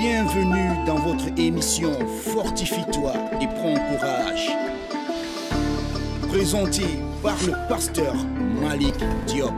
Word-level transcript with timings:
Bienvenue 0.00 0.86
dans 0.86 0.94
votre 0.94 1.26
émission 1.36 1.90
Fortifie-toi 2.32 3.12
et 3.42 3.48
prends 3.48 3.74
courage. 3.74 4.48
Présenté 6.28 6.84
par 7.20 7.36
le 7.44 7.68
pasteur 7.68 8.14
Malik 8.62 8.94
Diop. 9.26 9.52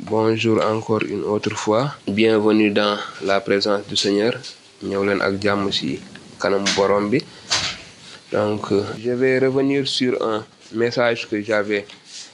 Bonjour 0.00 0.64
encore 0.64 1.02
une 1.02 1.22
autre 1.24 1.54
fois. 1.54 1.96
Bienvenue 2.08 2.70
dans 2.70 2.96
la 3.22 3.40
présence 3.42 3.86
du 3.86 3.96
Seigneur. 3.96 4.32
donc 8.32 8.62
je 8.98 9.10
vais 9.10 9.38
revenir 9.38 9.86
sur 9.86 10.26
un 10.26 10.44
message 10.72 11.28
que 11.28 11.42
j'avais 11.42 11.84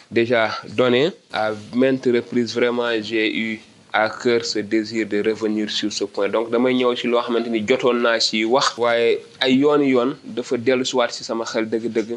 déjà 0.09 0.51
donné 0.69 1.11
à 1.33 1.51
maintes 1.75 2.07
reprises 2.07 2.55
vraiment 2.55 2.91
j'ai 3.03 3.37
eu 3.37 3.61
à 3.93 4.09
cœur 4.09 4.45
ce 4.45 4.59
désir 4.61 5.07
de 5.07 5.23
revenir 5.23 5.71
sur 5.71 5.93
ce 5.93 6.05
point. 6.05 6.29
Donc 6.29 6.51
damay 6.51 6.75
ñëw 6.75 6.95
ci 6.97 7.07
loo 7.07 7.21
xamante 7.21 7.49
ni 7.49 7.61
jotoon 7.69 8.01
naa 8.05 8.19
ci 8.21 8.45
wax. 8.45 8.79
Waaye 8.79 9.21
ay 9.41 9.53
yooni 9.61 9.89
yoon 9.91 10.17
dafa 10.25 10.57
dellu 10.57 10.85
si 10.85 10.97
waat 10.97 11.11
ci 11.13 11.23
sama 11.25 11.45
xel 11.45 11.67
dëgg-dëgg 11.69 12.17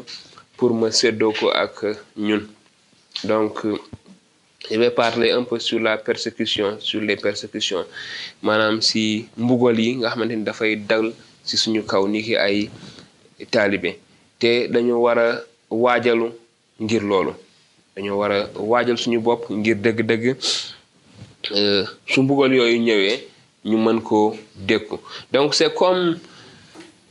pour 0.56 0.72
ma 0.74 0.90
séddoo 0.90 1.32
ko 1.32 1.50
ak 1.50 1.84
ñun. 2.16 2.42
Donc 3.24 3.66
je 4.70 4.78
vais 4.78 4.92
sur 5.58 5.78
la 5.80 5.98
persécution 5.98 6.78
sur 6.80 7.00
les 7.02 7.16
persécutions. 7.16 7.84
Maanaam 8.42 8.80
si 8.80 9.28
mbugal 9.36 9.78
yi 9.78 9.96
nga 9.96 10.08
xamante 10.10 10.30
ni 10.36 10.44
dafay 10.44 10.76
dal 10.76 11.12
ci 11.44 11.56
suñu 11.56 11.82
kaw 11.84 12.08
ni 12.08 12.22
ki 12.22 12.36
ay 12.36 12.70
taalibe. 13.50 13.98
Te 14.38 14.66
dañu 14.68 14.94
war 14.96 15.18
a 15.18 15.40
waajalu 15.70 16.32
ngir 16.80 17.02
loolu. 17.02 17.32
Dañoo 17.94 18.16
war 18.18 18.32
a 18.32 18.48
waajal 18.56 18.96
suñu 18.96 19.20
bopp 19.20 19.50
ngir 19.50 19.76
dëgg-dëgg. 19.76 20.36
Su 22.06 22.22
mbugal 22.22 22.52
yooyu 22.54 22.78
ñëwee 22.80 23.18
donc 25.32 25.54
c'est 25.54 25.74
comme 25.74 26.18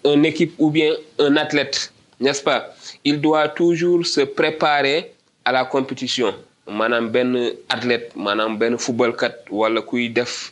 un 0.06 0.24
équipe 0.24 0.54
ou 0.58 0.70
bien 0.70 0.94
un 1.20 1.36
athlète 1.36 1.92
n'est-ce 2.20 2.42
pas? 2.44 2.74
Il 3.04 3.20
doit 3.20 3.50
toujours 3.50 4.06
se 4.06 4.22
préparer 4.22 5.12
à 5.44 5.52
la 5.52 5.66
compétition. 5.66 6.34
Maanaam 6.68 7.10
benn 7.14 7.52
athlète 7.70 8.16
maanaam 8.16 8.58
benn 8.58 8.78
footballkat 8.80 9.36
wala 9.52 9.82
kuy 9.86 10.10
def 10.10 10.52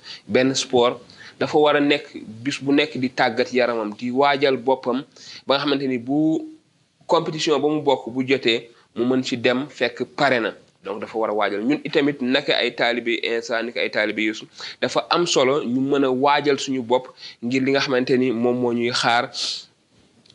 sport 0.53 0.99
dafa 1.39 1.57
war 1.57 1.75
a 1.75 1.79
nekk 1.81 2.05
bis 2.43 2.59
di 3.01 3.09
tàggat 3.09 3.49
yaramam 3.51 3.95
di 3.97 4.11
waajal 4.11 4.57
boppam 4.57 5.01
ba 5.47 5.57
bu 6.05 6.45
compétition 7.07 7.57
ba 7.59 7.67
mu 7.67 7.81
bokk 7.81 8.11
bu 8.13 8.21
jotee 8.27 8.69
mu 8.95 9.05
mën 9.05 9.23
donc 10.83 10.99
dafa 11.01 11.17
war 11.17 11.29
a 11.29 11.33
waajal. 11.33 11.61
Ñun 11.63 11.79
itamit 11.83 12.21
naka 12.21 12.53
ay 12.57 12.71
taalibe 12.75 13.15
instant 13.23 13.63
naka 13.65 13.79
ay 13.81 13.89
taalibe 13.89 14.19
Yeesu 14.21 14.45
dafa 14.81 15.07
am 15.09 15.25
solo 15.25 15.63
ñu 15.63 15.79
mën 15.81 16.03
a 16.05 16.09
waajal 16.11 16.59
suñu 16.59 16.81
bopp 16.81 17.07
ngir 17.43 17.61
li 17.63 17.71
nga 17.71 17.79
xamante 17.79 18.11
ni 18.17 18.31
moom 18.31 18.57
moo 18.59 18.73
ñuy 18.73 18.91
xaar 18.91 19.31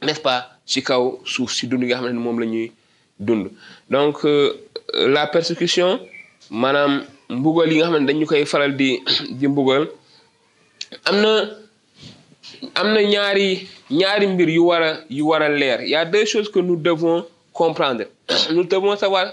n'est-ce 0.02 0.20
pas 0.20 0.50
ci 0.64 0.82
kaw 0.82 1.20
suuf 1.24 1.52
si 1.52 1.66
dund 1.66 1.84
nga 1.84 1.96
xamante 1.96 2.14
ni 2.14 2.20
moom 2.20 2.38
la 2.40 2.46
ñuy 2.46 2.72
dund. 3.20 3.50
Donc 3.90 4.24
la 4.94 5.26
persécution 5.26 6.00
maanaam 6.50 7.04
mbugal 7.28 7.70
yi 7.72 7.78
nga 7.78 7.86
xam 7.90 7.98
ne 8.02 8.06
dañu 8.06 8.26
koy 8.26 8.44
faral 8.46 8.74
di 8.76 9.00
di 9.30 9.46
mbugal 9.48 9.88
am 11.04 11.16
na 11.20 11.32
am 12.74 12.88
na 12.94 13.02
ñaari 13.02 13.68
ñaari 13.90 14.26
mbir 14.26 14.48
yu 14.48 14.64
war 14.66 14.82
a 14.82 14.90
yu 15.10 15.26
war 15.28 15.42
a 15.42 15.48
leer. 15.48 15.80
Y 15.84 15.94
a 15.94 16.04
deux 16.06 16.24
choses 16.24 16.48
que 16.50 16.58
nous 16.60 16.76
devons 16.76 17.24
comprendre. 17.52 18.04
Nous 18.52 18.64
devons 18.64 18.96
savoir 18.96 19.32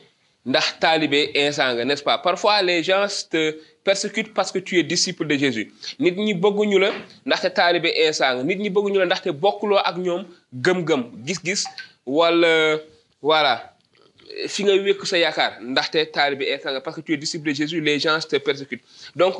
ndax 0.45 0.79
taalibe 0.79 1.29
instant 1.35 1.75
n'est-ce 1.85 2.03
pas? 2.03 2.17
Parfois 2.17 2.61
les 2.63 2.83
gens 2.83 3.05
te 3.29 3.57
persécutent 3.83 4.33
parce 4.33 4.51
que 4.51 4.59
tu 4.59 4.79
es 4.79 4.83
disciple 4.83 5.25
de 5.27 5.35
Jésus. 5.37 5.71
Nit 5.99 6.11
ñi 6.11 6.33
bëgguñu 6.33 6.79
la 6.79 6.91
ndaxte 7.25 7.49
taalibe 7.53 7.89
instant 8.07 8.33
nga. 8.35 8.43
Nit 8.43 8.55
ñi 8.57 8.69
bëgguñu 8.69 8.97
la 8.99 9.05
ndaxte 9.05 9.29
bokkuloo 9.31 9.77
ak 9.89 9.97
ñoom 9.97 10.23
gëm-gëm 10.53 11.03
gis-gis 11.25 11.63
wala 12.05 12.79
voilà 13.21 13.53
fi 14.47 14.63
nga 14.63 14.73
wékk 14.73 15.05
sa 15.05 15.17
yaakaar 15.17 15.51
ndaxte 15.61 15.99
taalibe 16.11 16.45
parce 16.83 16.95
que 16.97 17.01
tu 17.01 17.13
es 17.13 17.17
disciple 17.17 17.49
de 17.49 17.53
Jésus 17.53 17.79
les 17.81 17.99
gens 17.99 18.17
te 18.27 18.37
persécutent. 18.37 18.83
Donc 19.15 19.35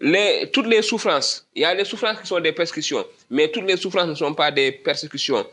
les 0.00 0.50
toutes 0.52 0.66
les 0.66 0.82
souffrances 0.82 1.46
il 1.54 1.62
y 1.62 1.64
a 1.64 1.74
des 1.76 1.84
souffrances 1.84 2.18
qui 2.20 2.26
sont 2.26 2.40
des 2.40 2.52
persécutions 2.52 3.04
mais 3.30 3.48
toutes 3.48 3.64
les 3.70 3.76
souffrances 3.76 4.08
ne 4.08 4.14
sont 4.16 4.34
pas 4.34 4.50
des 4.50 4.72
persécutions. 4.72 5.46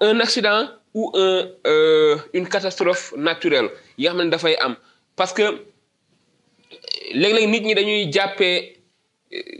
Un 0.00 0.18
accident 0.20 0.68
ou 0.94 1.10
un 1.14 1.46
euh, 1.66 2.16
une 2.32 2.48
catastrophe 2.48 3.14
naturelle 3.16 3.68
yi 3.98 4.04
nga 4.06 4.12
xam 4.14 4.22
ne 4.24 4.30
dafay 4.30 4.56
am 4.60 4.76
parce 5.16 5.32
que 5.32 5.42
léeg-léeg 7.14 7.48
nit 7.50 7.60
ñi 7.62 7.74
dañuy 7.74 8.12
jàppee 8.12 8.76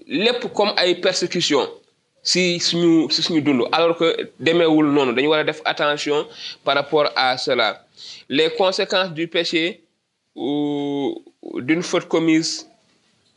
lépp 0.07 0.53
comme 0.55 0.73
ay 0.77 0.95
persécutions 1.01 1.69
si 2.23 2.59
suñu 2.61 3.11
si 3.11 3.23
suñu 3.23 3.41
dund 3.41 3.63
alors 3.73 3.97
que 3.97 4.31
demeewul 4.41 4.87
noonu. 4.93 5.13
Dañu 5.15 5.29
war 5.29 5.41
a 5.41 5.45
def 5.45 5.61
attention 5.65 6.27
par 6.65 6.75
rapport 6.75 7.09
à 7.15 7.37
cela. 7.39 7.87
Les 8.29 8.51
conséquences 8.51 9.13
du 9.13 9.29
péché 9.29 9.83
ou 10.35 11.23
d'une 11.61 11.83
faute 11.83 12.09
commise 12.09 12.67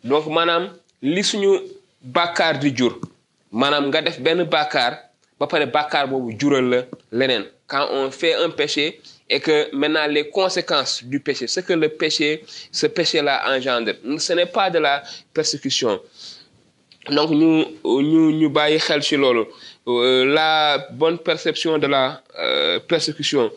donc 0.04 0.26
maanaam 0.28 0.64
li 1.02 1.24
suñu 1.24 1.60
bàkkaar 2.02 2.60
di 2.60 2.76
jur 2.76 2.94
maanaam 3.52 3.88
nga 3.90 4.02
def 4.02 4.20
benn 4.20 4.44
bàkkaar 4.44 4.94
ba 5.40 5.46
pare 5.48 5.66
bàkkaar 5.66 6.08
boobu 6.08 6.32
jural 6.40 6.66
la 6.70 6.80
leneen. 7.12 7.46
Quand 7.68 7.88
on 7.92 8.10
fait 8.12 8.34
un 8.34 8.50
péché 8.50 9.00
et 9.30 9.40
que 9.40 9.70
maintenant 9.76 10.08
les 10.08 10.30
conséquences 10.30 11.04
du 11.04 11.20
péché 11.20 11.46
ce 11.48 11.60
que 11.60 11.74
le 11.74 11.90
péché 11.90 12.44
ce 12.72 12.88
péché-là 12.88 13.44
engendre 13.56 13.92
ce 14.18 14.34
n'est 14.34 14.48
pas 14.48 14.70
de 14.70 14.80
la 14.80 15.04
persécution. 15.34 16.02
Donc 17.10 17.30
bàyyi 18.54 18.80
xel 18.80 19.02
ci 19.04 19.16
loolu. 19.16 19.44
La 19.86 20.88
bonne 20.92 21.18
perception 21.20 21.78
de 21.78 21.88
la 21.88 22.22
euh, 22.38 22.80
persécution. 22.80 23.52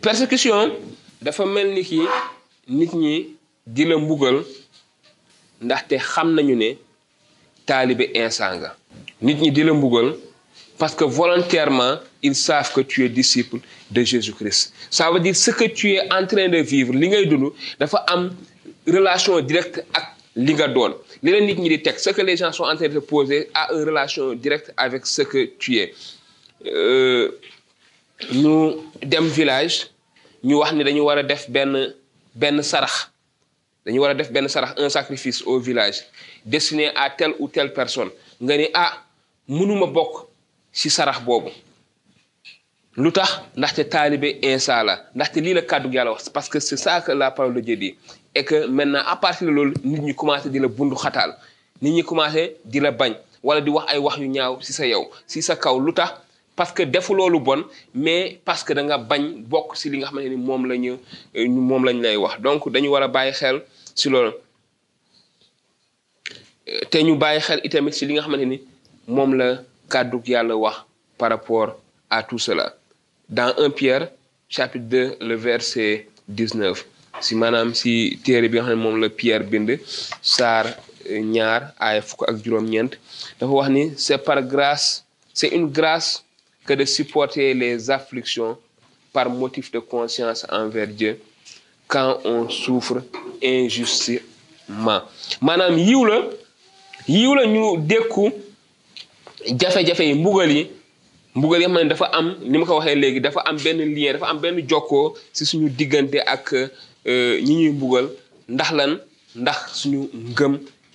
Persécution 0.00 0.72
dafa 1.22 1.44
mel 1.46 1.72
ni 1.74 1.82
ki 1.84 2.00
nit 2.68 2.92
ñi 2.94 3.16
di 3.66 3.84
la 3.84 3.96
mbugal 3.98 4.42
ndaxte 5.62 5.96
xam 5.98 6.34
nañu 6.34 6.54
ne 6.56 6.70
taalibe 7.66 8.10
instant 8.14 8.56
nga. 8.58 8.76
Parce 10.78 10.94
que 10.96 11.04
volontairement 11.04 11.98
ils 12.22 12.34
savent 12.34 12.72
que 12.72 12.80
tu 12.80 13.04
es 13.04 13.08
disciple 13.08 13.58
de 13.92 14.02
Jésus-Christ. 14.04 14.72
Ça 14.90 15.10
veut 15.10 15.20
dire 15.20 15.36
ce 15.36 15.50
que 15.50 15.64
tu 15.64 15.92
es 15.92 16.00
en 16.12 16.26
train 16.26 16.48
de 16.48 16.58
vivre 16.72 16.92
li 16.94 17.08
ngay 17.12 17.26
dund 17.26 17.50
dafa 17.80 17.98
am 18.14 18.30
relation 18.86 19.40
directe 19.40 19.84
ak 19.98 20.06
li 20.36 20.54
nga 20.56 20.68
doon. 20.68 20.94
Li 21.22 21.30
ce 21.98 22.10
que 22.10 22.22
les 22.22 22.36
gens 22.36 22.52
sont 22.52 22.64
en 22.64 22.76
train 22.76 22.88
de 22.88 22.98
poser 22.98 23.48
a 23.54 23.72
une 23.72 23.84
relation 23.84 24.32
directe 24.34 24.72
avec 24.76 25.06
ce 25.06 25.22
que 25.22 25.44
tu 25.58 25.76
es. 25.78 25.92
Ñu 28.32 28.76
dem 29.02 29.26
village 29.28 29.88
ñu 30.44 30.54
wax 30.58 30.72
ni 30.72 30.84
dañu 30.84 31.00
war 31.02 31.18
a 31.18 31.22
def 31.22 31.48
benn 31.50 31.94
benn 32.34 32.62
sarax. 32.62 33.10
Dañu 33.84 34.00
war 34.00 34.10
a 34.10 34.14
def 34.14 34.30
benn 34.30 34.48
sarax 34.48 34.74
un 34.78 34.88
sacrifice 34.88 35.42
au 35.44 35.58
village 35.58 36.04
destiné 36.44 36.88
à 36.96 37.10
telle 37.10 37.34
ou 37.38 37.48
telle 37.48 37.72
personne. 37.72 38.10
Nga 38.40 38.56
ni 38.56 38.66
ah 38.74 39.02
mënuma 39.48 39.86
bokk 39.86 40.26
ci 40.72 40.88
sarax 40.90 41.20
lu 42.96 43.10
tax 43.12 43.40
ndaxte 43.56 43.84
taalibe 43.88 44.28
insa 44.42 44.82
la 44.84 44.94
ndaxte 45.14 45.36
lii 45.40 45.54
la 45.54 45.62
kàddu 45.62 45.88
yàlla 45.92 46.12
wax 46.12 46.28
parce 46.28 46.48
que 46.48 46.60
c'est 46.60 46.76
ça 46.76 47.00
que 47.00 47.12
la 47.12 47.30
parole 47.30 47.54
de 47.54 47.60
Dieu 47.60 47.76
dit 47.76 47.94
et 48.34 48.44
que 48.44 48.66
maintenant 48.66 49.02
à 49.06 49.16
partir 49.16 49.46
de 49.46 49.52
loolu 49.52 49.74
nit 49.84 50.00
ñi 50.00 50.14
commencé 50.14 50.50
di 50.50 50.58
la 50.58 50.68
bundu 50.68 50.94
xataal 50.96 51.36
nit 51.80 51.90
ñi 51.92 52.02
commencé 52.02 52.56
di 52.64 52.80
la 52.80 52.90
bañ 52.90 53.14
wala 53.42 53.60
di 53.60 53.70
wax 53.70 53.86
ay 53.92 53.98
wax 53.98 54.16
yu 54.18 54.28
ñaaw 54.28 54.58
ci 54.60 54.72
sa 54.72 54.86
yow 54.86 55.10
ci 55.26 55.42
sa 55.42 55.56
kaw. 55.56 55.78
Lu 55.80 55.92
tax? 55.92 56.14
Parce 56.54 56.72
que 56.72 56.82
defu 56.82 57.14
loolu 57.14 57.40
bon 57.40 57.64
mais 57.94 58.38
parce 58.44 58.62
que 58.62 58.72
da 58.72 58.82
nga 58.82 58.98
bañ 58.98 59.42
bokk 59.48 59.74
ci 59.76 59.90
li 59.90 59.98
nga 59.98 60.06
xamante 60.08 60.28
ni 60.28 60.36
moom 60.36 60.66
la 60.66 60.76
ñu 60.76 60.98
moom 61.48 61.84
lañ 61.84 62.00
lay 62.02 62.16
wax. 62.16 62.40
Donc 62.40 62.68
dañu 62.70 62.88
war 62.90 63.02
a 63.02 63.32
xel 63.32 63.62
ci 63.94 64.08
loolu. 64.10 64.32
Te 66.90 67.02
ñu 67.02 67.16
bàyyi 67.16 67.40
xel 67.40 67.60
itamit 67.64 67.92
ci 67.94 68.06
li 68.06 68.14
nga 68.14 68.22
xamante 68.22 68.44
ni 68.46 68.60
la 69.38 69.62
kàddu 69.88 70.20
yàlla 70.26 70.54
wax 70.56 70.76
par 71.18 71.30
rapport 71.30 71.76
à 72.10 72.22
tout 72.22 72.38
cela 72.38 72.74
dans 73.32 73.52
1 73.56 73.70
Pierre 73.70 74.08
chapitre 74.48 74.84
2 74.84 75.16
le 75.20 75.34
verset 75.48 76.06
19 76.28 76.84
si 77.24 77.34
maanaam 77.34 77.72
si 77.80 77.92
téere 78.24 78.48
bi 78.52 78.58
nga 78.60 78.68
xam 78.74 79.08
Pierre 79.20 79.44
bind 79.52 79.70
saar 80.34 80.66
ñaar 81.34 81.62
ay 81.80 82.00
fukk 82.08 82.22
ak 82.28 82.36
c'est 83.96 84.18
par 84.28 84.40
grâce 84.42 85.04
c'est 85.32 85.48
une 85.58 85.68
grâce 85.78 86.22
que 86.66 86.74
de 86.74 86.84
supporter 86.84 87.54
les 87.54 87.90
afflictions 87.90 88.56
par 89.12 89.28
motif 89.30 89.70
de 89.72 89.78
conscience 89.78 90.46
envers 90.50 90.88
Dieu 90.88 91.18
quand 91.88 92.18
on 92.24 92.48
souffre 92.48 92.98
injustement. 93.42 95.02
Maanaam 95.40 95.76
yiw 95.78 96.04
la 96.04 96.18
yiw 97.08 97.34
la 97.34 97.44
ñu 97.46 97.64
dékku 97.78 98.30
jafe-jafe 99.60 100.04
mbugal 101.34 101.62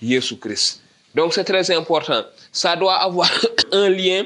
lien 0.01 0.33
donc 1.17 1.33
c'est 1.33 1.43
très 1.43 1.71
important. 1.71 2.23
Ça 2.51 2.75
doit 2.75 2.95
avoir 2.95 3.29
un 3.71 3.89
lien 3.89 4.23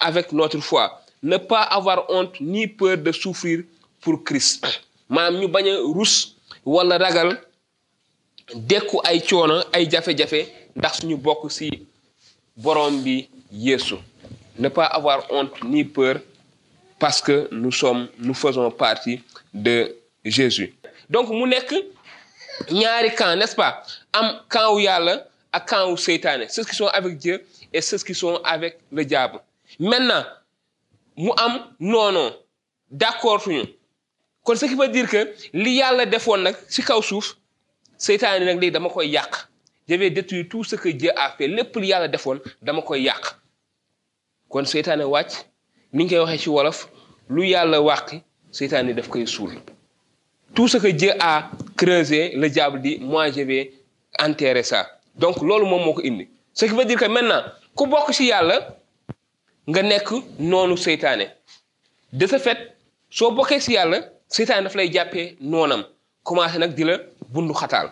avec 0.00 0.32
notre 0.32 0.58
foi. 0.60 1.02
Ne 1.22 1.36
pas 1.36 1.62
avoir 1.62 2.06
honte 2.08 2.40
ni 2.40 2.66
peur 2.66 2.96
de 2.96 3.12
souffrir 3.12 3.62
pour 4.00 4.24
Christ. 4.24 4.64
Maanaam 5.10 5.40
ñu 5.40 5.48
bañ 5.48 5.66
rus 5.96 6.14
wala 6.64 6.96
ragal 6.98 7.30
dékku 8.54 9.00
ay 9.04 9.18
ay 9.74 9.84
jafe-jafe 9.90 10.40
ndax 10.76 11.00
suñu 11.00 11.16
ci 11.50 11.68
borom 12.56 13.02
bi 13.02 13.28
ne 14.60 14.68
pas 14.68 14.84
avoir 14.86 15.26
honte 15.30 15.62
ni 15.64 15.84
peur 15.84 16.20
parce 16.98 17.20
que 17.22 17.48
nous 17.50 17.72
sommes 17.72 18.08
nous 18.18 18.34
faisons 18.34 18.70
partie 18.70 19.22
de 19.54 19.96
Jésus. 20.24 20.74
Donc 21.08 21.30
mu 21.30 21.48
nekk 21.48 21.72
ñaari 22.70 23.14
camp 23.14 23.34
n'est-ce 23.36 23.56
pas? 23.56 23.82
Am 24.12 24.42
camp 24.48 24.74
wu 24.76 24.86
ak 24.86 25.66
camp 25.66 25.88
wu 25.90 25.96
ceux 25.96 26.64
qui 26.64 26.76
sont 26.76 26.86
avec 26.88 27.16
Dieu 27.16 27.44
et 27.72 27.80
ceux 27.80 27.98
qui 27.98 28.14
sont 28.14 28.36
avec 28.44 28.78
le 28.92 29.04
diable. 29.04 29.40
Maintenant 29.78 30.24
mu 31.16 31.30
am 31.38 31.60
noonoo 31.80 32.30
d'accord 32.90 33.42
tuñu 33.42 33.64
kon 34.44 34.54
ce 34.56 34.66
qui 34.66 34.74
veut 34.74 34.88
dire 34.88 35.08
que 35.08 35.32
li 35.54 35.76
yàlla 35.80 36.04
defoon 36.06 36.42
nag 36.44 36.56
ci 36.68 36.82
kaw 36.82 37.00
dama 38.70 38.88
je 39.88 39.96
vais 39.96 40.10
détruire 40.10 40.46
tout 40.48 40.62
ce 40.62 40.76
que 40.76 40.88
Dieu 40.90 41.10
a 41.16 41.32
fait. 41.36 41.48
Li 41.48 41.62
dama 42.62 42.82
koy 42.82 43.02
yàq 43.02 43.39
kon 44.50 44.64
seytaane 44.66 45.04
wàcc 45.14 45.32
ni 45.92 46.04
ñu 46.04 46.08
koy 46.10 46.18
waxee 46.18 46.38
ci 46.42 46.48
wolof 46.50 46.78
lu 47.34 47.42
yàlla 47.52 47.78
wàqi 47.80 48.16
seytaane 48.50 48.92
daf 48.94 49.08
koy 49.08 49.26
suul. 49.26 49.52
Tout 50.54 50.68
ce 50.68 50.78
que 50.78 50.88
Dieu 50.88 51.12
a 51.20 51.50
creusé 51.76 52.32
le 52.36 52.48
diable 52.50 52.80
dit 52.82 52.98
moi 53.00 53.30
je 53.30 53.42
vais 53.42 53.72
enterrer 54.18 54.64
ça. 54.64 54.80
Donc 55.14 55.36
loolu 55.42 55.64
moom 55.66 55.84
moo 55.84 55.94
ko 55.94 56.02
indi. 56.04 56.28
Ce 56.52 56.64
qui 56.64 56.72
veut 56.74 56.84
dire 56.84 56.98
que 56.98 57.04
maintenant 57.06 57.42
ku 57.76 57.86
bokk 57.86 58.12
ci 58.12 58.24
yàlla 58.26 58.56
nga 59.68 59.82
nekk 59.82 60.08
noonu 60.38 60.76
seytaane. 60.76 61.26
De 62.12 62.26
ce 62.26 62.38
fait 62.38 62.58
soo 63.08 63.30
bokkee 63.30 63.60
ci 63.60 63.72
yàlla 63.72 63.98
seytaane 64.28 64.64
daf 64.64 64.74
lay 64.74 64.90
jàppee 64.92 65.36
noonam. 65.40 65.84
Commencé 66.24 66.58
nag 66.58 66.74
di 66.74 66.84
la 66.84 66.98
bundu 67.32 67.52
xataal. 67.54 67.90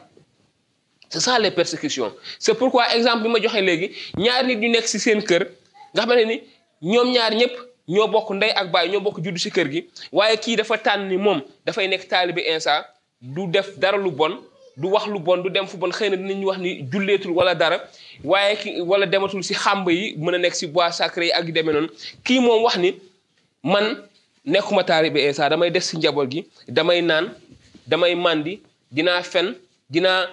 C'est 1.08 1.20
ça 1.20 1.38
les 1.38 1.50
persécutions. 1.52 2.12
C'est 2.38 2.54
pourquoi 2.54 2.92
exemple 2.94 3.22
bi 3.22 3.28
ma 3.28 3.40
joxe 3.40 3.60
léegi 3.60 3.92
ñaar 4.16 4.44
nit 4.44 4.56
ñu 4.56 4.68
nekk 4.68 4.86
ci 4.88 4.98
seen 4.98 5.22
kër 5.22 5.46
nga 5.98 6.06
xamante 6.06 6.24
ni 6.30 6.36
ñoom 6.92 7.08
ñaar 7.12 7.32
ñëpp 7.34 7.54
ñoo 7.88 8.06
bokk 8.08 8.30
ndey 8.36 8.50
ak 8.54 8.70
baay 8.70 8.88
ñoo 8.88 9.00
bokk 9.00 9.18
juddu 9.24 9.38
si 9.38 9.50
kër 9.50 9.68
gi. 9.72 9.80
Waaye 10.12 10.36
kii 10.36 10.56
dafa 10.56 10.78
tànn 10.78 11.08
ni 11.08 11.16
moom 11.16 11.42
dafay 11.66 11.88
nekk 11.88 12.08
taalibe 12.08 12.38
insa 12.46 12.86
du 13.20 13.46
def 13.48 13.78
dara 13.78 13.96
lu 13.98 14.10
bon 14.10 14.38
du 14.76 14.86
wax 14.90 15.06
lu 15.06 15.18
bon 15.18 15.38
du 15.42 15.50
dem 15.50 15.66
fu 15.66 15.76
bon. 15.76 15.90
Xëy 15.90 16.10
na 16.10 16.16
dinañ 16.16 16.44
wax 16.44 16.58
ni 16.58 16.82
julleetul 16.92 17.30
wala 17.32 17.54
dara. 17.54 17.80
Waaye 18.24 18.56
ki 18.56 18.80
wala 18.82 19.06
dematul 19.06 19.42
si 19.42 19.54
xàmb 19.54 19.88
yi 19.90 20.14
mën 20.18 20.34
a 20.34 20.38
nekk 20.38 20.54
si 20.54 20.66
bois 20.66 20.92
sacré 20.92 21.26
yi 21.26 21.32
ak 21.32 21.50
demee 21.52 21.72
noonu. 21.72 21.88
Kii 22.24 22.40
moom 22.40 22.62
wax 22.62 22.76
ni 22.76 22.94
man 23.62 23.96
nekkuma 24.44 24.84
taalibe 24.84 25.16
insa 25.28 25.48
damay 25.48 25.70
des 25.70 25.80
ci 25.80 25.96
njaboot 25.96 26.28
gi 26.30 26.46
damay 26.68 27.02
naan 27.02 27.32
damay 27.86 28.14
màndi 28.14 28.60
dinaa 28.92 29.22
fen 29.22 29.54
dinaa 29.90 30.26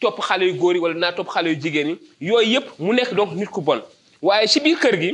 topp 0.00 0.18
xale 0.20 0.42
yu 0.44 0.54
góor 0.58 0.74
yi 0.74 0.80
wala 0.80 0.94
dinaa 0.94 1.12
topp 1.12 1.28
xale 1.28 1.48
yu 1.50 1.60
jigéen 1.60 1.88
yi. 1.88 1.98
Yooyu 2.20 2.52
yëpp 2.54 2.66
mu 2.78 2.92
nekk 2.94 3.14
donc 3.14 3.32
nit 3.34 3.46
ku 3.50 3.60
bon. 3.60 3.80
Waaye 4.22 4.46
ci 4.48 4.60
biir 4.60 4.78
kër 4.78 4.96
gi 5.00 5.10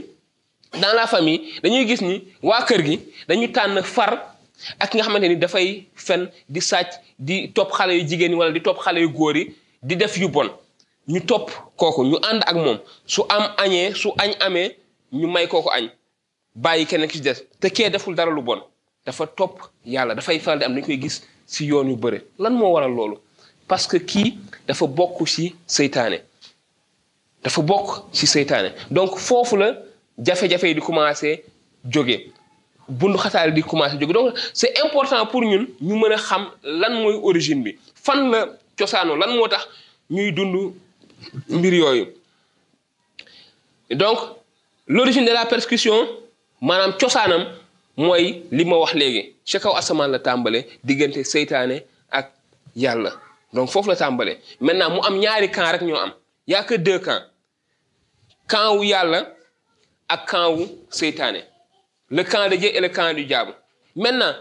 dans 0.81 0.95
la 0.95 1.07
famille 1.07 1.41
dañuy 1.63 1.87
gis 1.89 2.03
ni 2.03 2.23
waa 2.43 2.63
kër 2.69 2.83
gi 2.87 2.97
dañu 3.29 3.49
tànn 3.53 3.83
far 3.83 4.13
ak 4.79 4.95
nga 4.95 5.03
xamante 5.05 5.29
ni 5.29 5.37
dafay 5.37 5.87
fen 5.95 6.29
di 6.49 6.61
sàcc 6.61 6.91
di 7.19 7.49
topp 7.53 7.73
xale 7.73 7.93
yu 7.99 8.07
jigéen 8.09 8.33
yi 8.33 8.37
wala 8.39 8.53
di 8.53 8.61
topp 8.61 8.79
xale 8.85 8.99
yu 9.01 9.09
góor 9.11 9.37
yi 9.37 9.55
di 9.83 9.97
def 9.97 10.17
yu 10.19 10.29
bon. 10.29 10.49
Ñu 11.09 11.21
topp 11.25 11.51
kooku 11.77 12.05
ñu 12.05 12.17
ànd 12.31 12.43
ak 12.47 12.55
moom. 12.57 12.79
Su 13.07 13.23
am 13.29 13.45
añee 13.57 13.95
su 13.95 14.09
añ 14.19 14.33
amee 14.41 14.77
ñu 15.13 15.27
may 15.29 15.47
kooku 15.49 15.71
añ. 15.71 15.89
Bàyyi 16.55 16.87
keneen 16.87 17.09
ki 17.09 17.17
ci 17.19 17.23
des. 17.23 17.39
Te 17.61 17.69
kee 17.71 17.89
deful 17.91 18.15
dara 18.15 18.31
lu 18.31 18.43
bon. 18.43 18.61
Dafa 19.07 19.27
topp 19.27 19.61
yàlla 19.87 20.15
dafay 20.15 20.39
faral 20.39 20.59
di 20.59 20.65
am 20.65 20.75
dañu 20.75 20.85
koy 20.85 21.01
gis 21.01 21.23
ci 21.47 21.65
yoon 21.67 21.89
yu 21.89 21.97
bëre. 21.97 22.21
Lan 22.39 22.53
moo 22.55 22.73
waral 22.73 22.93
loolu? 22.93 23.17
Parce 23.69 23.87
que 23.87 23.97
kii 23.97 24.39
dafa 24.67 24.87
bokk 24.87 25.27
ci 25.27 25.55
seytaane. 25.67 26.21
Dafa 27.43 27.63
bokk 27.63 28.05
ci 28.13 28.27
seytaane. 28.27 28.71
Donc 28.91 29.17
foofu 29.19 29.57
la 29.57 29.75
jafe-jafe 30.19 30.75
di 30.75 30.81
commencer 30.81 31.45
jóge. 31.85 32.31
Bundu 32.89 33.19
xataal 33.19 33.53
di 33.55 33.63
commencer 33.63 33.99
jóge. 34.01 34.13
Donc 34.13 34.35
c'est 34.53 34.75
important 34.85 35.27
pour 35.27 35.43
ñun 35.43 35.67
ñu 35.81 35.95
mën 35.97 36.13
a 36.13 36.17
xam 36.17 36.49
lan 36.65 37.03
mooy 37.03 37.15
origine 37.23 37.63
bi. 37.63 37.77
Fan 37.95 38.31
la 38.31 38.49
cosaanoo 38.79 39.17
lan 39.17 39.31
moo 39.37 39.49
tax 39.49 39.67
ñuy 40.11 40.33
dund 40.33 40.73
mbir 41.49 41.75
yooyu. 41.75 42.07
Donc 43.91 44.19
l'origine 44.87 45.25
de 45.25 45.33
la 45.33 45.47
persécution 45.47 46.09
maanaam 46.61 46.93
cosaanam 47.01 47.45
mooy 47.97 48.43
li 48.51 48.65
ma 48.65 48.77
wax 48.77 48.95
léegi. 48.95 49.35
Ci 49.45 49.59
kaw 49.61 49.75
asamaan 49.77 50.09
la 50.11 50.19
tàmbale 50.19 50.67
diggante 50.85 51.23
seytaane 51.25 51.83
ak 52.11 52.33
yàlla. 52.77 53.13
Donc 53.53 53.71
foofu 53.71 53.89
la 53.91 53.97
tàmbale 53.97 54.39
maintenant 54.61 54.91
mu 54.91 55.01
am 55.07 55.17
ñaari 55.19 55.51
camp 55.51 55.73
rek 55.73 55.83
ñoo 55.83 55.97
am. 55.97 56.13
Y 56.49 56.55
a 56.55 56.65
que 56.65 56.75
deux 56.75 56.99
camps. 56.99 57.23
Camp 58.49 58.77
wu 58.77 58.85
yàlla 58.85 59.21
ak 60.09 60.27
camp 60.31 60.57
wu 60.57 60.67
seytaane. 60.91 61.43
Le 62.11 62.23
camp 62.25 62.49
de 62.49 62.57
Dieu 62.57 62.71
et 62.75 62.81
le 62.81 62.89
camp 62.89 63.13
du 63.15 63.25
diable. 63.27 63.55
Maintenant 63.95 64.35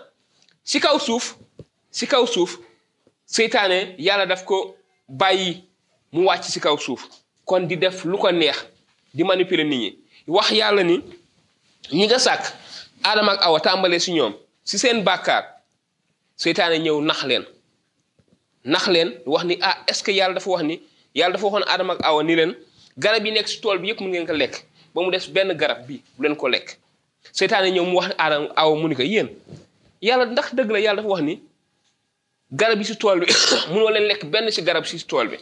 ci 0.63 0.79
kaw 0.79 0.97
suuf 0.99 1.35
ci 1.91 2.07
kaw 2.07 2.25
suuf 2.25 2.57
seytaane 3.25 3.95
yàlla 3.99 4.25
daf 4.25 4.45
ko 4.45 4.75
bàyyi 5.09 5.63
mu 6.13 6.23
wàcc 6.27 6.43
ci 6.51 6.59
kaw 6.59 6.77
suuf. 6.77 7.03
Kon 7.45 7.61
di 7.67 7.75
def 7.77 8.05
lu 8.05 8.17
ko 8.17 8.31
neex 8.31 8.65
di 9.13 9.23
manipuler 9.23 9.65
nit 9.65 9.77
ñi. 9.79 9.99
Wax 10.27 10.51
yàlla 10.51 10.83
ni 10.83 10.97
ñi 11.91 12.05
nga 12.07 12.19
sàkk 12.19 12.43
Adama 13.03 13.33
ak 13.33 13.43
Awa 13.45 13.59
tàmbalee 13.59 13.99
ci 13.99 14.11
ñoom. 14.13 14.33
Ci 14.65 14.77
seen 14.79 15.03
bàkkaar 15.03 15.43
seytaane 16.37 16.79
ñëw 16.79 17.01
nax 17.01 17.23
leen. 17.25 17.43
Nax 18.63 18.87
leen 18.87 19.11
wax 19.25 19.43
ni 19.45 19.57
ah 19.61 19.77
est-ce 19.87 20.03
que 20.03 20.11
yàlla 20.11 20.35
dafa 20.35 20.49
wax 20.49 20.63
ni 20.63 20.81
yàlla 21.17 21.33
dafa 21.33 21.45
waxoon 21.47 21.63
Adama 21.73 21.93
ak 21.93 21.99
Awa 22.03 22.23
ni 22.23 22.35
leen 22.35 22.51
garab 22.97 23.25
yi 23.25 23.31
nekk 23.31 23.47
ci 23.47 23.59
tool 23.61 23.77
bi 23.79 23.87
yëpp 23.89 24.01
mu 24.01 24.07
ngeen 24.09 24.25
ko 24.27 24.33
lekk 24.33 24.55
ba 24.93 25.01
mu 25.03 25.11
des 25.11 25.25
benn 25.33 25.53
garab 25.61 25.85
bi 25.87 26.01
bu 26.17 26.23
leen 26.23 26.35
ko 26.35 26.47
lekk 26.47 26.77
seytaane 27.33 27.71
ñëw 27.71 27.85
mu 27.85 27.95
wax 27.97 28.13
Adama 28.17 28.47
Awa 28.55 28.75
mu 28.75 28.87
ni 28.89 28.95
ko 28.95 29.01
yéen 29.03 29.29
yàlla 30.01 30.25
ndax 30.25 30.53
dëgg 30.55 30.71
la 30.71 30.79
yàlla 30.79 31.01
dafa 31.01 31.09
wax 31.13 31.21
ni 31.23 31.39
garab 32.51 32.77
yi 32.79 32.85
ci 32.85 32.95
tool 32.97 33.19
bi 33.19 33.25
mënoo 33.71 33.89
leen 33.89 34.05
lekk 34.07 34.25
benn 34.25 34.51
ci 34.51 34.61
garab 34.61 34.85
ci 34.85 34.99
tool 35.05 35.27
bi 35.27 35.37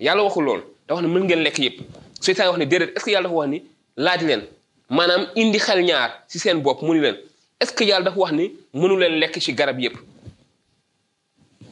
yàlla 0.00 0.22
waxul 0.22 0.44
loolu 0.44 0.62
dafa 0.88 1.00
wax 1.00 1.02
ni 1.06 1.14
mën 1.14 1.24
ngeen 1.24 1.42
lekk 1.42 1.58
yëpp 1.58 1.76
seytaane 2.20 2.48
wax 2.50 2.58
ni 2.58 2.66
déedéet 2.66 2.92
est-ce 2.96 3.04
que 3.04 3.10
yàlla 3.10 3.28
dafa 3.28 3.34
wax 3.38 3.48
ni 3.50 3.62
laaj 3.96 4.22
leen 4.22 4.42
maanaam 4.90 5.26
indi 5.36 5.58
xel 5.58 5.80
ñaar 5.84 6.10
ci 6.28 6.38
seen 6.38 6.60
bopp 6.62 6.82
mu 6.82 6.94
ni 6.94 7.00
leen 7.00 7.16
est-ce 7.60 7.72
que 7.72 7.84
yàlla 7.84 8.04
dafa 8.04 8.18
wax 8.18 8.32
ni 8.32 8.50
mënu 8.74 8.96
leen 8.98 9.14
lekk 9.20 9.38
ci 9.40 9.52
garab 9.52 9.78
yëpp 9.80 9.96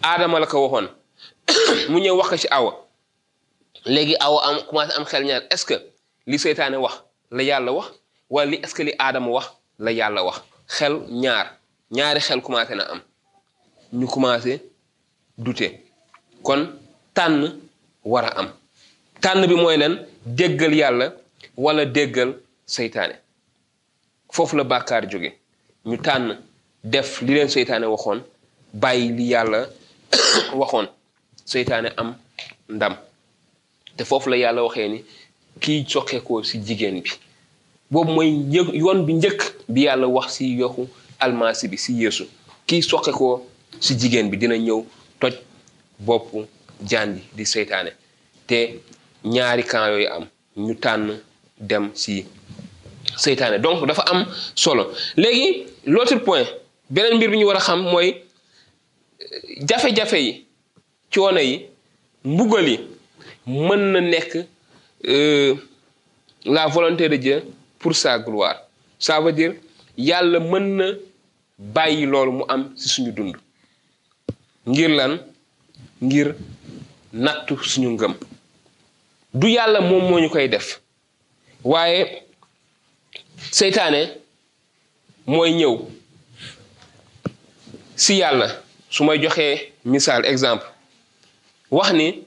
aadama 0.02 0.40
la 0.40 0.46
ko 0.46 0.62
waxoon 0.68 0.88
mu 1.90 1.98
ñëw 2.00 2.16
wax 2.18 2.28
ko 2.30 2.36
ci 2.36 2.48
awa 2.50 2.85
léegi 3.86 4.16
awa 4.20 4.40
am 4.44 4.56
commencé 4.68 4.92
am 4.96 5.04
xel 5.04 5.24
ñaar. 5.24 5.42
Est-ce 5.50 5.64
que 5.66 5.74
li 6.26 6.38
seytaane 6.38 6.76
wax 6.76 7.02
la 7.30 7.42
yàlla 7.42 7.72
wax 7.72 7.86
wala 8.30 8.50
li 8.50 8.56
est-ce 8.62 8.74
que 8.74 8.82
li 8.82 8.92
aadama 8.98 9.28
wax 9.30 9.46
la 9.78 9.92
yàlla 9.92 10.22
wax? 10.24 10.40
Xel 10.68 10.94
ñaar. 11.08 11.46
Ñaari 11.90 12.20
xel 12.20 12.40
commencé 12.42 12.74
na 12.74 12.84
am. 12.84 13.00
Ñu 13.92 14.06
commencé 14.06 14.62
douter. 15.38 15.80
Kon 16.42 16.66
tànn 17.14 17.60
war 18.04 18.24
a 18.24 18.38
am. 18.40 18.48
Tànn 19.20 19.46
bi 19.46 19.54
mooy 19.54 19.76
leen 19.76 20.04
déggal 20.26 20.74
yàlla 20.74 21.12
wala 21.56 21.84
déggal 21.86 22.34
seytaane. 22.66 23.14
Foofu 24.32 24.56
la 24.56 24.64
bàkkaar 24.64 25.08
jóge. 25.10 25.32
Ñu 25.84 25.96
tànn 25.98 26.36
def 26.82 27.20
li 27.22 27.34
leen 27.34 27.48
seytaane 27.48 27.84
waxoon 27.86 28.20
bàyyi 28.72 29.12
li 29.12 29.28
yàlla 29.30 29.66
waxoon. 30.60 30.86
Seytaane 31.44 31.92
am 31.96 32.16
ndam. 32.68 32.96
Te 33.96 34.04
foofu 34.04 34.30
la 34.30 34.36
yàlla 34.36 34.62
waxee 34.62 34.88
ni 34.88 35.04
kiy 35.60 35.84
soqeekoo 35.88 36.42
ci 36.42 36.58
jigéen 36.64 37.00
bi. 37.02 37.10
Boobu 37.90 38.12
mooy 38.12 38.30
yoon 38.74 39.04
bi 39.06 39.12
njëkk 39.14 39.42
bi 39.68 39.82
yàlla 39.86 40.06
wax 40.08 40.36
ci 40.36 40.56
yoxu 40.58 40.86
almasi 41.18 41.68
bi 41.68 41.76
ci 41.78 41.92
yeesu. 41.92 42.24
Kiy 42.66 42.82
soqeekoo 42.82 43.46
ci 43.80 43.94
jigéen 43.98 44.28
bi 44.30 44.36
dina 44.36 44.56
ñëw 44.56 44.84
toj 45.20 45.34
boppu 45.98 46.44
jaan 46.84 47.18
di 47.36 47.44
seytaane. 47.46 47.90
Te 48.46 48.80
ñaari 49.24 49.64
camp 49.64 49.88
yooyu 49.90 50.08
am 50.08 50.26
ñu 50.56 50.74
tànn 50.74 51.18
dem 51.60 51.90
si 51.94 52.24
seytaane. 53.16 53.58
Donc 53.60 53.86
dafa 53.86 54.02
am 54.10 54.26
solo. 54.54 54.92
Léegi 55.16 55.66
l'autre 55.86 56.16
point 56.24 56.44
beneen 56.90 57.16
mbir 57.16 57.30
bi 57.30 57.38
ñu 57.38 57.44
war 57.46 57.56
a 57.56 57.60
xam 57.60 57.82
mooy 57.82 58.14
jafe-jafe 59.68 60.14
yi 60.20 60.46
coono 61.14 61.40
yi 61.40 61.66
mbugal 62.24 62.68
yi 62.68 62.80
mën 63.46 63.82
na 63.92 64.00
nekk 64.00 64.32
la 66.44 66.66
volonté 66.68 67.08
de 67.08 67.42
pour 67.78 67.94
sa 67.94 68.18
gloire. 68.18 68.62
Ça 68.98 69.20
dire 69.32 69.54
yàlla 69.96 70.40
mën 70.40 70.76
na 70.76 70.86
bàyyi 71.58 72.06
loolu 72.06 72.32
mu 72.32 72.42
am 72.48 72.74
ci 72.76 72.88
suñu 72.88 73.12
dund. 73.12 73.36
Ngir 74.66 74.88
lan? 74.90 75.18
Ngir 76.02 76.34
nattu 77.12 77.56
suñu 77.62 77.90
ngëm. 77.90 78.14
Du 79.34 79.46
yàlla 79.48 79.80
moom 79.80 80.04
moo 80.08 80.18
ñu 80.20 80.28
koy 80.30 80.48
def. 80.48 80.80
Waaye 81.64 82.22
seytaane 83.50 84.08
mooy 85.26 85.52
ñëw 85.54 85.78
si 87.96 88.14
yàlla. 88.18 88.62
Su 88.90 89.04
may 89.04 89.18
joxee 89.20 89.72
misaal 89.84 90.24
exemple 90.24 90.66
wax 91.70 91.92
ni 91.92 92.22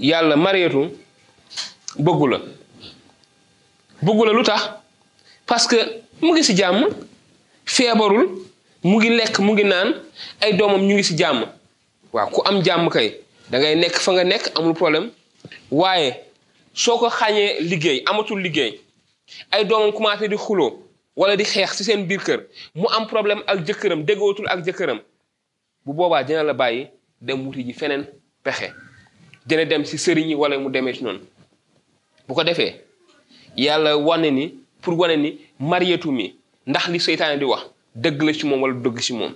yàlla 0.00 0.36
mareetu 0.36 0.90
bëggu 1.98 2.26
la. 2.28 2.38
Bëggu 4.02 4.24
lu 4.32 4.42
tax? 4.42 4.70
Parce 5.46 5.66
que 5.66 5.76
mu 6.20 6.32
ngi 6.32 6.42
ci 6.42 6.56
jàmm 6.56 6.86
feebarul 7.64 8.28
mu 8.84 8.96
ngi 8.98 9.08
lekk 9.10 9.38
mu 9.38 9.52
ngi 9.52 9.64
naan 9.64 9.94
ay 10.40 10.52
doomam 10.54 10.82
ñu 10.86 10.94
ngi 10.94 11.04
si 11.04 11.16
jàmm. 11.16 11.44
Waaw 12.12 12.30
ku 12.30 12.42
am 12.44 12.62
jàmm 12.62 12.88
kay 12.90 13.20
da 13.50 13.58
nekk 13.58 13.96
fa 13.96 14.12
nga 14.12 14.24
nekk 14.24 14.50
amul 14.56 14.74
problème. 14.74 15.10
Waaye 15.70 16.14
soo 16.74 16.98
ko 16.98 17.08
xàññee 17.08 17.60
liggéey 17.60 18.02
amatul 18.06 18.40
liggéey 18.42 18.80
ay 19.52 19.64
doomam 19.64 19.92
commencé 19.92 20.28
di 20.28 20.36
xuloo 20.36 20.82
wala 21.16 21.36
di 21.36 21.44
xeex 21.44 21.76
ci 21.76 21.84
seen 21.84 22.06
biir 22.06 22.20
kër 22.22 22.40
mu 22.74 22.86
am 22.96 23.06
problème 23.06 23.42
ak 23.46 23.64
jëkkëram 23.66 24.04
déggootul 24.04 24.46
ak 24.48 24.64
jëkkëram 24.64 25.00
bu 25.84 25.92
boobaa 25.92 26.22
dina 26.24 26.42
la 26.42 26.52
bàyyi 26.52 26.88
dem 27.20 27.46
wuti 27.46 27.64
ji 27.64 27.72
feneen 27.72 28.04
pexe. 28.42 28.72
Dina 29.46 29.64
dem 29.64 29.82
sëriñ 29.84 30.28
yi 30.28 30.34
wala 30.34 30.58
mu 30.58 30.70
demee 30.70 30.92
ci 30.94 31.02
noonu. 31.04 31.20
Bu 32.28 32.34
ko 32.34 32.42
defee 32.44 32.74
yàlla 33.56 33.96
wane 33.96 34.30
ni 34.30 34.54
pour 34.82 34.98
wane 34.98 35.16
ni 35.16 35.38
marietu 35.60 36.10
mi 36.10 36.34
ndax 36.66 36.88
li 36.88 36.98
seytaane 37.00 37.38
di 37.38 37.44
wax 37.44 37.62
dëgg 37.94 38.22
la 38.22 38.32
ci 38.32 38.46
moom 38.46 38.62
wala 38.62 38.74
dëgg 38.74 38.98
ci 39.00 39.12
moom. 39.12 39.32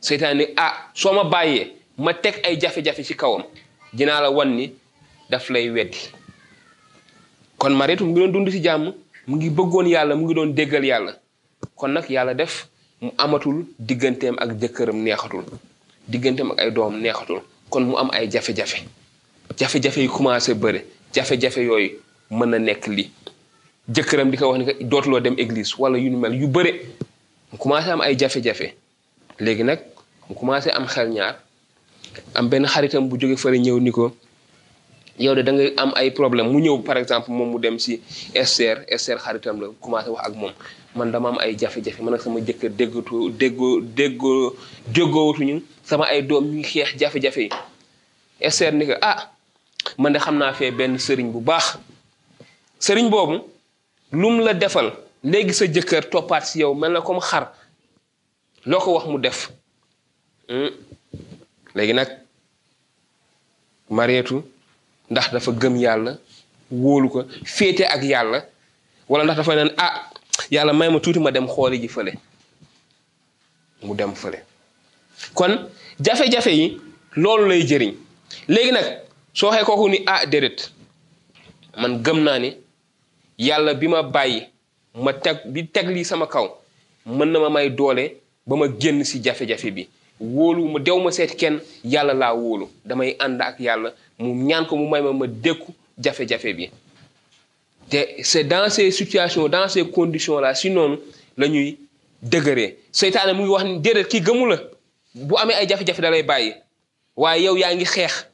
Seytaane 0.00 0.34
ni 0.38 0.46
ah 0.56 0.90
soo 0.94 1.12
ma 1.14 1.24
bàyyee 1.24 1.72
ma 1.98 2.12
teg 2.14 2.40
ay 2.44 2.56
jafe-jafe 2.60 3.02
ci 3.04 3.14
kawam 3.16 3.42
dinaa 3.92 4.20
la 4.20 4.30
wan 4.30 4.50
ni 4.56 4.72
daf 5.30 5.48
lay 5.50 5.70
weddi. 5.70 5.98
Kon 7.58 7.70
marietu 7.74 8.04
mu 8.04 8.10
ngi 8.12 8.20
doon 8.20 8.32
dund 8.32 8.50
ci 8.50 8.60
jàmm 8.62 8.92
mu 9.26 9.36
ngi 9.36 9.50
bëggoon 9.50 9.86
yàlla 9.86 10.14
mu 10.16 10.24
ngi 10.26 10.34
doon 10.34 10.46
déggal 10.54 10.84
yàlla. 10.84 11.12
Kon 11.76 11.88
nag 11.92 12.10
yàlla 12.10 12.34
def 12.34 12.66
mu 13.00 13.10
amatul 13.18 13.64
digganteem 13.78 14.34
ak 14.38 14.58
jëkkëram 14.60 14.96
neexatul 15.02 15.44
digganteem 16.08 16.50
ak 16.50 16.58
ay 16.60 16.70
doomam 16.72 17.00
neexatul. 17.00 17.40
Kon 17.70 17.80
mu 17.86 17.96
am 17.96 18.10
ay 18.12 18.28
jafe-jafe 18.30 18.82
jafe-jafe 19.58 19.98
yi 20.00 20.08
commencé 20.08 20.54
bëre 20.54 20.84
jafe-jafe 21.14 21.58
yooyu 21.64 21.90
mën 22.30 22.46
na 22.50 22.58
nekk 22.58 22.86
li 22.88 23.10
jëkkëram 23.88 24.30
di 24.30 24.36
ko 24.36 24.48
wax 24.48 25.06
ni 25.06 25.20
dem 25.20 25.34
église 25.38 25.74
wala 25.78 25.98
yu 25.98 26.10
mel 26.16 26.34
yu 26.34 26.46
bëre. 26.48 26.72
Mu 27.52 27.58
commencé 27.58 27.90
am 27.90 28.00
ay 28.00 28.16
jafe-jafe. 28.18 28.74
Léegi 29.38 29.62
nag 29.64 29.78
mu 30.28 30.34
commencé 30.34 30.70
am 30.70 30.86
xel 30.86 31.08
ñaar. 31.10 31.36
Am 32.34 32.48
benn 32.48 32.66
xaritam 32.66 33.08
bu 33.08 33.18
jóge 33.20 33.36
fële 33.36 33.58
ñëw 33.58 33.78
ni 33.80 33.90
ko 33.90 34.14
yow 35.18 35.34
de 35.34 35.42
da 35.42 35.52
ngay 35.52 35.74
am 35.76 35.92
ay 35.94 36.10
problème. 36.10 36.50
Mu 36.50 36.58
ñëw 36.60 36.82
par 36.82 36.96
exemple 36.96 37.30
moom 37.30 37.50
mu 37.52 37.58
dem 37.60 37.78
si 37.78 38.00
Esther 38.34 38.84
Esther 38.88 39.18
xaritam 39.18 39.60
la 39.60 39.68
commencé 39.80 40.08
wax 40.10 40.26
ak 40.26 40.34
moom. 40.34 40.52
Man 40.96 41.10
dama 41.12 41.28
am 41.28 41.38
ay 41.38 41.54
jafe-jafe 41.58 42.00
man 42.02 42.14
ak 42.14 42.22
sama 42.22 42.40
jëkkër 42.40 42.70
déggatu 42.74 43.30
déggoo 43.30 43.80
déggoo 43.82 44.56
déggoowatuñu 44.88 45.62
sama 45.84 46.04
ay 46.08 46.22
doom 46.22 46.44
ñu 46.44 46.58
ngi 46.58 46.64
xeex 46.64 46.96
jafe-jafe 46.98 47.48
Esther 48.40 48.72
ni 48.72 48.86
ah 49.02 49.30
man 49.98 50.12
de 50.12 50.18
xam 50.18 50.36
naa 50.38 50.52
fee 50.52 50.70
benn 50.70 50.98
sëriñ 50.98 51.30
bu 51.32 51.40
baax. 51.40 51.78
sëriñ 52.80 53.08
boobu 53.10 53.42
lum 54.12 54.40
la 54.40 54.54
defal 54.54 54.92
léegi 55.22 55.52
sa 55.54 55.64
jëkkër 55.66 56.08
toppaat 56.10 56.44
si 56.46 56.58
yow 56.60 56.74
mel 56.74 56.92
na 56.92 57.00
comme 57.00 57.20
xar. 57.20 57.52
loo 58.66 58.80
ko 58.80 58.92
wax 58.94 59.06
mu 59.06 59.18
def. 59.18 59.50
Léegi 61.74 61.92
nag 61.94 62.08
Marietu 63.90 64.42
ndax 65.10 65.30
dafa 65.32 65.52
gëm 65.52 65.76
yàlla 65.76 66.18
wóolu 66.70 67.08
ko 67.10 67.24
féete 67.44 67.84
ak 67.84 68.02
yàlla 68.02 68.44
wala 69.08 69.24
ndax 69.24 69.36
dafa 69.36 69.54
neen 69.54 69.72
ah 69.76 70.10
yàlla 70.50 70.72
may 70.72 70.88
ma 70.90 71.00
tuuti 71.00 71.20
ma 71.20 71.30
dem 71.30 71.46
xooli 71.46 71.78
ji 71.80 71.88
fële. 71.88 72.12
mu 73.82 73.94
dem 73.94 74.14
fële. 74.14 74.38
kon 75.34 75.68
jafe-jafe 76.00 76.48
yi 76.50 76.80
loolu 77.16 77.46
lay 77.48 77.62
jëriñ. 77.66 77.94
léegi 78.48 78.72
nag 78.72 78.86
soo 79.34 79.48
waxee 79.48 79.64
kooku 79.64 79.88
ni 79.88 79.98
ah 80.06 80.26
déedéet. 80.26 80.70
Man 81.76 82.02
gëm 82.02 82.22
naa 82.22 82.38
ni 82.38 82.56
yàlla 83.38 83.74
bi 83.74 83.88
ma 83.88 84.02
bàyyi 84.02 84.42
ma 84.94 85.12
teg 85.12 85.38
bi 85.46 85.66
teg 85.66 85.88
lii 85.88 86.04
sama 86.04 86.26
kaw 86.26 86.46
mën 87.06 87.26
na 87.32 87.38
ma 87.40 87.50
may 87.50 87.70
doole 87.70 88.16
ba 88.46 88.56
ma 88.56 88.66
génn 88.80 89.04
si 89.04 89.18
jafe-jafe 89.22 89.70
bi. 89.74 89.88
Wóolu 90.20 90.68
ma 90.72 90.78
dew 90.78 90.98
ma 91.00 91.10
seet 91.10 91.34
kenn 91.36 91.58
yàlla 91.84 92.14
laa 92.14 92.34
wóolu. 92.34 92.68
Damay 92.84 93.16
ànd 93.18 93.40
ak 93.42 93.58
yàlla 93.60 93.92
mu 94.18 94.34
ñaan 94.46 94.66
ko 94.66 94.76
mu 94.76 94.88
may 94.88 95.02
ma 95.02 95.12
ma 95.12 95.26
dékku 95.26 95.72
jafe-jafe 95.98 96.54
bi. 96.56 96.70
Te 97.90 98.22
c'est 98.22 98.44
dans 98.44 98.70
ces 98.70 98.90
situations 98.92 99.48
dans 99.48 99.68
ces 99.68 99.84
conditions 99.90 100.38
là 100.40 100.54
si 100.54 100.70
noonu 100.70 100.96
la 101.36 101.48
ñuy 101.48 101.76
dëgëree. 102.22 102.76
Seytaane 102.92 103.32
mu 103.34 103.42
ngi 103.42 103.50
wax 103.50 103.64
ni 103.64 103.78
déedéet 103.80 104.08
kii 104.08 104.20
gëmu 104.20 104.46
la. 104.48 104.58
Bu 105.14 105.34
amee 105.38 105.54
ay 105.54 105.66
jafe-jafe 105.68 106.00
da 106.00 106.10
lay 106.10 106.22
bàyyi. 106.22 106.54
Waaye 107.16 107.42
yow 107.44 107.56
yaa 107.56 107.74
ngi 107.74 107.84
xeex 107.84 108.26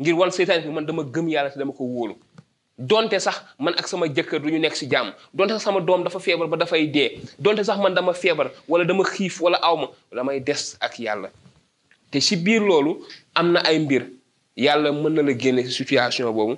ngir 0.00 0.14
wan 0.14 0.30
seytaane 0.30 0.62
bi 0.66 0.72
man 0.72 0.86
dama 0.86 1.02
gëm 1.04 1.28
yàlla 1.28 1.50
te 1.50 1.58
dama 1.58 1.72
ko 1.72 1.84
wóolu. 1.84 2.14
donte 2.78 3.18
sax 3.20 3.40
man 3.58 3.74
ak 3.78 3.88
sama 3.88 4.06
jëkkër 4.06 4.40
du 4.40 4.50
ñu 4.50 4.58
nekk 4.58 4.76
si 4.76 4.86
jàmm. 4.90 5.12
donte 5.34 5.50
sax 5.52 5.62
sama 5.64 5.80
doom 5.80 6.04
dafa 6.04 6.18
feebar 6.20 6.48
ba 6.48 6.56
dafay 6.56 6.86
dee. 6.86 7.20
donte 7.38 7.64
sax 7.64 7.78
man 7.80 7.94
dama 7.94 8.12
feebar 8.12 8.50
wala 8.68 8.84
dama 8.84 9.04
xiif 9.04 9.40
wala 9.40 9.58
awma 9.62 9.88
damay 10.12 10.40
des 10.40 10.76
ak 10.80 10.98
yàlla. 10.98 11.30
te 12.10 12.20
si 12.20 12.36
biir 12.36 12.60
loolu 12.60 13.00
am 13.34 13.52
na 13.52 13.60
ay 13.64 13.78
mbir. 13.78 14.04
yàlla 14.56 14.92
mën 14.92 15.10
na 15.14 15.22
la 15.22 15.32
génne 15.38 15.64
si 15.64 15.72
situation 15.72 16.30
boobu 16.32 16.56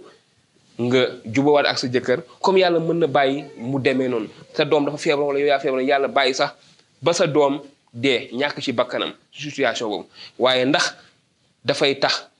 nga 0.78 1.06
jubawaat 1.24 1.66
ak 1.66 1.78
sa 1.78 1.86
jëkkër. 1.86 2.22
comme 2.42 2.58
yàlla 2.58 2.80
mën 2.80 2.98
na 2.98 3.06
bàyyi 3.06 3.44
mu 3.56 3.78
demee 3.78 4.08
noonu. 4.08 4.28
sa 4.54 4.64
doom 4.64 4.84
dafa 4.84 4.98
feebar 4.98 5.24
wala 5.24 5.38
yow 5.38 5.46
yaa 5.46 5.60
feebar 5.60 5.80
yàlla 5.82 6.08
bàyyi 6.08 6.34
sax 6.34 6.50
ba 7.02 7.12
sa 7.12 7.26
doom 7.26 7.60
dee 7.94 8.28
ñàkk 8.32 8.60
ci 8.60 8.72
bakkanam 8.72 9.12
si 9.32 9.42
situation 9.50 9.88
boobu. 9.88 10.06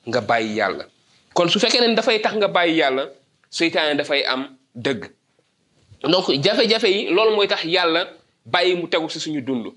Nga 0.07 0.21
bàyyi 0.21 0.55
yàlla. 0.57 0.85
Kon 1.33 1.47
su 1.49 1.59
fekkee 1.59 1.81
ne 1.87 1.95
dafay 1.95 2.19
tax 2.21 2.35
nga 2.35 2.47
bàyyi 2.47 2.77
yàlla 2.79 3.09
seytaane 3.49 3.97
dafay 3.97 4.23
am 4.25 4.57
dëgg. 4.75 5.05
Donc 6.03 6.29
jafe-jafe 6.43 6.85
yi 6.87 7.09
loolu 7.11 7.35
mooy 7.35 7.47
tax 7.47 7.63
yàlla 7.65 8.07
bàyyi 8.45 8.75
mu 8.75 8.87
tegu 8.87 9.09
si 9.09 9.19
suñu 9.19 9.41
dund. 9.41 9.67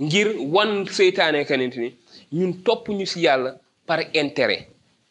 Ngir 0.00 0.34
wan 0.38 0.86
seytaane 0.86 1.44
kanit 1.44 1.76
ni 1.76 1.94
ñun 2.32 2.62
topp 2.64 2.88
ñu 2.88 3.06
si 3.06 3.20
yàlla 3.20 3.56
par 3.86 4.00
intérêt. 4.14 4.68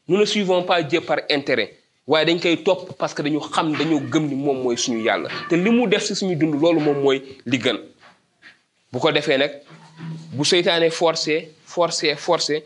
Nous 0.07 0.17
ne 0.17 0.25
suivons 0.25 0.63
pas 0.63 0.81
Dieu 0.83 0.99
par 1.01 1.19
intérêt. 1.29 1.77
Waaye 2.07 2.25
dañ 2.25 2.39
koy 2.39 2.57
topp 2.63 2.93
parce 2.97 3.13
que 3.13 3.21
dañu 3.21 3.39
xam 3.39 3.71
dañoo 3.77 4.01
gëm 4.11 4.27
ni 4.27 4.35
moom 4.35 4.61
mooy 4.63 4.77
suñu 4.77 5.01
yàlla. 5.03 5.29
Te 5.49 5.55
li 5.55 5.69
mu 5.69 5.87
def 5.87 6.03
si 6.03 6.15
suñu 6.15 6.35
dund 6.35 6.59
loolu 6.61 6.79
moom 6.81 7.01
mooy 7.01 7.21
li 7.45 7.57
gën. 7.57 7.77
Bu 8.91 8.99
ko 8.99 9.11
defee 9.11 9.37
nag 9.37 9.51
bu 10.33 10.43
seytaane 10.45 10.89
forcé 10.91 11.51
forcé 11.65 12.15
forcé 12.15 12.65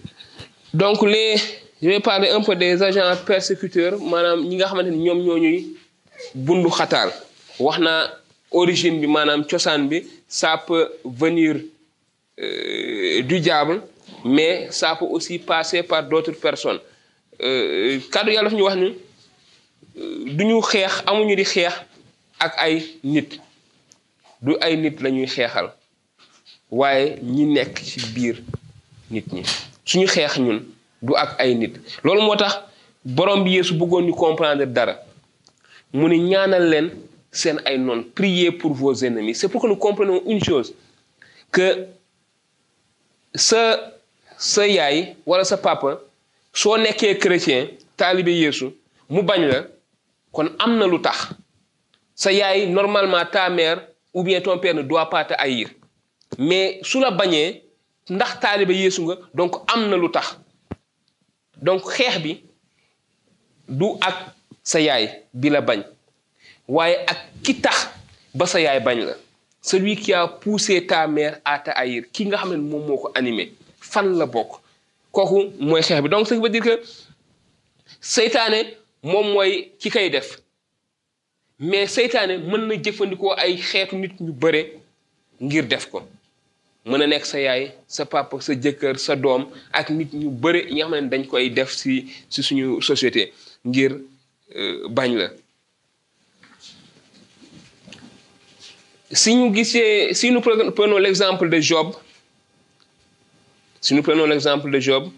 donc 0.73 1.01
les 1.03 1.35
je 1.81 1.87
vais 1.89 1.99
parler 1.99 2.29
un 2.29 2.41
peu 2.41 2.55
des 2.55 2.81
agents 2.83 3.15
persécuteurs 3.25 3.97
maanaam 4.11 4.39
ñi 4.47 4.55
nga 4.57 4.65
xamante 4.67 4.89
ni 4.91 4.97
ñoom 5.05 5.19
ñoo 5.25 5.37
ñuy 5.43 5.57
bundu 6.35 6.69
xataal 6.69 7.09
wax 7.59 7.77
naa 7.79 8.01
origine 8.51 8.97
ça 10.27 10.57
peut 10.67 10.87
venir 11.05 11.55
du 13.29 13.39
diable 13.39 13.81
mais 14.23 14.67
ça 14.71 14.95
peut 14.95 15.05
aussi 15.05 15.39
passer 15.39 15.83
par 15.83 16.03
d'autres 16.07 16.31
personnes. 16.45 16.79
Kàddu 18.11 18.31
yàlla 18.31 18.49
daf 18.49 18.53
ñu 18.57 18.63
wax 18.67 18.75
ni 18.77 18.89
du 20.37 20.43
ñu 20.45 20.61
xeex 20.61 20.93
amuñu 21.07 21.35
di 21.35 21.43
xeex 21.43 21.73
ak 22.39 22.53
nit. 23.03 23.39
La 24.43 24.67
suñu 29.91 30.07
xeex 30.07 30.33
ñun 30.39 30.59
du 31.01 31.13
ak 31.15 31.35
ay 31.39 31.55
nit. 31.55 31.73
Loolu 32.03 32.21
moo 32.21 32.35
tax 32.35 32.53
borom 33.05 33.43
bi 33.43 33.51
Yeesu 33.57 33.73
bëggoon 33.75 34.05
ñu 34.07 34.13
comprendre 34.13 34.65
dara. 34.65 34.95
Mu 35.93 36.07
ni 36.09 36.17
ñaanal 36.19 36.69
leen 36.69 36.87
seen 37.31 37.59
ay 37.65 37.77
noon 37.77 38.03
priez 38.15 38.51
pour 38.51 38.73
vos 38.73 38.93
ennemis. 39.03 39.35
C'est 39.35 39.49
pour 39.49 39.61
que 39.61 39.67
nous 39.67 39.75
comprenions 39.75 40.21
une 40.25 40.43
chose 40.43 40.73
que 41.51 41.87
sa 43.35 43.91
sa 44.37 44.67
yaay 44.67 45.15
wala 45.25 45.43
sa 45.43 45.57
papa 45.57 45.99
soo 46.53 46.77
nekkee 46.77 47.17
chrétien 47.17 47.67
taalibe 47.97 48.29
Yeesu 48.31 48.71
mu 49.09 49.21
bañ 49.23 49.41
la 49.47 49.63
kon 50.31 50.49
am 50.59 50.77
na 50.77 50.87
lu 50.87 50.99
tax. 51.01 51.29
Sa 52.15 52.31
yaay 52.31 52.67
normalement 52.67 53.25
ta 53.31 53.49
mère 53.49 53.87
ou 54.13 54.23
bien 54.23 54.39
ton 54.41 54.57
père 54.59 54.75
ne 54.75 54.81
doit 54.83 55.09
pas 55.09 55.25
te 55.25 55.33
haïr 55.37 55.67
mais 56.37 56.79
su 56.83 56.99
la 56.99 57.11
bañee 57.11 57.63
ndax 58.09 58.39
taalibe 58.39 58.71
Yeesu 58.73 59.01
nga 59.05 59.15
donc 59.33 59.53
am 59.73 59.89
na 59.89 59.97
lu 59.97 60.09
tax. 60.11 60.37
Donc 61.61 61.81
xeex 61.91 62.19
bi 62.23 62.43
du 63.67 63.85
ak 64.01 64.33
sa 64.63 64.79
yaay 64.79 65.05
bi 65.33 65.49
la 65.49 65.61
bañ 65.61 65.81
waaye 66.67 66.95
ak 67.07 67.17
ki 67.43 67.53
tax 67.61 67.87
ba 68.33 68.45
sa 68.45 68.59
yaay 68.59 68.79
bañ 68.79 68.99
la. 69.05 69.13
Celui 69.61 69.95
qui 69.95 70.11
a 70.13 70.27
poussé 70.27 70.87
ta 70.87 71.05
mère 71.07 71.39
à 71.45 71.59
ki 72.11 72.25
nga 72.25 72.37
xam 72.37 72.51
ne 72.51 72.57
moom 72.57 72.85
moo 72.87 72.97
ko 72.97 73.11
animé 73.15 73.53
fan 73.79 74.17
la 74.17 74.25
bokk. 74.25 74.59
Kooku 75.11 75.51
mooy 75.59 75.81
xeex 75.81 76.01
bi. 76.01 76.09
Donc 76.09 76.27
qui 76.27 76.35
veut 76.39 76.49
dire 76.49 76.63
que 76.63 76.81
seytaane 77.99 78.73
moom 79.03 79.33
mooy 79.33 79.71
ki 79.79 79.89
kay 79.91 80.09
def. 80.09 80.41
Mais 81.59 81.85
seytaane 81.85 82.37
mën 82.39 82.65
na 82.67 82.75
jëfandikoo 82.83 83.33
ay 83.37 83.57
xeetu 83.57 83.95
nit 83.95 84.19
ñu 84.19 84.31
bare 84.33 84.61
ngir 85.39 85.67
def 85.67 85.85
ko. 85.91 86.01
Si 86.83 86.93
nous 100.31 100.41
prenons 100.41 100.97
l'exemple 100.97 101.49
de 101.49 101.59
Job 101.59 101.93
si 103.79 103.93
nous 103.93 104.01
prenons 104.01 104.25
l'exemple 104.25 104.71
de 104.71 104.79
Job 104.79 105.09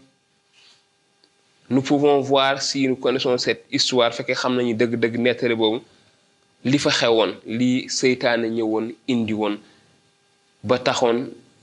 nous 1.70 1.82
pouvons 1.82 2.20
voir 2.20 2.62
si 2.62 2.88
nous 2.90 2.98
connaissons 2.98 3.38
cette 3.38 3.64
histoire 3.72 4.14
fekkee 4.14 4.36
xam 4.36 4.58
nañu 4.58 4.76
dëgg-dëgg 4.76 5.16
nettali 5.18 5.56
boobu 5.56 5.80
li 6.66 6.78
fa 6.78 6.92
xewoon 6.92 7.32
li 7.48 7.88
seytaane 7.88 8.52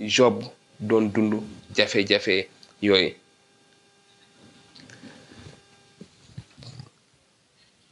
Job 0.00 0.44
doon 0.80 1.08
dund 1.12 1.42
jafe-jafe 1.76 2.48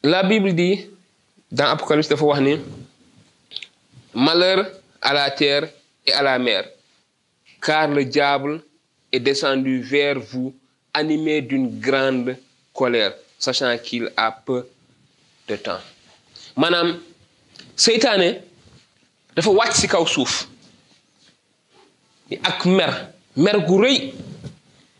la 0.02 0.22
Bible 0.22 0.54
dit 0.54 0.86
dans 1.52 1.66
Apocalypse 1.66 2.08
dafa 2.08 2.24
wax 2.24 2.40
ni 2.40 2.56
malheur 4.14 4.66
à 5.02 5.12
la 5.12 5.30
terre 5.30 5.68
et 6.06 6.12
à 6.12 6.22
la 6.22 6.38
mer 6.38 6.64
car 7.60 7.88
le 7.88 8.04
diable 8.04 8.62
est 9.12 9.20
descendu 9.20 9.82
vers 9.82 10.18
vous 10.18 10.54
animé 10.94 11.42
d'une 11.42 11.78
grande 11.78 12.36
colère 12.72 13.14
sachant 13.38 13.76
qu'il 13.78 14.10
a 14.16 14.32
peu 14.32 14.66
de 15.48 15.56
temps. 15.56 15.80
Maanaam 16.56 16.98
seytaane 17.76 18.40
dafa 19.36 19.50
wàcc 19.50 19.74
ci 19.76 19.88
ak 22.42 22.64
mer 22.66 22.92
mer 23.36 23.58
gu 23.66 23.78
rëy. 23.82 24.12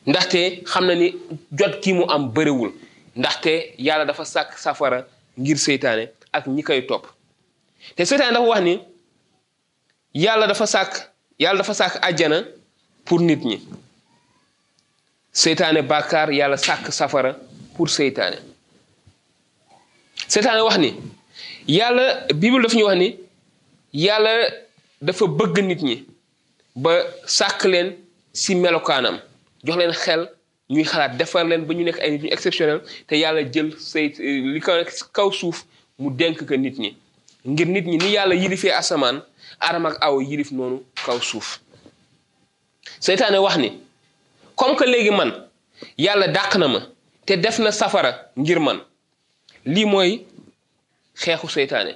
Ndaxte 0.07 0.63
xam 0.65 0.87
na 0.87 0.95
ni 0.95 1.13
jot 1.53 1.81
ki 1.83 1.93
mu 1.93 2.05
am 2.09 2.31
bëriwul 2.33 2.73
ndaxte 3.17 3.75
yàlla 3.79 4.05
dafa 4.05 4.25
sàkk 4.25 4.59
safara 4.59 5.05
ngir 5.37 5.59
seytaane 5.59 6.09
ak 6.33 6.47
ñi 6.47 6.63
koy 6.63 6.87
topp. 6.87 7.07
Te 7.97 8.05
seytaane 8.05 8.33
dafa 8.33 8.47
wax 8.49 8.61
ni 8.63 8.79
yàlla 10.15 10.47
dafa 10.47 10.67
sàkk 10.67 10.93
yàlla 11.39 11.59
dafa 11.59 11.75
sàkk 11.75 11.99
àjjana 12.03 12.45
pour 13.05 13.21
nit 13.21 13.45
ñi. 13.45 13.61
Seytaane 15.33 15.83
bàkkaar 15.83 16.31
yàlla 16.33 16.57
sàkk 16.57 16.93
safara 16.93 17.37
pour 17.77 17.89
seytaane. 17.91 18.39
Seytaane 20.29 20.61
wax 20.63 20.79
ni 20.79 20.95
yàlla 21.69 22.27
bible 22.35 22.63
dafa 22.63 22.77
ñu 22.77 22.85
wax 22.85 22.97
ni 22.99 23.17
yàlla 23.93 24.31
dafa 25.03 25.27
bëgg 25.27 25.59
nit 25.65 25.83
ñi. 25.83 26.05
Ba 26.83 26.93
sàkk 27.27 27.65
leen 27.65 27.89
si 28.33 28.55
melokaanam. 28.55 29.17
Jox 29.65 29.77
leen 29.79 29.93
xel 29.93 30.23
ñuy 30.71 30.85
xalaat 30.85 31.17
defar 31.19 31.45
leen 31.47 31.65
ba 31.67 31.75
ñu 31.75 31.85
nekk 31.85 31.99
ay 32.01 32.11
nit 32.11 32.23
ñu 32.23 32.31
exceptionnel 32.33 32.81
te 33.07 33.15
yàlla 33.17 33.43
jël 33.53 33.69
say 33.79 34.07
li 34.55 34.61
ko 34.61 34.73
kaw 35.13 35.31
suuf 35.33 35.65
mu 35.99 36.11
dénk 36.11 36.45
ko 36.49 36.57
nit 36.57 36.79
ñi. 36.79 36.97
Ngir 37.47 37.67
nit 37.67 37.87
ñi 37.87 37.97
ni 37.99 38.11
yàlla 38.13 38.35
yilifee 38.35 38.71
asamaan 38.73 39.23
Adama 39.61 39.89
ak 39.89 39.97
Awa 40.05 40.23
yilif 40.23 40.53
noonu 40.53 40.83
kaw 41.05 41.19
suuf. 41.21 41.59
Seytaane 43.01 43.39
wax 43.39 43.57
ni 43.59 43.73
comme 44.57 44.77
que 44.77 44.85
léegi 44.85 45.11
man 45.11 45.33
yàlla 45.99 46.29
dàq 46.29 46.57
na 46.59 46.69
ma 46.69 46.81
te 47.27 47.33
def 47.37 47.59
na 47.59 47.73
safara 47.73 48.31
ngir 48.37 48.61
man. 48.61 48.79
Lii 49.65 49.85
mooy 49.85 50.25
xeexu 51.15 51.49
seytaane. 51.49 51.93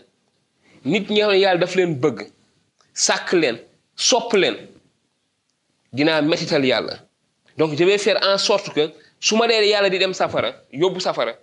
Nit 0.85 1.09
ñi 1.11 1.19
yàlla 1.21 1.57
daf 1.59 1.75
leen 1.77 1.95
bëgg 1.95 2.27
sàkk 2.95 3.33
leen 3.33 3.59
sopp 3.97 4.33
leen. 4.33 4.72
Dinaa 5.93 6.23
metital 6.23 6.65
yàlla. 6.65 6.99
Donc 7.59 7.75
je 7.77 7.85
vais 7.85 7.99
faire 7.99 8.19
en 8.23 8.39
sorte 8.39 8.73
que 8.75 8.91
su 9.21 9.37
ma 9.37 9.47
dee 9.47 9.91
di 9.91 9.99
dem 9.99 10.15
safara 10.15 10.55
yóbbu 10.73 11.01
safara 11.01 11.35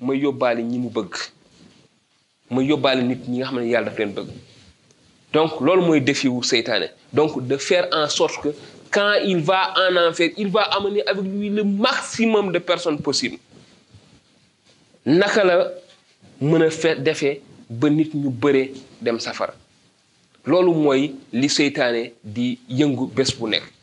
ma 0.00 0.14
yóbbaale 0.14 0.62
ñi 0.62 0.78
mu 0.78 0.90
bëgg. 0.90 1.14
Ma 2.50 2.62
yóbbaale 2.62 3.02
nit 3.02 3.28
ñi 3.28 3.38
nga 3.38 3.46
xam 3.46 3.60
ne 3.60 3.84
daf 3.84 3.98
leen 3.98 4.12
bëgg. 4.12 4.28
Donc 5.32 5.60
loolu 5.60 5.82
mooy 5.82 6.00
défi 6.00 6.28
wu 6.28 6.42
seytaane. 6.42 6.90
Donc 7.12 7.46
de 7.46 7.56
faire 7.56 7.88
en 7.92 8.08
sorte 8.08 8.40
que 8.42 8.48
quand 8.90 9.14
il 9.24 9.38
va 9.38 9.72
en 9.76 9.96
enfer 10.08 10.30
il 10.36 10.48
va 10.48 10.62
amener 10.76 11.02
avec 11.06 11.24
lui 11.24 11.48
le 11.50 11.62
maximum 11.64 12.52
de 12.52 12.58
personnes 12.58 13.00
possibles. 13.00 13.38
Naka 15.06 15.44
la 15.44 15.70
mën 16.40 16.62
a 16.62 16.70
fe 16.70 16.96
defee 16.98 17.40
ba 17.70 17.88
nit 17.90 18.10
ñu 18.14 18.30
dem 19.00 19.20
safara. 19.20 19.54
Loolu 20.46 20.74
mooy 20.74 21.14
li 21.32 21.48
seytaane 21.48 22.12
di 22.22 22.58
yëngu 22.68 23.06
bés 23.14 23.30
bu 23.38 23.48
nekk 23.48 23.73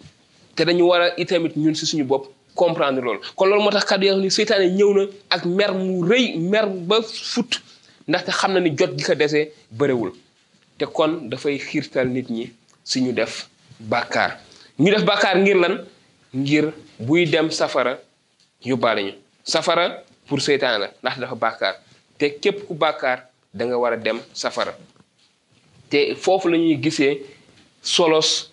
te 0.56 0.64
dañu 0.66 0.84
war 0.88 1.02
a 1.02 1.08
itamit 1.18 1.56
ñun 1.56 1.76
si 1.76 1.86
suñu 1.86 2.04
bopp 2.06 2.28
comprendre 2.56 3.02
loolu. 3.04 3.20
Kon 3.36 3.46
loolu 3.50 3.64
moo 3.64 3.72
tax 3.72 3.86
kàddu 3.86 4.16
ni 4.20 4.30
seytaane 4.32 4.70
ñëw 4.78 4.94
na 4.94 5.04
ak 5.30 5.46
mer 5.46 5.74
mu 5.74 6.04
rëy 6.06 6.38
mer 6.38 6.66
ba 6.68 7.02
fut 7.02 7.62
ndaxte 8.08 8.32
xam 8.32 8.54
na 8.54 8.60
ni 8.60 8.72
jot 8.78 8.92
gi 8.98 9.04
ko 9.04 9.14
te 10.78 10.86
kon 10.86 11.30
dafay 11.30 11.58
xiirtal 11.60 12.08
nit 12.10 12.30
ñi 12.30 12.52
si 12.84 13.02
ñu 13.02 13.14
def 13.14 13.48
bàkkaar. 13.80 14.40
Ñu 14.80 14.90
def 14.92 15.04
bàkkaar 15.04 15.38
ngir 15.38 15.56
lan? 15.58 15.86
Ngir 16.34 16.74
buy 17.00 17.26
dem 17.26 17.50
safara 17.52 18.00
yóbbaale 18.64 19.02
ñu. 19.04 19.14
Safara 19.44 20.04
pour 20.28 20.42
seytaan 20.42 20.80
la 20.82 20.88
ndax 21.04 21.18
dafa 21.20 21.36
bàkkaar. 21.36 21.76
Te 22.18 22.26
képp 22.42 22.68
ku 22.68 22.74
bàkkaar 22.74 23.28
da 23.54 23.66
nga 23.66 23.78
war 23.78 23.98
dem 23.98 24.20
safara. 24.34 24.74
Te 25.90 26.16
foofu 26.16 26.48
la 26.50 26.58
ñuy 26.58 26.80
solos 27.82 28.51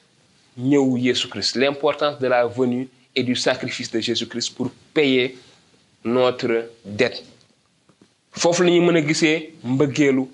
ñëw 0.59 0.99
Jésus 0.99 1.29
Christ. 1.29 1.57
L'importance 1.57 2.18
de 2.18 2.27
la 2.27 2.47
venue 2.47 2.88
et 3.14 3.23
du 3.23 3.37
sacrifice 3.37 3.90
de 3.90 4.01
Jésus 4.01 4.27
Christ 4.27 4.55
pour 4.55 4.71
payer 4.92 5.37
notre 6.05 6.71
dette. 6.85 7.25
Foofu 8.33 8.64
la 8.64 8.71
ñuy 8.71 8.81
mën 8.81 8.97
a 8.97 9.07
gisee 9.07 9.53
mbëggeelu 9.64 10.25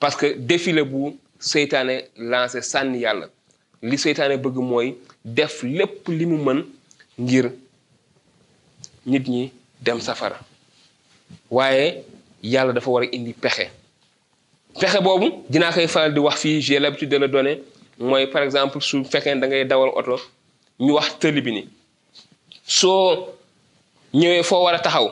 parce 0.00 0.16
que 0.16 0.34
défilé 0.36 0.82
bu 0.82 1.12
seytaane 1.38 2.04
lancé 2.16 2.60
sànni 2.62 2.98
yàlla. 3.00 3.28
Li 3.82 3.96
seytaane 3.98 4.36
bëgg 4.38 4.56
mooy 4.60 4.94
def 5.24 5.62
lépp 5.62 6.08
li 6.08 6.26
mu 6.26 6.36
mën 6.42 6.64
ngir 7.18 7.50
nit 9.06 9.28
ñi 9.28 9.52
dem 9.80 10.00
safara. 10.00 10.38
Waaye 11.50 12.02
yàlla 12.42 12.72
dafa 12.72 12.90
war 12.90 13.02
a 13.04 13.06
indi 13.12 13.32
pexe. 13.32 13.68
Pexe 14.80 15.00
boobu 15.02 15.44
dinaa 15.48 15.72
koy 15.72 15.86
faral 15.88 16.12
di 16.14 16.20
wax 16.20 16.40
fii 16.40 16.60
j'ai 16.60 16.78
l'habitude 16.78 17.08
de 17.10 17.16
le 17.18 17.28
donner 17.28 17.62
mooy 17.98 18.26
par 18.26 18.42
exemple 18.42 18.80
su 18.80 19.04
fekkee 19.04 19.34
da 19.40 19.46
ngay 19.46 19.64
dawal 19.64 19.90
oto 19.94 20.16
ñu 20.80 20.92
wax 20.94 21.18
tëli 21.20 21.40
bi 21.40 21.52
ni 21.52 21.68
soo 22.64 23.28
ñëwee 24.14 24.42
foo 24.42 24.62
war 24.64 24.74
a 24.74 24.78
taxaw 24.78 25.08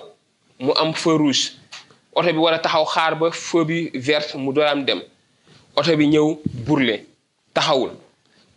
mu 0.59 0.73
am 0.77 0.93
feu 0.95 1.17
rouge. 1.19 1.53
Oto 2.15 2.33
bi 2.33 2.39
war 2.39 2.55
a 2.55 2.59
taxaw 2.59 2.85
xaar 2.85 3.15
ba 3.19 3.31
feu 3.33 3.65
bi 3.65 3.91
verte 3.95 4.35
mu 4.37 4.53
dooraam 4.53 4.85
dem. 4.85 5.01
Oto 5.77 5.97
bi 5.97 6.07
ñëw 6.09 6.39
burle 6.67 7.07
taxawul. 7.55 7.91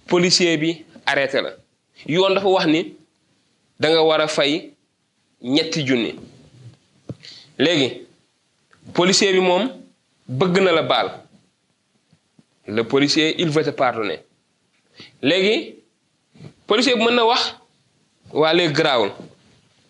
Policier 0.07 0.57
bi 0.57 0.83
arrêté 1.05 1.41
la. 1.41 1.51
Yoon 2.07 2.33
dafa 2.35 2.47
wax 2.47 2.65
ni 2.67 2.93
da 3.79 3.89
nga 3.89 4.01
war 4.03 4.21
a 4.21 4.27
fay 4.27 4.71
ñetti 5.41 5.85
junni. 5.87 6.15
Léegi 7.57 8.01
policier 8.93 9.31
bi 9.33 9.39
moom 9.39 9.69
bëgg 10.27 10.59
na 10.61 10.71
la 10.71 10.81
baal. 10.83 11.09
Le 12.67 12.83
policier 12.83 13.35
il 13.41 13.49
veut 13.49 13.63
te 13.63 13.69
pardonner. 13.71 14.19
Léegi 15.21 15.75
policier 16.67 16.95
bi 16.95 17.03
mën 17.03 17.15
na 17.15 17.25
wax 17.25 17.55
waa 18.31 18.53
léegi 18.53 18.73
garaawul. 18.73 19.11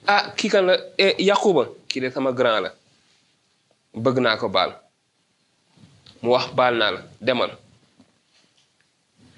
Ah 0.08 0.34
kii 0.36 0.50
kan 0.50 0.62
la? 0.66 0.78
Yaquba 1.20 1.68
kii 1.88 2.02
de 2.02 2.10
sama 2.10 2.32
grand 2.32 2.62
la. 2.62 2.74
Bëgg 3.94 4.20
naa 4.20 4.38
ko 4.38 4.50
baal. 4.50 4.72
Mu 6.22 6.30
wax 6.32 6.50
la. 6.58 6.92
Demal. 7.22 7.52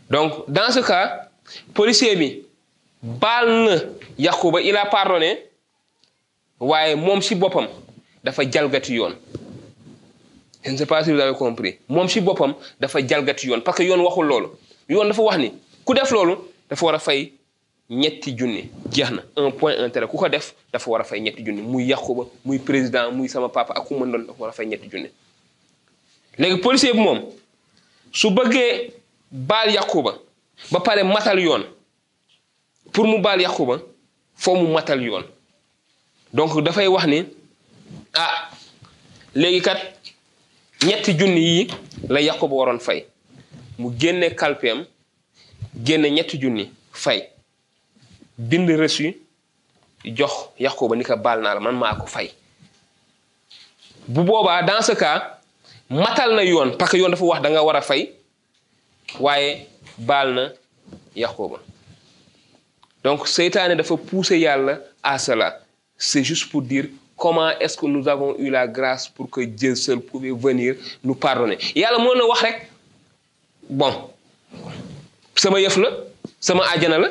Donc 0.09 0.45
dans 0.47 0.71
ce 0.71 0.79
cas 0.79 1.29
policier 1.73 2.15
bi 2.15 2.43
baal 3.01 3.47
na 3.65 3.75
Yaquba 4.17 4.61
il 4.61 4.75
a 4.77 4.85
pardonné 4.85 5.39
waaye 6.59 6.95
moom 6.95 7.21
si 7.21 7.35
boppam 7.35 7.67
dafa 8.23 8.43
jalgati 8.49 8.93
yoon 8.95 9.13
je 10.65 10.71
ne 10.71 10.77
sais 10.77 10.85
pas 10.85 11.03
si 11.03 11.11
vous 11.11 11.19
avez 11.19 11.35
compris. 11.37 11.77
Moom 11.87 12.07
si 12.09 12.21
boppam 12.21 12.55
dafa 12.79 13.05
jalgati 13.05 13.47
yoon 13.47 13.61
parce 13.61 13.77
que 13.77 13.83
yoon 13.83 14.01
waxul 14.03 14.25
loolu. 14.25 14.47
Yoon 14.89 15.05
dafa 15.07 15.21
wax 15.21 15.37
dafa 16.69 16.85
war 16.85 16.95
a 16.95 16.99
fay 16.99 17.33
ñetti 17.89 18.35
un 19.37 19.51
point 19.51 19.89
trait 19.91 20.07
ku 20.07 20.17
ko 20.17 20.27
def 20.27 20.55
dafa 20.73 20.89
war 20.89 21.01
a 21.01 21.03
fay 21.03 21.19
ñetti 21.21 21.43
junni. 21.45 21.61
Président 22.65 23.11
muy 23.11 23.27
sama 23.29 23.49
papa 23.49 23.73
ak 23.77 23.85
ku 23.85 23.93
mën 23.95 24.11
doon 24.11 24.25
a 24.47 24.51
fay 24.51 24.65
ñetti 24.65 24.89
junni. 24.89 25.09
Léegi 26.39 26.57
policier 26.61 26.93
bi 26.93 26.99
moom 26.99 27.21
su 28.11 28.29
bëggee 28.31 28.91
baal 29.31 29.71
Yaquba 29.71 30.15
ba 30.71 30.79
pare 30.79 31.03
matal 31.03 31.39
yoon. 31.39 31.63
Pour 32.91 33.05
mu 33.05 33.19
baal 33.21 33.39
Yaquba 33.41 33.79
foo 34.35 34.55
mu 34.55 34.73
matal 34.73 35.01
yoon. 35.03 35.23
Donc 36.33 36.51
ah 38.15 38.49
léegi 39.35 39.61
kat 39.61 39.94
ñetti 40.83 41.13
junni 41.17 41.41
yi 41.41 41.67
la 42.09 42.19
Yaquba 42.21 42.47
waroon 42.55 42.79
fay. 42.79 43.05
Mu 43.77 43.91
génne 43.99 44.35
kalpeem 44.35 44.85
génne 45.83 46.09
ñetti 46.11 46.39
junni 46.41 46.71
fay. 46.91 47.29
Bind 48.37 48.69
reçu 48.69 49.15
jox 50.03 50.49
Yaquba 50.59 50.95
ni 50.95 51.03
ko 51.03 51.15
baal 51.17 51.41
naa 51.41 51.53
la 51.55 51.59
man 51.59 51.75
maa 51.75 51.95
ko 51.95 52.05
fay. 52.07 52.31
Bu 54.07 54.21
boobaa 54.23 54.63
dans 54.63 54.87
matal 55.89 56.35
na 56.35 56.43
yoon 56.43 56.71
parce 56.77 56.91
que 56.91 56.97
yoon 56.97 57.09
dafa 57.09 57.23
wax 57.25 57.41
da 57.41 57.49
nga 57.49 57.63
war 57.63 57.75
a 57.75 57.81
fay 57.81 58.11
waaye 59.19 59.67
baal 59.97 60.33
na 60.33 60.49
Yaquba 61.15 61.59
donc 63.03 63.27
seytaane 63.27 63.75
dafa 63.77 63.95
pousser 63.97 64.37
yàlla 64.39 64.79
à 65.03 65.19
cela. 65.19 65.59
C'est 65.97 66.23
juste 66.23 66.49
pour 66.49 66.61
dire 66.61 66.85
comment 67.17 67.49
est-ce 67.59 67.77
que 67.77 67.85
nous 67.85 68.07
avons 68.07 68.35
eu 68.37 68.49
la 68.49 68.67
grâce 68.67 69.07
pour 69.07 69.29
que 69.29 69.41
Dieu 69.41 69.75
seul 69.75 69.99
pouvait 69.99 70.31
venir 70.31 70.75
nous 71.03 71.15
pardonner. 71.15 71.57
Yàlla 71.75 71.99
mën 71.99 72.17
na 72.17 72.25
wax 72.27 72.41
rek 72.43 72.57
bon 73.69 73.93
sama 75.35 75.59
yëf 75.59 75.77
la 75.77 75.89
sama 76.39 76.63
àjjana 76.73 76.97
la 76.99 77.09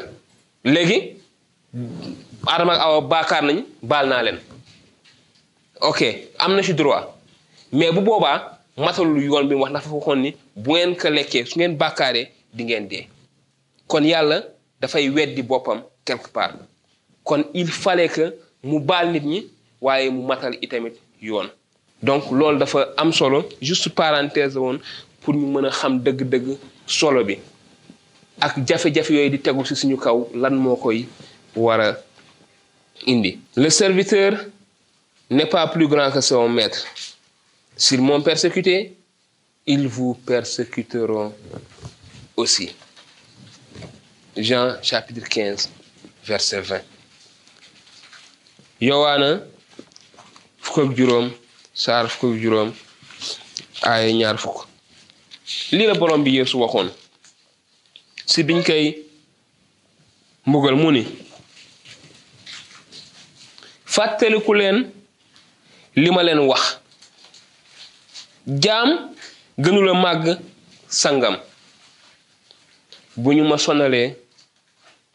léegi 0.65 1.17
Adama 2.47 2.75
ak 2.75 3.33
Awa 3.33 3.41
nañ 3.43 3.65
baal 3.83 4.09
naa 4.09 4.23
leen. 4.23 4.39
Ok 5.81 6.03
am 6.39 6.61
ci 6.63 6.75
droit 6.75 7.15
mais 7.73 7.91
bu 7.93 8.01
boobaa 8.01 8.59
matalul 8.77 9.23
yoon 9.23 9.45
bi 9.49 9.55
mu 9.55 9.63
wax 9.63 9.73
dafa 9.73 9.91
waxoon 9.91 10.17
ni 10.23 10.35
bu 10.57 10.71
ngeen 10.73 10.97
ko 10.97 11.09
lekkee 11.09 11.45
su 11.47 11.59
ngeen 11.59 11.77
bàkkaaree 11.77 12.29
di 12.53 12.65
ngeen 12.65 12.89
dee. 12.89 13.09
Kon 13.87 14.03
yàlla 14.05 14.43
dafay 14.81 15.09
weddi 15.11 15.43
boppam 15.43 15.83
quelque 16.05 16.29
part. 16.29 16.55
Kon 17.25 17.45
il 17.55 17.67
fallait 17.69 18.09
que 18.09 18.35
mu 18.63 18.79
baal 18.81 19.11
nit 19.13 19.21
ñi 19.25 19.47
waaye 19.85 20.09
mu 20.11 20.23
matal 20.31 20.55
itamit 20.65 20.95
yoon. 21.21 21.49
Donc 22.03 22.23
loolu 22.39 22.59
dafa 22.59 22.81
am 22.97 23.13
solo. 23.13 23.39
Juste 23.61 23.89
parenthèse 23.91 24.57
woon 24.57 24.79
pour 25.21 25.35
ñu 25.35 25.47
mën 25.55 25.67
a 25.67 25.71
xam 25.71 25.99
dëgg-dëgg 26.05 26.47
solo 26.87 27.25
bi. 27.25 27.37
Ak 28.41 28.55
jafe-jafe 28.67 29.11
yooyu 29.17 29.31
di 29.31 29.39
tegu 29.41 29.65
ci 29.65 29.75
suñu 29.77 29.97
kaw 29.97 30.19
lan 30.35 30.55
moo 30.65 30.77
koy 30.77 31.07
war 31.57 31.81
a 31.81 31.89
indi. 33.07 33.39
Le 33.57 33.69
serviteur 33.71 34.33
n'est 35.31 35.49
pas 35.57 35.67
plus 35.69 35.89
grand 35.89 36.11
que 36.11 36.21
son 36.21 36.49
maître. 36.49 36.85
S'ils 37.77 38.01
m'ont 38.01 38.23
persécuté 38.23 38.97
ils 39.67 39.89
vous 39.89 40.15
persécuteront 40.15 41.33
aussi. 42.37 42.75
Jean 44.37 44.75
chapitre 44.83 45.27
15 45.29 45.71
verset 46.27 46.61
20 46.61 46.81
yowaana 48.81 49.41
fukk 50.65 50.79
ak 50.85 50.97
juróom 50.97 51.27
saar 51.75 52.09
fukk 52.09 52.33
ak 52.35 52.41
juróom 52.43 52.71
aaya 53.83 54.13
ñaar 54.13 54.39
fukk. 54.39 54.59
Lii 55.73 55.87
la 55.87 55.95
borom 55.95 56.23
bi 56.25 56.31
Yeesu 56.37 56.57
waxoon. 56.61 56.89
Si 58.27 58.43
biñ 58.43 58.63
koy 58.65 58.97
mbugal 60.47 60.77
mu 60.77 60.91
ni 60.93 61.05
fàttaliku 63.95 64.55
leen 64.55 64.91
li 65.97 66.11
ma 66.11 66.23
leen 66.23 66.39
wax. 66.49 66.79
Jaam 68.47 68.91
gënula 69.59 69.95
màgg 69.95 70.39
sangam. 70.89 71.37
Bu 73.17 73.33
ñu 73.35 73.45
ma 73.45 73.59
sonalee 73.59 74.17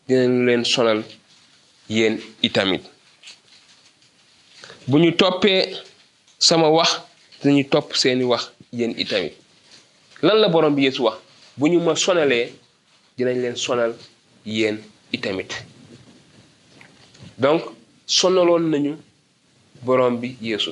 dinañu 0.08 0.46
leen 0.46 0.64
sonal 0.66 1.04
yéen 1.90 2.16
itamit 2.42 2.82
bu 4.90 4.98
ñu 5.00 5.12
toppee 5.22 5.62
sama 6.40 6.68
wax 6.78 6.90
dinañu 7.42 7.64
topp 7.74 7.88
seeni 8.02 8.24
wax 8.32 8.44
yéen 8.78 8.94
itamit 9.04 9.34
lan 10.22 10.38
la 10.42 10.48
borom 10.50 10.76
bi 10.76 10.84
Yeesu 10.84 11.02
wax? 11.04 11.18
Bu 11.58 11.68
ñu 11.70 11.80
ma 11.80 11.96
sonalee 11.96 12.52
dinañ 13.18 13.38
leen 13.42 13.56
sonal 13.56 13.92
yéen 14.46 14.78
itamit 15.14 15.52
donc 17.38 17.62
sonaloon 18.06 18.64
nañu 18.70 18.96
borom 19.84 20.18
bi 20.20 20.36
Yeesu. 20.42 20.72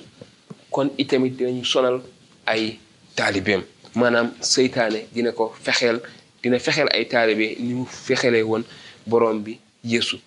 Kon 0.71 0.89
itamit 0.97 1.31
dinañu 1.37 1.63
sonal 1.65 2.01
ay 2.45 2.79
taalibeem. 3.15 3.63
Maanaam 3.95 4.31
seytaane 4.41 5.07
dina 5.13 5.31
ko 5.31 5.53
fexeel 5.63 6.01
dina 6.43 6.59
fexeel 6.59 6.87
ay 6.91 7.05
taalibe 7.07 7.55
ni 7.59 7.73
mu 7.73 7.85
fexelee 7.85 8.43
woon 8.43 8.63
borom 9.05 9.39
bi 9.43 9.57
Yeesu. 9.83 10.17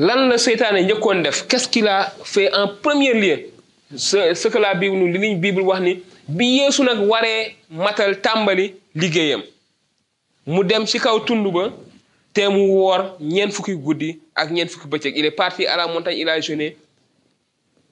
Lan 0.00 0.28
la 0.30 0.38
seytaane 0.38 0.80
njëkkoon 0.86 1.22
def? 1.22 1.46
Qu'est-ce 1.46 1.68
qu'il 1.68 1.86
a 1.86 2.12
fait 2.24 2.52
en 2.54 2.68
premier 2.82 3.12
lieu? 3.14 3.38
Ce 3.96 4.34
ce 4.34 4.48
que 4.48 4.58
la 4.58 4.74
Bible 4.74 4.96
nu 4.96 5.10
li 5.12 5.18
liñ 5.18 5.36
Bible 5.40 5.62
wax 5.62 5.80
ni 5.82 6.02
bi 6.28 6.46
Yeesu 6.58 6.82
nag 6.84 6.98
waree 7.10 7.56
matal 7.70 8.20
tàmbali 8.20 8.74
liggéeyam. 8.94 9.42
Mu 10.46 10.64
dem 10.64 10.86
ci 10.86 10.98
kaw 10.98 11.18
tund 11.26 11.46
ba 11.52 11.70
te 12.32 12.48
mu 12.48 12.62
woor 12.70 13.16
ñeent 13.20 13.50
fukki 13.52 13.74
guddi 13.76 14.18
ak 14.34 14.48
fukki 14.70 14.88
bëccëg. 14.88 15.16
Il 15.16 15.24
est 15.24 15.32
parti 15.32 15.66
à 15.66 15.76
la 15.76 15.86
montagne 15.88 16.16
il 16.18 16.28
a 16.28 16.40
jeûné 16.40 16.76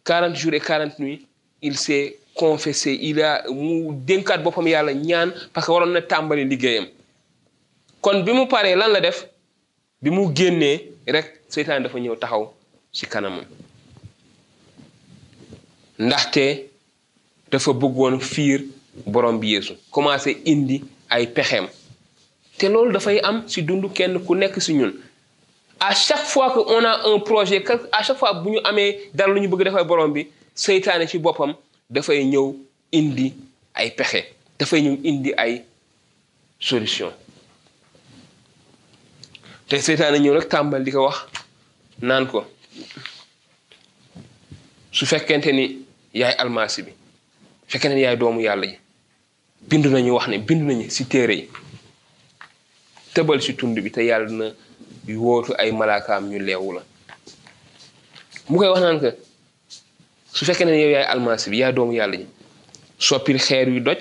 quarante 0.04 0.36
jours 0.36 0.54
et 0.54 0.60
quarante 0.60 0.98
nuits. 0.98 1.26
Il 1.60 1.76
s'est 1.76 2.16
confessé. 2.34 2.96
Il 3.02 3.20
a 3.20 3.42
mu 3.50 3.88
dénkaat 3.92 4.38
boppam 4.38 4.66
yàlla 4.68 4.94
ñaan 4.94 5.32
parce 5.52 5.66
que 5.66 5.72
waroon 5.72 5.92
na 5.92 6.00
tàmbali 6.00 6.44
liggéeyam. 6.44 6.86
Kon 8.00 8.20
bi 8.22 8.32
mu 8.32 8.46
paree 8.46 8.76
lan 8.76 8.92
la 8.92 9.00
def? 9.00 9.26
Bi 10.00 10.10
mu 10.10 10.28
génnee 10.34 10.92
rek 11.08 11.37
seytaan 11.48 11.82
dafa 11.82 11.98
ñëw 11.98 12.16
taxaw 12.16 12.52
ci 12.92 13.06
kanamam. 13.06 13.44
Ndaxte 15.98 16.68
dafa 17.50 17.72
bëggoon 17.72 18.20
fiir 18.20 18.60
borom 19.06 19.38
bi 19.40 19.48
Yeesu 19.54 19.74
commencé 19.90 20.36
indi 20.46 20.82
ay 21.10 21.26
pexeem. 21.26 21.66
Te 22.58 22.66
loolu 22.68 22.92
dafay 22.92 23.20
am 23.22 23.44
ci 23.48 23.62
dund 23.62 23.84
kenn 23.94 24.18
ku 24.24 24.34
nekk 24.34 24.60
ci 24.60 24.74
ñun. 24.74 24.92
À 25.80 25.94
chaque 25.94 26.26
fois 26.26 26.50
que 26.52 26.58
on 26.58 26.84
a 26.84 27.08
un 27.08 27.20
projet 27.20 27.64
à 27.92 28.02
chaque 28.02 28.18
fois 28.18 28.34
bu 28.34 28.50
ñu 28.50 28.58
amee 28.64 29.10
dara 29.14 29.32
lu 29.32 29.40
ñu 29.40 29.48
bëgg 29.48 29.64
defal 29.64 29.84
borom 29.86 30.12
bi 30.12 30.26
seytaane 30.54 31.06
ci 31.06 31.18
boppam 31.18 31.54
dafay 31.90 32.24
ñëw 32.24 32.54
indi 32.92 33.32
ay 33.74 33.90
pexe 33.92 34.24
dafay 34.58 34.82
ñëw 34.82 34.96
indi 35.04 35.32
ay 35.36 35.62
solution. 36.60 37.12
Te 39.68 39.78
seytaane 39.80 40.18
ñëw 40.18 40.34
rek 40.34 40.48
tàmbal 40.48 40.82
di 40.84 40.90
ko 40.90 41.04
wax 41.06 41.26
naan 42.02 42.26
ko. 42.26 42.44
Su 44.92 45.06
fekkente 45.06 45.52
ni 45.52 45.78
yaay 46.14 46.34
almasi 46.38 46.82
bi 46.82 46.92
fekkente 47.68 47.94
ni 47.94 48.02
yaay 48.02 48.16
doomu 48.16 48.40
yàlla 48.40 48.66
yi 48.66 48.78
bindu 49.68 49.90
nañu 49.90 50.12
wax 50.14 50.28
ne 50.28 50.38
bindu 50.38 50.64
nañu 50.64 50.88
ci 50.90 51.04
téere 51.06 51.34
yi. 51.36 51.48
Tëbal 53.14 53.40
ci 53.40 53.54
tund 53.56 53.78
bi 53.78 53.90
te 53.90 54.00
yàlla 54.04 54.26
dina 54.28 54.46
wootu 55.18 55.52
ay 55.58 55.72
malaakaam 55.72 56.28
ñu 56.30 56.38
leewu 56.38 56.72
la. 56.72 56.82
Mu 58.48 58.58
koy 58.58 58.68
wax 58.68 58.80
naan 58.80 59.00
que 59.00 59.10
su 60.32 60.44
fekkee 60.44 60.64
ne 60.64 60.80
yow 60.80 60.90
yaay 60.90 61.04
almasi 61.04 61.50
bi 61.50 61.58
yaay 61.58 61.72
doomu 61.72 61.92
yàlla 61.92 62.16
ji 62.16 62.26
soppil 62.98 63.38
xeer 63.38 63.68
yu 63.68 63.80
doj 63.80 63.98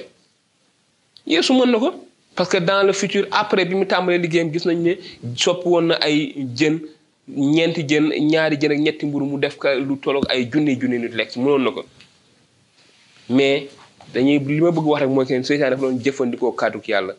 Yeesu 1.27 1.51
mën 1.53 1.69
na 1.71 1.77
ko. 1.79 2.07
Parce 2.37 2.49
que 2.49 2.57
dans 2.57 2.83
le 2.83 2.93
futur 2.93 3.25
après 3.31 3.65
bi 3.65 3.73
mu 3.75 3.85
tàmbalee 3.87 4.19
liggéeyam 4.19 4.53
gis 4.53 4.65
nañ 4.65 4.77
ne 4.85 4.93
soppi 5.35 5.67
woon 5.67 5.87
na 5.87 5.95
ay 5.95 6.33
jën 6.55 6.79
ñeenti 7.27 7.83
jën 7.87 8.05
ñaari 8.31 8.57
jën 8.57 8.71
ak 8.71 8.79
ñetti 8.79 9.05
mburu 9.05 9.25
mu 9.25 9.37
def 9.39 9.57
ka 9.57 9.75
lu 9.75 9.97
tolloog 9.97 10.25
ay 10.29 10.49
junni 10.51 10.75
junni 10.79 10.99
nit 10.99 11.13
lekk 11.13 11.35
mënoon 11.35 11.63
na 11.63 11.71
ko. 11.71 11.83
Mais 13.29 13.67
dañuy 14.13 14.39
li 14.39 14.61
ma 14.61 14.71
bëgg 14.71 14.85
wax 14.87 15.01
rek 15.01 15.09
mooy 15.09 15.25
que 15.25 15.43
seytaan 15.43 15.69
dafa 15.71 15.81
doon 15.81 15.99
jëfandikoo 16.03 16.51
kàdduk 16.51 16.87
yàlla 16.87 17.13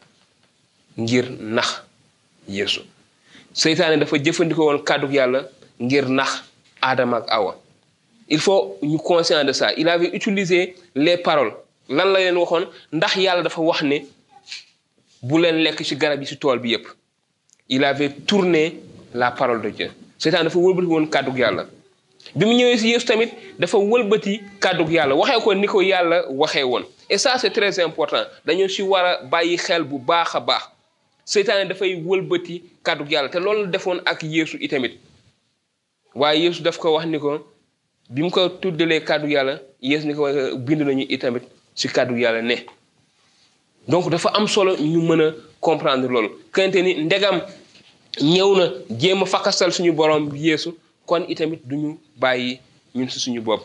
ngir 0.99 1.27
nax 1.41 1.83
Yeesu. 2.49 2.81
Seytaane 3.53 3.99
dafa 4.01 4.17
jëfandikoo 4.19 4.65
woon 4.67 5.13
yàlla 5.13 5.49
ngir 5.81 6.09
nax 6.09 6.43
Adama 6.81 7.17
ak 7.19 7.25
Awa. 7.29 7.57
Il 8.29 8.39
faut 8.39 8.79
ñu 8.83 8.99
conscient 8.99 9.45
de 9.45 9.53
ça. 9.53 9.73
Il 9.77 9.89
avait 9.89 10.15
utilisé 10.15 10.75
les 10.95 11.17
paroles. 11.17 11.53
Lan 11.89 12.05
la 12.13 12.21
leen 12.21 12.37
waxoon? 12.37 12.67
Ndax 12.93 13.17
yàlla 13.17 13.43
dafa 13.43 13.61
wax 13.61 13.83
ne 13.83 13.99
bu 15.23 15.39
leen 15.43 15.57
lekk 15.65 15.83
ci 15.85 15.97
garab 15.97 16.21
yi 16.21 16.27
ci 16.27 16.37
tool 16.39 16.59
bi 16.61 16.71
yépp. 16.71 16.87
Il 17.69 17.85
avait 17.85 18.11
tourné 18.11 18.79
la 19.15 19.31
parole 19.31 19.63
de 19.63 19.71
Dieu. 19.71 19.91
Seytaan 20.19 20.45
dafa 20.45 20.59
wëlbati 20.59 20.87
woon 20.87 21.07
kàddug 21.09 21.39
yàlla. 21.39 21.65
Bi 22.35 22.45
mu 22.47 22.53
ñëwee 22.55 22.77
si 22.79 22.89
Yeesu 22.91 23.07
tamit 23.07 23.31
dafa 23.59 23.79
wëlbati 23.79 24.41
kàddug 24.61 24.91
yàlla 24.91 25.15
waxee 25.15 25.41
ko 25.45 25.55
ni 25.55 25.67
ko 25.67 25.81
yàlla 25.83 26.25
waxee 26.31 26.63
woon. 26.65 26.83
Et 27.11 27.17
ça 27.19 27.39
c'est 27.39 27.51
très 27.51 27.79
important. 27.81 28.25
Dañoo 28.45 28.69
ci 28.69 28.83
war 28.83 29.05
a 29.05 29.23
bàyyi 29.25 29.57
xel 29.57 29.83
bu 29.85 29.99
baax 29.99 30.35
a 30.35 30.41
baax. 30.41 30.63
Seytaane 31.25 31.69
dafay 31.69 31.95
wëlbati 32.05 32.63
kàddug 32.85 33.11
yàlla 33.11 33.29
te 33.29 33.39
loolu 33.39 33.67
defoon 33.71 34.01
ak 34.05 34.23
Yeesu 34.23 34.57
itamit. 34.61 34.99
Waaye 36.15 36.43
Yeesu 36.45 36.63
daf 36.63 36.79
ko 36.79 36.95
wax 36.95 37.07
ni 37.07 37.19
ko 37.19 37.47
bi 38.11 38.23
mu 38.23 38.31
ko 38.31 38.49
tuddalee 38.49 39.01
kàddug 39.01 39.31
yàlla 39.31 39.61
Yeesu 39.81 40.07
ni 40.07 40.15
ko 40.15 40.27
bind 40.59 40.83
nañu 40.83 41.07
itamit 41.09 41.43
ci 41.75 41.89
kàddug 41.89 42.19
yàlla 42.19 42.43
ne. 42.43 42.57
Donc 43.89 44.11
dafa 44.11 44.31
am 44.35 44.47
solo 44.47 44.77
ñu 44.77 45.01
mën 45.01 45.21
a 45.23 45.33
comprendre 45.61 46.09
loolu. 46.09 46.29
Kente 46.53 46.77
ni 46.83 46.95
ndegam 47.05 47.41
ñëw 48.21 48.57
na 48.57 48.65
jéem 48.99 49.23
a 49.23 49.27
fakasal 49.27 49.73
suñu 49.73 49.93
borom 49.93 50.31
Yeesu 50.37 50.71
kon 51.07 51.25
itamit 51.29 51.61
duñu 51.65 51.99
bàyyi 52.17 52.59
ñun 52.95 53.09
si 53.09 53.21
suñu 53.21 53.41
bopp. 53.41 53.63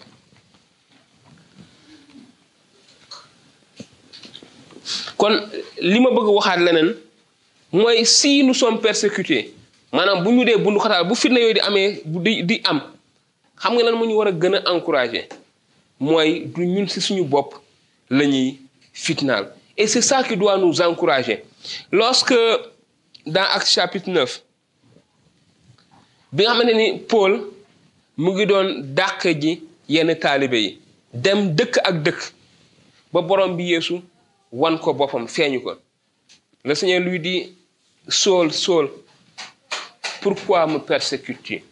Kon 5.18 5.34
li 5.82 6.00
ma 6.00 6.10
bëgg 6.12 6.28
waxaat 6.36 6.60
leneen 6.60 6.96
mooy 7.72 8.06
si 8.06 8.44
nous 8.44 8.54
sommes 8.54 8.80
persécutés 8.82 9.54
maanaam 9.92 10.24
bu 10.24 10.32
ñu 10.32 10.46
dee 10.46 10.58
bundu 10.58 10.80
xataal 10.80 11.08
bu 11.08 11.16
fitna 11.16 11.40
yooyu 11.40 11.54
di 11.54 11.60
amee 11.62 12.02
di 12.06 12.44
di 12.44 12.62
am 12.66 12.80
xam 13.62 13.74
nga 13.74 13.84
lan 13.84 13.96
mu 13.96 14.06
ñu 14.06 14.16
war 14.18 14.28
a 14.28 14.32
gën 14.32 14.56
a 14.56 14.72
encourager? 14.74 15.28
Mooy 16.00 16.46
du 16.54 16.66
ñun 16.66 16.88
si 16.88 17.00
suñu 17.02 17.24
bopp 17.24 17.56
la 18.10 18.26
ñuy 18.26 18.60
fitnaal. 18.94 19.54
Et 19.78 19.88
c'est 19.88 20.02
ça 20.02 20.24
qui 20.24 20.36
doit 20.38 20.58
nous 20.58 20.82
encourager. 20.82 21.44
Lorsque 21.92 22.36
dans 23.26 23.44
Actes 23.56 23.70
chapitre 23.72 24.10
9 24.10 24.42
bi 26.34 26.44
nga 26.44 26.52
xamante 26.54 26.74
ni 26.76 27.00
Paul 27.00 27.34
mu 28.18 28.32
ngi 28.34 28.46
doon 28.46 28.68
dàq 28.98 29.22
ji 29.42 29.62
yenn 29.90 30.16
taalibe 30.20 30.58
yi. 30.58 30.80
Dem 31.14 31.54
dëkk 31.56 31.78
ak 31.84 31.96
dëkk 32.06 32.22
ba 33.14 33.22
borom 33.22 33.56
bi 33.58 33.64
Yeesu 33.72 34.02
wan 34.52 34.78
ko 34.80 34.94
boppam 34.94 35.28
feeñu 35.28 35.62
ko. 35.64 35.74
Le 36.66 36.76
Seigneur 36.76 37.02
lui 37.02 37.20
dit 37.20 37.54
Saul 38.08 38.52
Saul 38.52 38.90
pourquoi 40.22 40.66
me 40.68 40.80
persécutes-tu? 40.80 41.64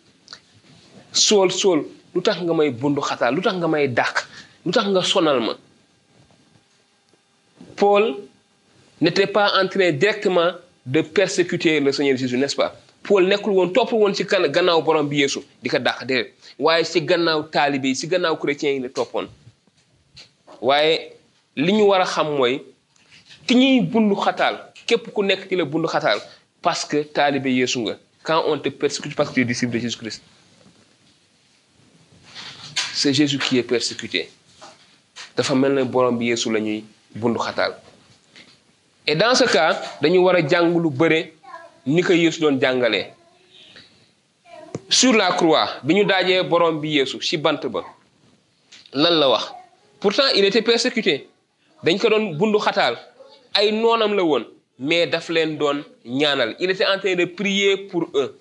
Saul 1.12 1.52
Saul 1.52 1.86
lu 2.14 2.22
tax 2.22 2.42
nga 2.42 2.54
may 2.54 2.70
bundu 2.72 3.02
xataal 3.02 3.36
lu 3.36 3.42
tax 3.42 3.56
nga 3.56 3.68
may 3.68 3.88
dàq 3.88 4.28
lu 4.66 4.72
tax 4.72 4.88
nga 4.88 5.02
sonal 5.04 5.40
ma? 5.40 5.54
Paul 7.76 8.16
n'était 9.02 9.28
pas 9.28 9.60
en 9.62 9.68
train 9.68 9.92
directement 9.92 10.52
de 10.86 11.02
persécuter 11.02 11.80
le 11.80 11.92
Seigneur 11.92 12.18
Jésus 12.18 12.38
n'est-ce 12.38 12.56
pas? 12.56 12.76
Paul 13.04 13.26
nekkul 13.28 13.54
woon 13.54 13.72
topp 13.74 13.92
woon 13.94 14.14
ci 14.14 14.26
kan 14.26 14.44
gannaaw 14.48 14.82
borom 14.86 15.08
bi 15.10 15.18
Yeesu 15.22 15.42
di 15.62 15.70
ko 15.70 15.80
dàq 15.80 16.06
déedéet. 16.06 16.34
Waaye 16.60 16.84
ci 16.86 17.02
gannaaw 17.02 17.44
taalibe 17.50 17.86
yi 17.88 17.96
ci 17.96 18.08
gannaaw 18.08 18.36
chrétiens 18.38 18.72
yi 18.74 18.80
la 18.80 18.90
toppoon. 18.90 19.28
Waaye 20.62 21.14
li 21.56 21.74
ñu 21.74 21.84
war 21.90 22.02
a 22.02 22.06
xam 22.06 22.36
mooy 22.38 22.62
ki 23.48 23.56
ñuy 23.56 23.82
bundu 23.82 24.16
xataal 24.16 24.60
képp 24.86 25.12
ku 25.14 25.24
nekk 25.24 25.48
ci 25.50 25.56
la 25.56 25.66
bundu 25.66 25.88
xataal 25.88 26.20
parce 26.62 26.86
que 26.86 27.04
taalibe 27.04 27.48
Yeesu 27.50 27.80
nga. 27.82 27.98
Quand 28.24 28.44
on 28.48 28.60
te 28.60 28.70
persécute 28.70 29.16
parce 29.16 29.30
que 29.30 29.36
tu 29.36 29.42
es 29.42 29.46
disciple 29.46 29.74
de 29.74 29.80
Jésus-Christ. 29.80 30.22
C'est 32.94 33.14
Jésus 33.16 33.40
qui 33.40 33.58
est 33.58 33.64
persécuté. 33.64 34.30
Dafa 35.36 35.56
mel 35.56 35.74
ne 35.74 35.84
borom 35.84 36.18
bi 36.20 36.26
Yeesu 36.28 36.52
la 36.52 36.60
ñuy 36.60 36.84
xataal 37.16 37.76
et 39.08 39.16
dans 39.16 39.36
ce 39.36 39.46
cas 39.46 39.80
dañu 40.02 40.20
war 40.20 40.36
a 40.36 40.42
jàng 40.48 40.74
lu 40.82 40.90
bëre 40.90 41.34
ni 41.86 42.02
ko 42.04 42.14
Yeesu 42.14 42.40
doon 42.42 42.60
jàngalee 42.62 43.08
sur 44.90 45.14
la 45.14 45.32
croix 45.32 45.68
bi 45.84 45.94
ñu 45.96 46.06
daajee 46.06 46.44
borom 46.44 46.80
bi 46.80 46.90
Yeesu 46.98 47.22
ci 47.22 47.38
bant 47.38 47.62
ba 47.68 47.84
lan 48.94 49.20
la 49.20 49.30
wax? 49.30 49.54
Pourtant 50.02 50.24
il 50.36 50.44
était 50.46 50.62
persécuté. 50.64 51.30
Dañ 51.84 51.98
ko 51.98 52.10
doon 52.10 52.34
bundu 52.38 52.58
xataal. 52.60 52.98
Ay 53.54 53.72
noonam 53.72 54.14
la 54.16 54.24
woon 54.24 54.46
mais 54.80 55.06
daf 55.08 55.30
leen 55.30 55.58
doon 55.58 55.84
ñaanal. 56.06 56.56
Il 56.60 56.70
était 56.72 56.86
en 56.86 56.98
train 57.00 57.16
de 57.16 57.26
prier 57.26 57.78
pour 57.78 58.10
eux. 58.16 58.38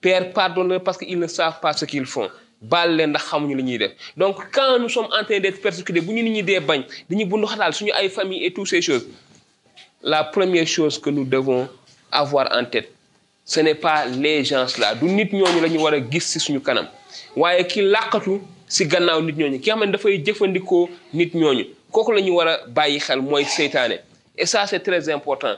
Père 0.00 0.32
pardonne-leur 0.32 0.82
parce 0.82 0.96
qu'ils 0.98 1.18
ne 1.18 1.26
savent 1.26 1.60
pas 1.60 1.72
ce 1.72 1.84
qu'ils 1.84 2.06
font. 2.06 2.28
Baal 2.60 2.96
leen 2.96 3.10
ndax 3.10 3.24
xamuñu 3.30 3.56
li 3.56 3.62
ñuy 3.64 3.78
def. 3.78 3.92
Donc 4.16 4.36
quand 4.52 4.78
nous 4.78 4.88
sommes 4.88 5.08
en 5.18 5.24
train 5.24 5.40
d'être 5.40 5.60
persécutés 5.60 6.00
bu 6.00 6.12
ñu 6.14 6.22
nit 6.22 6.30
ñi 6.30 6.42
dee 6.42 6.60
bañ 6.60 6.82
dañuy 7.10 7.24
bundu 7.24 7.46
xataal 7.46 7.74
suñu 7.74 7.90
ay 7.92 8.08
famille 8.08 8.44
et 8.44 8.52
toutes 8.52 8.68
ces 8.68 8.80
choses 8.80 9.06
la 10.02 10.24
première 10.24 10.66
chose 10.66 10.98
que 10.98 11.10
nous 11.10 11.24
devons 11.24 11.68
avoir 12.10 12.48
en 12.56 12.64
tête 12.64 12.90
ce 13.44 13.60
n'est 13.60 13.74
pas 13.74 14.06
les 14.06 14.44
gens 14.44 14.66
là. 14.78 14.94
Du 14.94 15.04
nit 15.06 15.28
ñooñu 15.32 15.60
la 15.60 15.68
ñu 15.68 15.78
war 15.78 15.94
a 15.94 16.00
gis 16.10 16.20
ci 16.20 16.38
suñu 16.40 16.60
kanam. 16.60 16.86
Waaye 17.36 17.66
ki 17.66 17.82
làqatu 17.82 18.40
ci 18.68 18.86
gannaaw 18.86 19.20
nit 19.22 19.36
ñooñu 19.36 19.58
ki 19.60 19.70
nga 19.70 19.74
xam 19.76 19.84
ne 19.86 19.92
dafay 19.92 20.22
jëfandikoo 20.24 20.88
nit 21.12 21.34
ñooñu 21.34 21.64
kooku 21.90 22.12
la 22.12 22.20
ñu 22.20 22.30
war 22.34 22.48
xel 22.98 24.00
et 24.38 24.46
ça 24.46 24.66
c'est 24.66 24.80
très 24.80 25.08
important. 25.10 25.56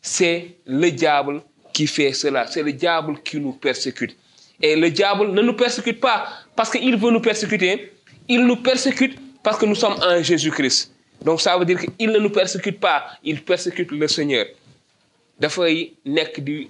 C'est 0.00 0.56
le 0.66 0.90
diable 0.90 1.42
qui 1.72 1.86
fait 1.86 2.12
cela 2.12 2.46
c'est 2.46 2.62
le 2.62 2.72
diable 2.72 3.18
qui 3.22 3.38
nous 3.38 3.52
persécute. 3.52 4.16
Et 4.60 4.74
le 4.76 4.90
diable 4.90 5.28
ne 5.32 5.42
nous 5.42 5.54
persécute 5.54 6.00
pas 6.00 6.26
parce 6.56 6.70
qu'il 6.70 6.96
veut 6.96 7.10
nous 7.10 7.20
persécuter 7.20 7.92
il 8.28 8.44
nous 8.46 8.56
persécute 8.56 9.16
parce 9.42 9.58
que 9.58 9.66
nous 9.66 9.74
sommes 9.74 9.96
en 10.02 10.22
Jésus-Christ 10.22 10.92
donc 11.24 11.40
ça 11.40 11.56
veut 11.58 11.64
dire 11.64 11.78
qu'il 11.80 12.10
ne 12.10 12.18
nous 12.18 12.30
persécute 12.30 12.78
pas 12.80 13.04
il 13.22 13.42
persécute 13.42 13.90
le 13.92 14.08
Seigneur. 14.08 14.46
Dafay 15.40 15.92
nekk 16.04 16.40
di 16.40 16.68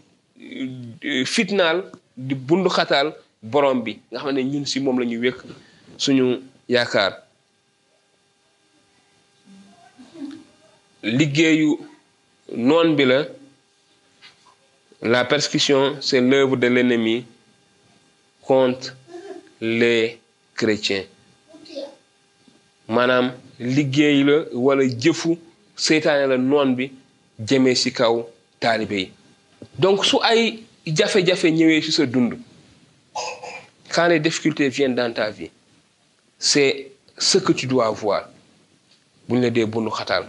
fitnaal 1.26 1.90
di 2.16 2.34
bundu 2.34 2.68
xataal 2.70 3.12
borom 3.42 3.82
bi. 3.82 3.98
Nga 4.10 4.18
xam 4.20 4.32
ne 4.36 4.42
ñun 4.42 4.64
ci 4.66 4.80
moom 4.80 4.98
la 5.00 5.06
ñu 5.06 5.18
wékk 5.20 5.38
suñu 5.96 6.40
yaakaar. 6.68 7.12
Liggéeyu 11.02 11.78
noon 12.54 12.94
bi 12.96 13.04
la. 13.04 13.24
La 15.02 15.24
persécution 15.24 15.96
c'est 16.00 16.20
l'œuvre 16.20 16.56
de 16.56 16.68
l'ennemi 16.68 17.24
contre 18.42 18.94
les 19.60 20.20
chrétiens. 20.54 21.04
Maanaam 22.88 23.32
liggéey 23.62 24.22
la 24.24 24.36
wala 24.52 24.84
jëfu 24.86 25.38
seytaane 25.76 26.26
la 26.28 26.36
noon 26.38 26.74
bi 26.76 26.90
jëmee 27.38 27.74
ci 27.74 27.92
kaw 27.92 28.26
taalibe 28.60 28.92
yi. 28.98 29.10
Donc 29.78 30.04
su 30.04 30.16
ay 30.22 30.62
jafe-jafe 30.86 31.44
ñëwee 31.50 31.82
ci 31.82 31.92
sa 31.92 32.06
dund 32.06 32.34
quand 33.94 34.08
les 34.08 34.20
difficultés 34.20 34.68
viennent 34.68 34.94
dans 34.94 35.12
ta 35.12 35.30
vie 35.30 35.50
c'est 36.38 36.90
ce 37.18 37.38
que 37.38 37.52
tu 37.52 37.66
dois 37.66 37.92
bu 39.28 39.34
ñu 39.36 39.40
la 39.42 39.50
dee 39.50 39.64
bundu 39.66 39.90
xataal 39.90 40.24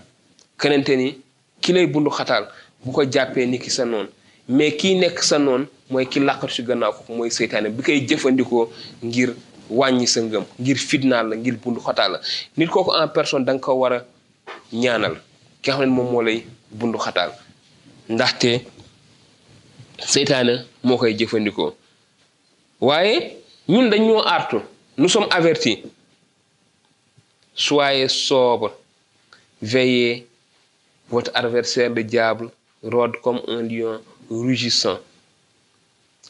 kenente 0.60 0.90
ni 0.96 1.18
ki 1.62 1.74
lay 1.74 1.88
bundu 1.88 2.10
xataal 2.12 2.48
bu 2.86 2.92
ko 2.92 3.04
jàppee 3.10 3.46
ni 3.48 3.58
ki 3.60 3.70
sa 3.72 3.86
noon 3.86 4.08
mais 4.48 4.72
kii 4.78 4.96
nekk 5.00 5.20
sa 5.24 5.40
noon 5.40 5.66
mooy 5.90 6.06
ki 6.06 6.20
làqatu 6.20 6.54
ci 6.54 6.64
gannaaw 6.64 6.94
ko 6.94 7.14
mooy 7.16 7.32
seytaane 7.32 7.70
bi 7.70 7.84
koy 7.84 8.02
jëfandikoo 8.08 8.70
ngir 9.04 9.34
wàññi 9.70 10.08
sa 10.08 10.22
ngëm 10.22 10.44
ngir 10.60 10.78
fitnaal 10.78 11.30
la 11.30 11.36
ngir 11.36 11.56
bundu 11.58 11.80
xataal 11.82 12.12
la. 12.14 12.20
Nit 12.58 12.70
kooku 12.70 12.92
en 12.92 13.08
personne 13.08 13.46
da 13.46 13.54
nga 13.54 13.62
ko 13.62 13.74
war 13.74 13.94
a 13.94 14.06
ñaanal 14.74 15.16
ki 15.62 15.70
nga 15.72 15.78
xam 15.78 15.86
ne 15.90 15.92
moom 15.96 16.12
moo 16.12 16.22
lay 16.22 16.46
bundu 16.72 16.98
xataal. 17.00 17.32
Ndaxte 18.10 18.66
seytaane 20.06 20.66
moo 20.84 20.98
koy 20.98 21.14
jëfandikoo. 21.18 21.74
Waaye 22.82 23.38
ñun 23.68 23.90
dañ 23.90 24.02
ñoo 24.08 24.22
artu 24.26 24.58
nous 24.98 25.10
sommes 25.10 25.30
avertis. 25.32 25.80
Soyez 27.56 28.10
sobre 28.10 28.72
veillez. 29.62 30.26
Votre 31.10 31.32
adversaire 31.36 31.90
le 31.94 32.04
diable 32.04 32.50
rôde 32.82 33.18
comme 33.22 33.42
un 33.48 33.62
lion 33.62 34.02
rugissant 34.32 34.98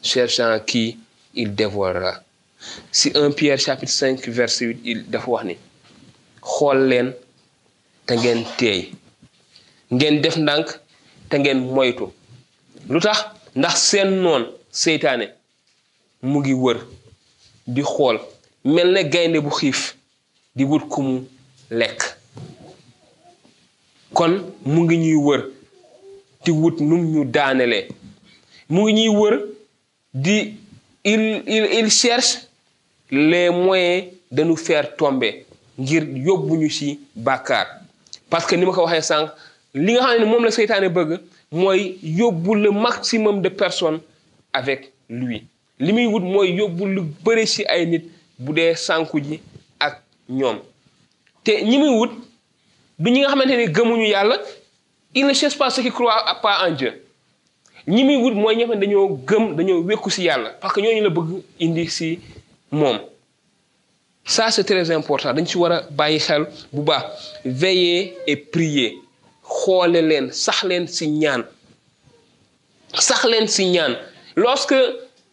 cherchant 0.02 0.58
qui 0.66 0.98
il 1.34 1.54
dévorera 1.54 2.20
si 2.90 3.10
1 3.14 3.30
Pierre 3.34 3.58
chapitre 3.60 3.92
5 3.92 4.28
verset 4.30 4.66
8 4.66 4.80
il 4.84 5.04
dafa 5.10 5.30
wax 5.30 5.44
ni 5.44 5.56
xool 6.40 6.78
leen 6.88 7.12
te 8.06 8.14
ngeen 8.16 8.44
teey. 8.58 8.92
Ngeen 9.90 10.20
def 10.22 10.36
ndànk 10.36 10.68
te 11.28 11.38
ngeen 11.38 11.60
moytu. 11.74 12.06
Lu 12.88 13.00
tax? 13.00 13.24
Ndax 13.56 13.74
seen 13.90 14.10
noon 14.22 14.44
seytaane 14.70 15.26
mu 16.22 16.38
ngi 16.40 16.52
wër 16.52 16.78
di 17.66 17.82
xool. 17.82 18.18
Mel 18.64 18.92
ne 18.92 19.02
gaynde 19.12 19.38
bu 19.40 19.50
xiif 19.50 19.94
di 20.56 20.64
wut 20.64 20.84
ku 20.88 21.02
mu 21.02 21.20
lekk. 21.70 22.00
Kon 24.12 24.32
mu 24.64 24.80
ngi 24.84 24.96
ñuy 24.96 25.16
wër 25.26 25.42
di 26.44 26.50
wut 26.50 26.76
num 26.80 27.02
ñu 27.12 27.24
mu 28.68 28.80
ngi 28.82 28.92
ñuy 28.92 29.08
wër 29.20 29.34
di 30.14 30.36
il 31.04 31.22
il 31.46 31.64
il 31.78 31.90
cherche 31.90 32.48
les 33.10 33.50
moyens 33.50 34.06
de 34.30 34.42
nous 34.42 34.56
tomber 34.98 35.46
ngir 35.78 36.04
yóbbuñu 36.04 36.70
ci 36.70 37.00
bàkkaar. 37.16 37.66
Parce 38.30 38.46
que 38.46 38.56
ni 38.56 38.64
ma 38.64 38.72
ko 38.72 38.84
waxee 38.84 39.02
sànq 39.02 39.30
li 39.74 39.92
nga 39.92 40.02
xam 40.06 40.20
ne 40.20 40.24
moom 40.26 40.44
la 40.44 40.50
seytaane 40.50 40.88
bëgg 40.88 41.20
mooy 41.52 41.98
yóbbu 42.02 42.54
le 42.54 42.70
maximum 42.70 43.40
de 43.42 43.48
personnes 43.48 44.00
avec 44.52 44.92
lui. 45.08 45.44
Li 45.78 45.92
muy 45.92 46.06
wut 46.06 46.20
mooy 46.22 46.52
yóbbu 46.54 46.86
lu 46.86 47.02
bëri 47.24 47.46
ci 47.46 47.64
ay 47.66 47.86
nit 47.86 48.04
bu 48.38 48.52
dee 48.52 48.74
sànku 48.74 49.18
ji 49.22 49.40
ak 49.80 50.00
ñoom. 50.28 50.58
Te 51.44 51.62
ñi 51.64 51.78
muy 51.78 51.90
wut 51.98 52.10
du 52.98 53.10
ñi 53.10 53.20
nga 53.20 53.28
xamante 53.28 53.56
ni 53.56 53.66
gëmuñu 53.66 54.06
yàlla 54.06 54.38
il 55.16 55.26
ne 55.26 55.32
cherche 55.34 55.56
pas 55.58 55.70
ceux 55.70 55.82
qui 55.82 55.90
croient 55.90 56.24
pas 56.42 56.66
en 56.66 56.72
Dieu. 56.72 57.04
Ñi 57.86 58.04
muy 58.04 58.16
wut 58.16 58.34
mooy 58.34 58.56
xam 58.56 58.70
ne 58.70 58.76
dañoo 58.80 59.18
gëm 59.26 59.54
dañoo 59.56 59.82
wékku 59.82 60.10
ci 60.10 60.22
yàlla 60.22 60.50
parce 60.60 60.72
que 60.74 60.80
ñooñu 60.80 61.02
la 61.02 61.10
bëgg 61.10 61.42
indi 61.60 61.88
ci 61.88 62.18
moom. 62.74 62.98
Ça 64.24 64.50
c'est 64.50 64.64
très 64.64 64.90
important. 64.90 65.32
Dañ 65.34 65.46
ci 65.46 65.56
war 65.58 65.72
a 65.72 65.80
bàyyi 65.90 66.18
xel 66.18 66.42
bu 66.72 66.82
baax. 66.82 67.04
Veiller 67.44 68.14
et 68.26 68.36
prier. 68.36 68.90
Xoole 69.42 70.00
leen 70.10 70.30
sax 70.32 70.64
leen 70.64 70.86
ci 70.88 71.06
ñaan. 71.08 71.42
Sax 72.94 73.24
leen 73.24 73.46
ci 73.48 73.66
ñaan. 73.74 73.94
Lorsque 74.36 74.74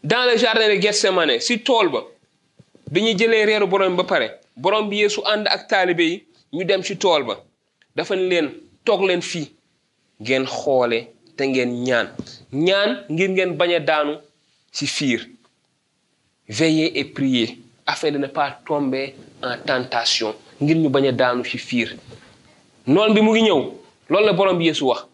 dans 0.04 0.26
le 0.32 0.38
jardin 0.38 0.68
de 0.74 0.80
Gethsemane 0.82 1.40
ci 1.40 1.60
tool 1.64 1.90
ba 1.92 2.02
bi 2.92 3.02
ñu 3.02 3.18
jëlee 3.18 3.60
borom 3.66 3.96
ba 3.96 4.04
pare 4.04 4.28
borom 4.58 4.90
bi 4.90 4.98
Yeesu 4.98 5.22
ànd 5.26 5.48
ak 5.48 5.68
taalibe 5.70 6.02
yi 6.04 6.26
ñu 6.54 6.66
dem 6.66 6.84
ci 6.84 6.98
tool 6.98 7.24
ba 7.24 7.36
dafa 7.96 8.16
ne 8.16 8.28
leen 8.32 8.48
toog 8.86 9.02
leen 9.08 9.22
fii 9.22 9.48
ngeen 10.22 10.46
xoole 10.46 11.00
te 11.38 11.44
ngeen 11.48 11.72
ñaan. 11.86 12.08
Ñaan 12.52 13.06
ngir 13.10 13.30
ngeen 13.30 13.86
daanu 13.86 14.18
ci 14.74 14.86
fiir 14.88 15.22
veiller 16.52 17.00
et 17.00 17.06
prier 17.06 17.58
afin 17.88 18.12
de 18.12 18.18
ne 18.18 18.28
pas 18.28 18.52
tomber 18.68 19.16
en 19.42 19.56
tentation 19.66 20.36
ngir 20.62 20.78
ñu 20.78 20.90
bañ 20.90 21.08
a 21.08 21.12
daanu 21.12 21.44
ci 21.46 21.58
fiir. 21.58 21.96
Noon 22.86 23.14
bi 23.14 23.22
mu 23.22 23.32
ngi 23.32 23.44
ñëw 23.48 23.62
loolu 24.10 24.26
la 24.26 24.34
borom 24.34 24.58
bi 24.58 24.66
Yeesu 24.66 24.84
wax. 24.86 25.06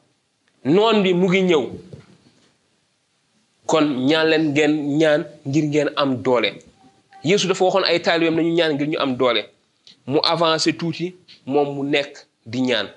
Noon 0.65 1.01
bi 1.03 1.13
mu 1.13 1.27
ngi 1.29 1.41
ñëw. 1.43 1.63
Kon 3.65 3.85
ñaan 4.09 4.27
leen 4.31 4.45
ngeen 4.51 4.73
ñaan 4.99 5.21
ngir 5.45 5.65
ngeen 5.65 5.89
am 5.95 6.21
doole. 6.23 6.49
Yeesu 7.23 7.47
dafa 7.47 7.63
waxoon 7.65 7.85
ay 7.85 7.99
taalibeem 8.01 8.35
nañu 8.35 8.53
ñaan 8.53 8.73
ngir 8.73 8.87
ñu 8.87 8.97
am 8.99 9.15
doole. 9.15 9.41
Mu 10.07 10.19
avancé 10.23 10.73
tuuti 10.73 11.15
moom 11.45 11.75
mu 11.75 11.83
nekk 11.83 12.25
di 12.45 12.61
ñaan. 12.61 12.87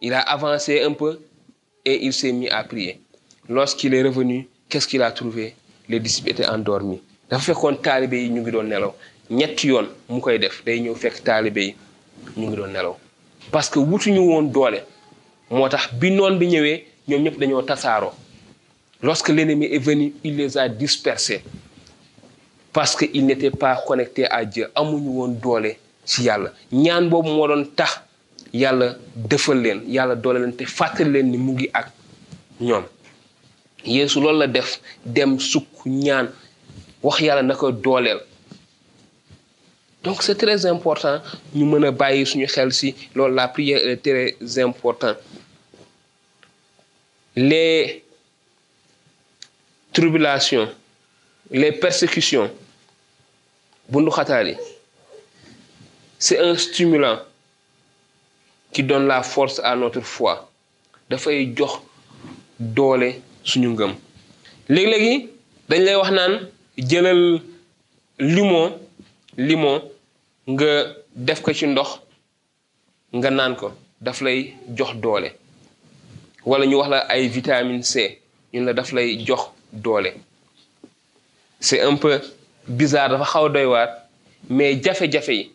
Il 0.00 0.12
a 0.14 0.20
avancé 0.20 0.82
un 0.82 0.92
peu 0.92 1.18
et 1.84 2.04
il 2.06 2.12
s'est 2.12 2.32
mis 2.32 2.48
à 2.48 2.62
prier. 2.64 3.00
Lorsqu'il 3.48 3.92
est 3.94 4.02
revenu 4.02 4.48
qu'est-ce 4.68 4.86
qu'il 4.86 5.02
a 5.02 5.10
trouvé? 5.10 5.54
Les 5.88 5.98
disciples 6.00 6.30
étaient 6.30 6.46
endormis 6.46 7.00
dafa 7.30 7.44
fekkoon 7.52 7.76
taalibe 7.82 8.14
yi 8.16 8.28
ñu 8.30 8.40
ngi 8.42 8.50
doon 8.50 8.64
nelaw. 8.68 8.92
Ñetti 9.30 9.68
yoon 9.68 9.86
mu 10.08 10.20
koy 10.20 10.38
def 10.38 10.62
day 10.64 10.80
ñëw 10.80 10.94
fekk 10.94 11.22
taalibe 11.24 11.58
yi 11.60 11.74
ñu 12.36 12.46
ngi 12.48 12.56
doon 12.56 12.68
nelaw. 12.72 12.96
Parce 13.50 13.68
que 13.70 13.78
wutuñu 13.78 14.18
woon 14.20 14.50
doole. 14.52 14.82
Moo 15.50 15.68
tax 15.68 15.92
bi 15.94 16.10
noon 16.10 16.38
bi 16.38 16.46
ñëwee 16.46 16.84
ñoom 17.08 17.22
ñëpp 17.22 17.38
dañoo 17.38 17.62
tasaaroo. 17.62 18.12
Lorsque 19.02 19.28
l'ennemi 19.28 19.66
est 19.66 19.78
venu 19.78 20.12
il 20.24 20.36
les 20.36 20.56
a 20.58 20.68
dispersés. 20.68 21.42
Parce 22.72 22.96
que 22.96 23.04
il 23.14 23.24
n'était 23.26 23.50
pas 23.50 23.76
connecté 23.86 24.26
à 24.30 24.44
Dieu. 24.44 24.68
Amuñu 24.74 25.08
woon 25.08 25.28
doole 25.42 25.76
ci 26.04 26.22
yàlla. 26.24 26.52
Ñaan 26.72 27.08
boobu 27.08 27.28
moo 27.30 27.46
doon 27.46 27.64
tax 27.76 28.00
yàlla 28.52 28.96
defal 29.14 29.60
leen 29.60 29.82
yàlla 29.86 30.14
doole 30.16 30.38
leen 30.40 30.56
te 30.56 30.64
fàttali 30.64 31.10
leen 31.10 31.30
ni 31.30 31.36
mu 31.38 31.52
ngi 31.52 31.68
ak 31.72 31.90
ñoom. 32.60 32.84
Yeesu 33.84 34.20
loolu 34.20 34.38
la 34.38 34.46
def 34.46 34.80
dem 35.04 35.38
sukk 35.38 35.66
ñaan 35.86 36.28
wax 37.02 37.20
yàlla 37.20 37.42
na 37.42 37.54
ko 37.54 37.70
dooleel. 37.72 38.20
Donc 40.04 40.22
c'est 40.22 40.36
très 40.36 40.64
important 40.66 41.20
ñu 41.54 41.64
mën 41.64 41.84
a 41.84 41.90
bàyyi 41.90 42.26
suñu 42.26 42.46
xel 42.46 42.72
ci 42.72 42.94
loolu 43.14 43.34
la 43.34 43.48
prière 43.48 43.80
est 43.86 43.96
très 43.96 44.58
important 44.62 45.14
les 47.36 48.04
tribulations 49.92 50.68
les 51.50 51.72
persécutions 51.72 52.50
bundu 53.88 54.10
xataal 54.10 54.48
yi 54.50 54.56
c'est 56.18 56.38
un 56.38 56.56
stimulant 56.56 57.18
qui 58.72 58.82
donne 58.82 59.06
la 59.06 59.22
force 59.22 59.60
à 59.64 59.74
notre 59.76 60.00
foi. 60.00 60.50
Dafay 61.08 61.54
jox 61.56 61.80
doole 62.60 63.14
suñu 63.44 63.68
ngëm. 63.70 63.92
Léegi-léegi 64.68 65.30
dañ 65.68 65.80
lay 65.86 65.96
wax 65.96 66.10
naan 66.10 66.34
jëlal 66.78 67.40
limon 68.18 68.72
limon 69.36 69.82
nga 70.48 70.94
def 71.14 71.40
ko 71.42 71.52
ci 71.52 71.66
ndox 71.66 71.98
nga 73.12 73.30
naan 73.30 73.56
ko. 73.56 73.72
Daf 74.00 74.20
lay 74.22 74.54
jox 74.76 74.94
doole. 75.02 75.32
Wala 76.46 76.66
ñu 76.66 76.76
wax 76.78 76.88
la 76.90 76.98
ay 77.10 77.26
vitamine 77.28 77.82
C 77.82 78.18
ñun 78.54 78.64
la 78.64 78.72
daf 78.72 78.92
lay 78.92 79.18
jox 79.26 79.50
doole. 79.72 80.12
C'est 81.60 81.80
un 81.80 81.96
peu 81.96 82.20
bizarre 82.68 83.08
dafa 83.10 83.24
xaw 83.24 83.46
a 83.46 83.48
doy 83.50 83.64
waar 83.66 83.88
mais 84.48 84.80
jafe-jafe 84.82 85.28
yi 85.34 85.50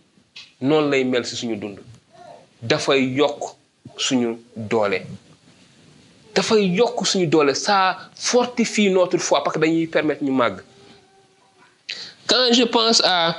noonu 0.62 0.90
lay 0.92 1.04
mel 1.06 1.26
ci 1.26 1.36
suñu 1.36 1.56
dund. 1.56 1.80
Dafay 2.62 3.06
yokk 3.16 3.56
suñu 3.98 4.38
doole. 4.56 5.02
Dafay 6.36 6.66
yokk 6.68 7.06
suñu 7.08 7.28
doole 7.28 7.56
ça 7.56 7.98
fortifie 8.16 8.90
notre 8.90 9.18
foi 9.18 9.42
parce 9.44 9.56
que 9.56 9.62
dañuy 9.62 9.88
permettre 9.88 10.24
ñu 10.24 10.32
màgg. 10.32 10.60
Quand 12.28 12.52
je 12.54 12.64
pense 12.64 13.02
à 13.04 13.36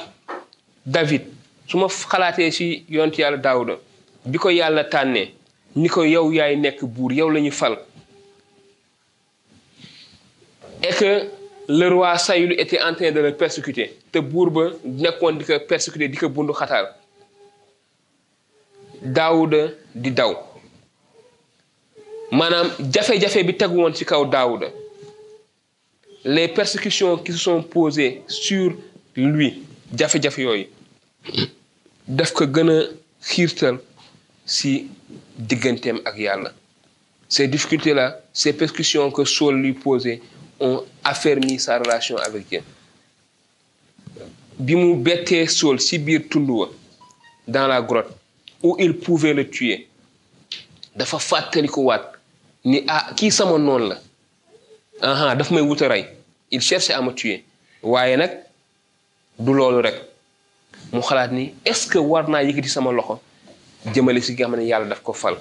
David 0.86 1.22
su 1.66 1.76
ma 1.76 1.86
xalaatee 1.88 2.50
ci 2.50 2.84
yonent 2.88 3.16
yàlla 3.18 3.36
Daawuda 3.38 3.74
bi 4.26 4.38
ko 4.38 4.48
yàlla 4.50 4.84
tànnee 4.84 5.32
ni 5.76 5.88
ko 5.88 6.04
yow 6.04 6.30
yaay 6.32 6.56
nekk 6.56 6.84
buur 6.84 7.12
fal. 7.50 7.78
Et 10.82 10.94
que 10.94 11.30
le 11.68 11.88
roi 11.88 12.16
Saül 12.18 12.52
était 12.60 12.80
en 12.82 12.94
train 12.94 13.10
de 13.10 13.20
le 13.20 13.34
persécuter 13.34 13.96
te 14.12 14.18
buur 14.18 14.50
ba 14.50 14.64
nekkoon 14.84 15.32
di 15.38 15.44
persécuter 15.68 16.08
di 16.08 16.18
bundu 16.28 16.52
xataal. 16.52 16.86
Daawuda 19.02 19.68
di 19.94 20.10
daw. 20.10 20.32
Maanaam 22.30 22.68
jafe-jafe 22.92 23.44
bi 23.44 23.56
kaw 24.04 24.24
les 26.24 26.48
persécutions 26.48 27.18
qui 27.18 27.32
se 27.32 27.38
sont 27.38 27.62
posées 27.62 28.22
sur 28.26 28.72
lui 29.16 29.62
jafe-jafe 29.96 30.38
yooyu 30.38 30.66
daf 32.08 32.32
ko 32.36 32.46
gën 32.46 32.70
a 32.70 32.78
ci 34.46 34.86
digganteem 35.38 36.00
ak 36.04 36.16
ces 37.28 37.48
difficultés 37.48 37.94
là 37.94 38.20
ces 38.32 38.52
persécutions 38.52 39.10
que 39.10 39.24
Saul 39.24 39.56
lui 39.60 39.72
posait 39.72 40.20
ont 40.60 40.84
affermi 41.02 41.58
sa 41.58 41.78
relation 41.78 42.16
avec 42.18 42.48
Dieu. 42.48 42.62
Bi 44.58 44.76
mu 44.76 45.02
Saul 45.48 45.80
ci 45.80 45.98
biir 45.98 46.22
tund 46.30 46.48
dans 47.48 47.66
la 47.66 47.82
grotte 47.82 48.12
où 48.62 48.76
il 48.78 48.96
pouvait 48.96 49.34
le 49.34 49.48
tuer 49.50 49.88
dafa 50.94 51.18
fàttali 51.18 51.66
ko 51.68 51.82
waat 51.88 52.12
ni 52.64 52.84
ah 52.86 53.10
kii 53.16 53.32
sama 53.32 53.58
noonu 53.58 53.88
la. 53.88 53.98
Aha 55.02 55.34
daf 55.34 55.50
may 55.50 55.60
il 56.54 56.60
cherche 56.60 56.90
à 56.90 57.02
me 57.02 57.12
tuer. 57.12 57.44
Waaye 57.82 58.16
nag 58.16 58.32
du 59.38 59.52
loolu 59.52 59.80
rek. 59.86 59.96
Mu 60.92 61.00
xalaat 61.00 61.30
ni 61.32 61.52
est-ce 61.70 61.84
que 61.92 61.98
war 61.98 62.24
naa 62.32 62.42
yëkkati 62.46 62.68
sama 62.76 62.90
loxo 62.92 63.16
jëmale 63.92 64.20
si 64.22 64.32
nga 64.34 64.46
xam 64.46 64.54
ne 64.56 64.88
daf 64.92 65.02
ko 65.02 65.12
fal? 65.12 65.36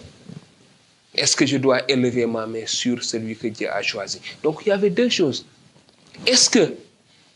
Est-ce 1.15 1.35
que 1.37 1.45
je 1.45 1.57
dois 1.57 1.79
élever 1.87 2.25
ma 2.25 2.47
main 2.47 2.65
sur 2.65 3.03
celui 3.03 3.35
que 3.37 3.47
Dieu 3.47 3.69
a 3.71 3.81
choisi? 3.83 4.19
Donc 4.43 4.55
il 4.65 4.69
y 4.69 4.71
avait 4.71 4.89
deux 4.89 5.09
choses. 5.09 5.45
Est-ce 6.25 6.49
que 6.49 6.73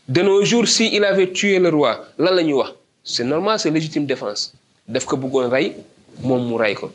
de 0.08 0.22
nos 0.22 0.44
jours 0.44 0.66
si 0.66 0.84
il 0.96 1.04
avait 1.04 1.30
tué 1.32 1.58
le 1.60 1.68
roi 1.68 1.92
lan 2.18 2.32
la 2.34 2.42
wax? 2.42 2.72
C'est 3.04 3.24
normal 3.24 3.58
c'est 3.60 3.70
légitime 3.70 4.06
défense. 4.06 4.52
Daf 4.88 5.04
ko 5.06 5.16
bëggoon 5.16 5.48
rey 5.54 5.76
moom 6.22 6.42
mu 6.48 6.56
rey 6.56 6.74
ko. 6.74 6.90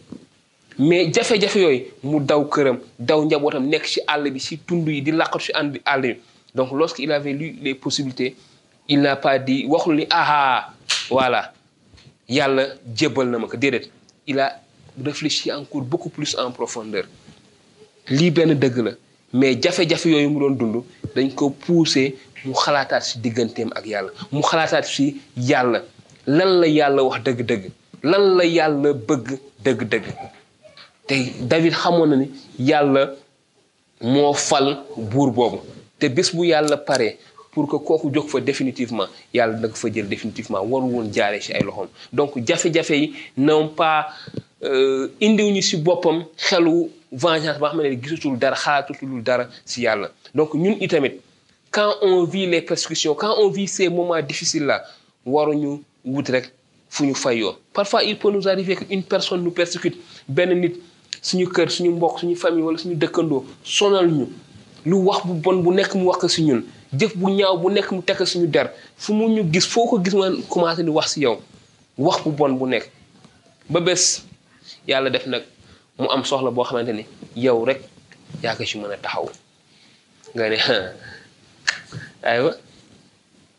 Mais 0.78 1.12
jafe-jafe 1.14 1.56
yooyu 1.66 1.86
mu 2.04 2.20
daw 2.20 2.44
këram 2.54 2.78
daw 3.00 3.24
njabootam 3.26 3.66
nekk 3.72 3.86
ci 3.88 4.00
àll 4.08 4.30
bi 4.34 4.40
ci 4.40 4.58
tund 4.68 4.88
yi 4.90 5.02
di 5.02 5.12
làqatu 5.12 5.46
ci 5.46 5.52
ànd 5.54 5.80
àll 5.86 6.02
bi 6.02 6.14
donc 6.56 6.72
lorsqu'il 6.72 7.12
avait 7.12 7.34
lu 7.34 7.56
les 7.62 7.76
possibilités 7.76 8.36
il 8.88 9.02
n'a 9.02 9.16
pas 9.16 9.40
dit 9.40 9.68
aha 10.10 10.70
voilà. 11.10 11.54
Il 12.28 12.40
a 14.40 14.60
réfléchi 15.04 15.52
encore 15.52 15.82
beaucoup 15.82 16.10
plus 16.10 16.36
en 16.38 16.52
profondeur. 16.52 17.06
Lii 18.10 18.32
benn 18.32 18.54
dëgg 18.54 18.96
mais 19.34 19.58
jafe-jafe 19.62 20.06
yooyu 20.12 20.30
mu 20.30 20.40
doon 20.40 20.52
dund 20.60 20.84
dañ 21.16 21.30
ko 21.34 21.50
poussé 21.50 22.16
mu 22.46 22.54
xalaataat 22.54 23.02
si 23.02 23.18
digganteem 23.24 23.70
ak 23.74 23.86
yàlla 23.88 24.12
mu 24.32 24.42
xalaataat 24.44 24.86
si 24.86 25.22
yàlla. 25.38 25.82
Lan 26.28 26.60
la 26.62 26.68
yàlla 26.68 27.04
wax 27.04 27.24
dëgg-dëgg? 27.24 27.72
Lan 28.04 28.38
la 28.38 28.44
David 31.50 31.74
xamoon 31.74 32.10
na 32.10 32.16
ni 32.18 32.30
yàlla 32.60 33.16
moo 34.02 34.34
fal 34.34 34.84
te 36.04 36.10
bés 36.12 36.30
bu 36.36 36.44
yàlla 36.52 36.78
pare 36.78 37.16
pour 37.54 37.68
que 37.70 37.78
kooku 37.88 38.10
jóg 38.14 38.28
fa 38.28 38.40
définitivement 38.42 39.08
yàlla 39.34 39.70
ko 39.72 39.76
fa 39.84 39.88
jël 39.94 40.08
définitivement 40.12 40.60
waru 40.72 40.88
woon 40.96 41.08
jaare 41.16 41.40
ci 41.40 41.54
ay 41.54 41.64
loxoom. 41.64 41.88
Donc 42.12 42.32
jafe-jafe 42.48 42.92
yi 42.98 43.14
non 43.38 43.70
pas 43.70 44.08
indiwuñu 45.22 45.62
ci 45.62 45.78
boppam 45.78 46.26
xelu 46.38 46.90
vengeance 47.12 47.60
ba 47.60 47.70
xam 47.72 47.82
ne 47.84 47.96
gisatul 48.02 48.38
dara 48.38 48.56
xalaatutul 48.56 49.24
dara 49.24 49.48
ci 49.66 49.82
yàlla. 49.86 50.12
Donc 50.36 50.54
ñun 50.56 50.76
itamit 50.82 51.22
quand 51.72 51.94
on 52.02 52.24
vit 52.26 52.48
les 52.48 52.62
persécutions 52.62 53.16
quand 53.16 53.36
on 53.40 53.50
vit 53.50 53.68
ces 53.68 53.88
moments 53.88 54.22
difficiles 54.22 54.66
là 54.66 54.84
waruñu 55.26 55.82
wut 56.04 56.28
rek 56.30 56.52
fu 56.90 57.06
ñu 57.06 57.16
fayoo. 57.16 57.54
Parfois 57.74 58.04
il 58.04 58.18
peut 58.20 58.32
nous 58.32 58.48
arriver 58.48 58.76
que 58.76 58.84
une 58.90 59.04
personne 59.04 59.42
nous 59.44 59.52
persécute 59.52 59.96
benn 60.28 60.52
nit 60.60 60.74
suñu 61.22 61.48
kër 61.48 61.72
suñu 61.72 61.92
mbokk 61.92 62.20
suñu 62.20 62.36
famille 62.36 62.64
wala 62.64 62.78
suñu 62.78 62.96
dëkkandoo 62.96 63.46
sonal 63.64 64.08
ñu 64.12 64.26
lu 64.86 64.96
wax 65.08 65.26
bu 65.26 65.34
bon 65.34 65.58
bu 65.64 65.72
nekk 65.74 65.96
mu 65.96 66.06
wax 66.08 66.28
ci 66.34 66.44
ñun. 66.44 66.64
Jëf 66.94 67.16
bu 67.18 67.30
ñaaw 67.32 67.58
bu 67.58 67.70
nekk 67.72 67.92
mu 67.92 68.02
tekk 68.02 68.26
suñu 68.28 68.48
der. 68.48 68.70
Fu 68.98 69.14
mu 69.14 69.28
ñu 69.30 69.44
gis 69.52 69.66
foo 69.68 69.88
ko 69.88 70.00
gis 70.04 70.14
nga 70.14 70.30
commencé 70.50 70.84
di 70.84 70.90
wax 70.90 71.14
ci 71.14 71.22
yow 71.22 71.40
wax 71.98 72.24
bu 72.24 72.32
bon 72.32 72.54
bu 72.54 72.66
nekk. 72.68 72.90
Ba 73.70 73.80
bés 73.80 74.24
yàlla 74.88 75.10
def 75.10 75.26
nag 75.28 75.44
mu 75.98 76.08
am 76.10 76.24
soxla 76.26 76.52
boo 76.52 76.64
xamante 76.64 76.90
ni 76.94 77.06
yow 77.36 77.64
rek 77.66 77.82
yaa 78.44 78.56
ko 78.56 78.64
ci 78.66 78.78
mën 78.78 78.92
a 78.92 78.98
taxaw. 78.98 79.30
Nga 80.36 80.50
ne 80.50 80.58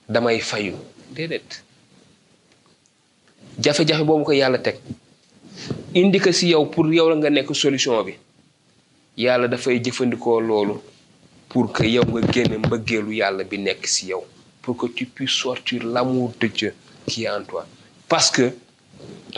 damay 0.09 0.39
fayu. 0.41 0.75
Déedéet. 1.14 1.62
Jafe-jafe 3.61 4.05
boobu 4.05 4.25
ko 4.25 4.33
yàlla 4.33 4.59
teg 4.59 4.77
indi 5.95 6.18
ko 6.20 6.33
ci 6.33 6.49
yow 6.49 6.66
pour 6.66 6.87
yow 6.93 7.09
la 7.09 7.16
nga 7.16 7.31
nekk 7.31 7.55
solution 7.55 8.03
bi. 8.05 8.14
Yàlla 9.16 9.49
dafay 9.49 9.81
jëfandikoo 9.83 10.41
loolu 10.41 10.81
pour 11.49 11.72
que 11.72 11.84
pour 14.62 14.76
que 14.78 14.86
tu 14.86 15.05
puisses 15.07 15.30
sortir 15.30 15.84
l'amour 15.84 16.32
de 16.40 16.47
Dieu 16.47 16.74
qui 17.07 17.24
est 17.24 17.30
en 17.30 17.42
toi. 17.42 17.66
Parce 18.09 18.30
que 18.30 18.53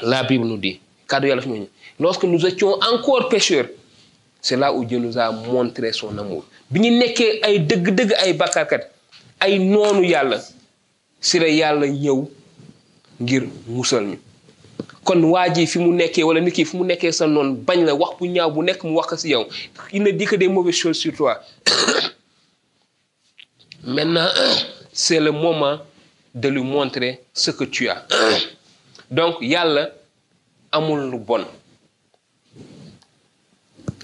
la 0.02 0.22
Bible 0.22 0.44
nous 0.46 0.56
dit 0.58 0.80
lorsque 1.98 2.24
nous 2.24 2.46
étions 2.46 2.74
encore 2.92 3.28
pécheurs 3.28 3.66
c'est 4.40 4.56
là 4.56 4.72
où 4.72 4.84
Dieu 4.84 4.98
nous 4.98 5.18
a 5.18 5.32
montré 5.32 5.92
son 5.92 6.16
amour. 6.18 6.44
Bi 6.70 6.80
ñu 6.80 7.02
kon 15.06 15.22
fi 15.66 15.78
mu 15.78 15.96
wala 16.24 16.40
il 19.92 20.02
ne 20.02 20.10
dit 20.10 20.24
que 20.26 20.36
des 20.36 20.48
mauvaises 20.48 20.74
choses 20.74 20.98
sur 20.98 21.14
toi. 21.14 21.40
Maintenant 23.84 24.28
c'est 24.92 25.20
le 25.20 25.30
moment 25.30 25.78
de 26.34 26.48
lui 26.48 26.62
montrer 26.62 27.20
ce 27.32 27.52
que 27.52 27.64
tu 27.64 27.88
as. 27.88 28.04
Donc 29.10 29.36
yàlla 29.40 29.90
amul 30.72 31.10
lu 31.10 31.18
bon. 31.18 31.44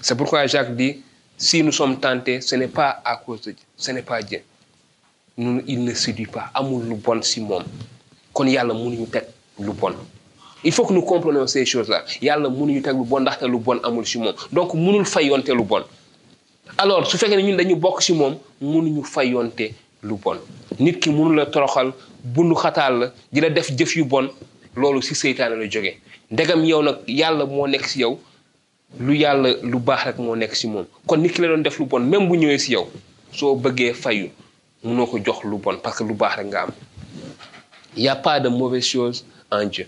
C'est 0.01 0.15
pourquoi 0.15 0.47
Jacques 0.47 0.75
dit 0.75 1.01
si 1.37 1.61
nous 1.63 1.73
sommes 1.73 1.99
tentés 1.99 2.39
ce 2.39 2.55
n'est 2.55 2.69
pas 2.69 3.01
à 3.03 3.17
cause 3.17 3.41
de 3.41 3.51
Dieu 3.51 3.65
ce 3.75 3.91
n'est 3.91 4.01
pas 4.01 4.21
Dieu. 4.21 4.41
Il 5.37 5.83
ne 5.83 5.93
séduit 5.93 6.27
pas 6.27 6.49
amul 6.53 6.87
lu 6.87 6.95
bon 6.95 7.21
ci 7.21 7.41
moom. 7.41 7.63
Kon 8.31 8.45
yàlla 8.47 8.73
mënuñu 8.73 9.07
teg 9.11 9.25
lu 9.59 9.73
bon 9.73 9.93
il 10.63 10.71
faut 10.71 10.85
que 10.85 10.93
nous 10.93 11.01
comprenions 11.01 11.47
ces 11.47 11.65
choses 11.65 11.89
là 11.89 12.03
yàlla 12.21 12.49
mënuñu 12.49 12.81
teg 12.81 12.95
lu 12.95 13.03
bon 13.05 13.19
ndaxte 13.21 13.43
lu 13.47 13.57
bon 13.59 13.79
amul 13.83 14.05
ci 14.05 14.17
moom. 14.17 14.33
Donc 14.51 14.73
mënul 14.73 15.05
fayonte 15.05 15.49
lu 15.49 15.63
bon. 15.63 15.83
Alors 16.77 17.05
su 17.09 17.17
fekkee 17.17 17.35
ne 17.37 17.41
ñun 17.43 17.57
dañu 17.57 17.75
bokk 17.75 18.01
ci 18.01 18.13
moom 18.13 18.37
mënuñu 18.61 19.03
fayonte 19.03 19.73
lu 20.03 20.15
bon. 20.15 20.37
Nit 20.79 20.99
ki 20.99 21.09
mënu 21.11 21.35
la 21.35 21.45
toroxal 21.47 21.91
bundu 22.23 22.55
xataal 22.55 22.99
la 22.99 23.13
di 23.31 23.41
la 23.41 23.49
def 23.49 23.71
jëf 23.77 23.95
yu 23.97 24.05
bon 24.05 24.29
loolu 24.75 25.01
ci 25.01 25.15
seytaane 25.15 25.55
la 25.55 25.69
jóge. 25.69 25.97
Ndegam 26.31 26.63
yow 26.65 26.81
nag 26.81 26.97
yàlla 27.07 27.45
moo 27.45 27.67
nekk 27.67 27.85
ci 27.87 27.99
yow. 27.99 28.19
Lu 28.99 29.13
yàlla 29.17 29.55
lu 29.63 29.79
baax 29.79 30.03
rek 30.05 30.17
moo 30.19 30.35
nekk 30.35 30.53
ci 30.55 30.67
moom. 30.67 30.85
Kon 31.07 31.17
nit 31.17 31.33
ki 31.33 31.41
la 31.41 31.47
doon 31.49 31.61
def 31.63 31.77
lu 31.79 31.85
bon 31.85 31.99
même 31.99 32.27
bu 32.29 32.35
ñëwee 32.37 32.57
ci 32.59 32.71
yow 32.73 32.87
soo 33.31 33.55
bëggee 33.55 33.93
fayu 33.93 34.29
mënoo 34.83 35.07
bon 35.57 35.77
parce 35.83 35.97
que 35.97 36.03
lu 36.03 36.13
baax 36.13 36.37
rek 36.37 36.47
nga 36.47 36.61
am. 36.63 36.71
Y 37.95 38.07
a 38.07 38.15
pas 38.15 38.39
de 38.39 38.49
mauvaises 38.49 38.85
choses 38.87 39.23
en 39.51 39.65
Dieu 39.65 39.87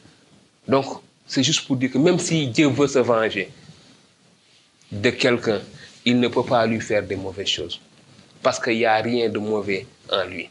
donc 0.67 0.85
c'est 1.27 1.43
juste 1.43 1.65
pour 1.65 1.75
dire 1.75 1.91
que 1.91 1.97
même 1.97 2.19
si 2.19 2.47
Dieu 2.47 2.67
veut 2.69 2.87
se 2.87 2.99
venger 2.99 3.49
de 4.91 5.09
quelqu'un 5.09 5.61
il 6.05 6.19
ne 6.19 6.27
peut 6.27 6.43
pas 6.45 6.65
lui 6.67 6.79
faire 6.79 7.03
des 7.03 7.15
mauvaises 7.15 7.47
choses. 7.47 7.81
Parce 8.41 8.59
qu'il 8.59 8.77
n'y 8.77 8.85
a 8.85 8.95
rien 8.97 9.27
de 9.27 9.39
mauvais 9.39 9.87
en 10.11 10.23
lui. 10.25 10.49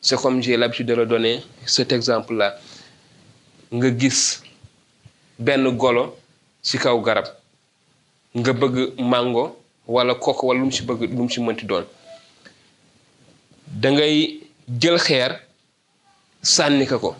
C'est 0.00 0.16
comme 0.16 0.42
j'ai 0.42 0.56
l'habitude 0.56 0.86
de 0.86 0.94
le 0.94 1.04
donner 1.06 1.42
cet 1.66 1.92
exemple-là. 1.92 2.58
Nga 3.72 3.90
gis 3.98 4.40
benn 5.38 5.68
golo 5.76 6.16
ci 6.62 6.78
kaw 6.78 7.00
garab. 7.02 7.26
Nga 8.34 8.52
bëgg 8.52 8.76
mango 8.98 9.58
wala 9.86 10.14
koko 10.14 10.46
wala 10.46 10.60
lu 10.60 10.66
mu 10.66 10.72
ci 10.72 10.82
bëgg 10.86 11.00
lu 11.10 11.16
mu 11.24 11.28
ci 11.28 11.40
mënti 11.42 11.66
doon. 11.66 11.84
Da 13.66 13.90
ngay 13.90 14.40
jël 14.80 14.98
xeer 15.02 15.34
sànni 16.42 16.86
ko 16.86 17.16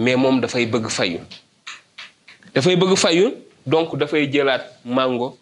mais 0.00 0.16
moom 0.16 0.40
dafay 0.40 0.64
bëgg 0.64 0.88
fayu. 0.88 1.20
dafay 2.54 2.74
bëgg 2.76 2.96
fayu 2.96 3.26
donc 3.66 3.92
dafay 4.00 4.24
jëlaat 4.32 4.64
mango 4.84 5.36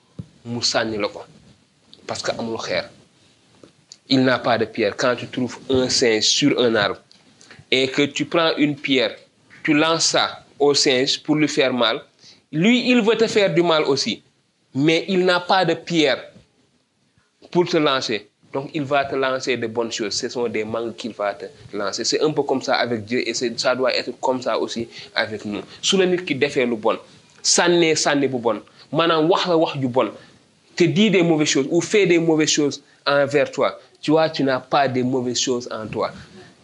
mu 0.45 0.61
sànni 0.63 0.99
parce 2.07 2.23
que 2.23 2.33
il 4.11 4.25
n'a 4.25 4.39
pas 4.39 4.57
de 4.57 4.65
pierre. 4.65 4.97
Quand 4.97 5.15
tu 5.17 5.29
trouves 5.29 5.59
un 5.69 5.89
singe 5.91 6.23
sur 6.25 6.59
un 6.59 6.75
arbre 6.75 6.99
et 7.71 7.87
que 7.89 8.03
tu 8.03 8.25
prends 8.25 8.57
une 8.57 8.75
pierre 8.75 9.15
tu 9.63 9.75
lances 9.75 10.07
ça 10.07 10.45
au 10.59 10.75
singe 10.75 11.23
pour 11.23 11.37
lui 11.37 11.47
faire 11.47 11.73
mal 11.73 12.03
lui 12.51 12.91
il 12.91 13.01
veut 13.03 13.17
te 13.17 13.29
faire 13.29 13.55
du 13.55 13.63
mal 13.63 13.85
aussi 13.85 14.23
mais 14.75 15.05
il 15.09 15.25
n'a 15.25 15.39
pas 15.39 15.65
de 15.65 15.75
pierre 15.75 16.25
pour 17.53 17.69
te 17.69 17.77
lancer 17.77 18.28
donc 18.53 18.71
il 18.75 18.83
va 18.85 19.05
te 19.05 19.15
lancer 19.15 19.57
de 19.57 19.67
bonnes 19.67 19.93
choses. 19.93 20.15
Ce 20.15 20.29
sont 20.29 20.49
des 20.49 20.65
mangues 20.65 20.95
qu'il 20.97 21.13
va 21.13 21.35
te 21.35 21.45
lancer. 21.73 22.05
C'est 22.05 22.21
un 22.23 22.31
peu 22.31 22.43
comme 22.43 22.63
ça 22.63 22.77
avec 22.77 23.05
Dieu 23.05 23.27
et 23.29 23.35
ça 23.35 23.75
doit 23.75 23.95
être 23.95 24.11
comme 24.21 24.41
ça 24.41 24.59
aussi 24.59 24.89
avec 25.15 25.45
nous. 25.45 25.61
Su 25.83 25.97
la 25.97 26.07
nit 26.07 26.25
ki 26.25 26.35
defee 26.35 26.67
lu 26.67 26.77
bon 26.77 26.97
sànni 27.43 28.29
bu 28.29 28.39
bon 28.39 28.63
maanaam 28.93 29.29
wax 29.31 29.47
la 29.47 29.81
ju 29.81 29.89
bon 29.89 30.11
te 30.77 30.85
dit 30.85 31.11
des 31.11 31.23
mauvaises 31.23 31.49
choses 31.49 31.67
ou 31.71 31.81
fait 31.81 32.07
des 32.07 32.19
mauvaises 32.19 32.51
choses 32.51 32.83
envers 33.07 33.51
toi 33.51 33.79
tu 34.01 34.13
vois 34.13 34.31
tu 34.31 34.45
n'as 34.45 34.61
pas 34.61 34.89
des 34.89 35.03
mauvaises 35.03 35.41
choses 35.41 35.69
en 35.71 35.87
toi. 35.87 36.11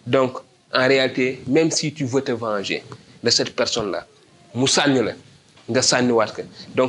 Donc 0.06 0.38
en 0.72 0.86
réalité 0.88 1.42
même 1.46 1.70
si 1.70 1.92
tu 1.92 2.04
veux 2.04 2.22
te 2.22 2.32
venger 2.32 2.82
de 3.22 3.30
cette 3.30 3.54
personne-là 3.54 4.06
donc 4.54 4.68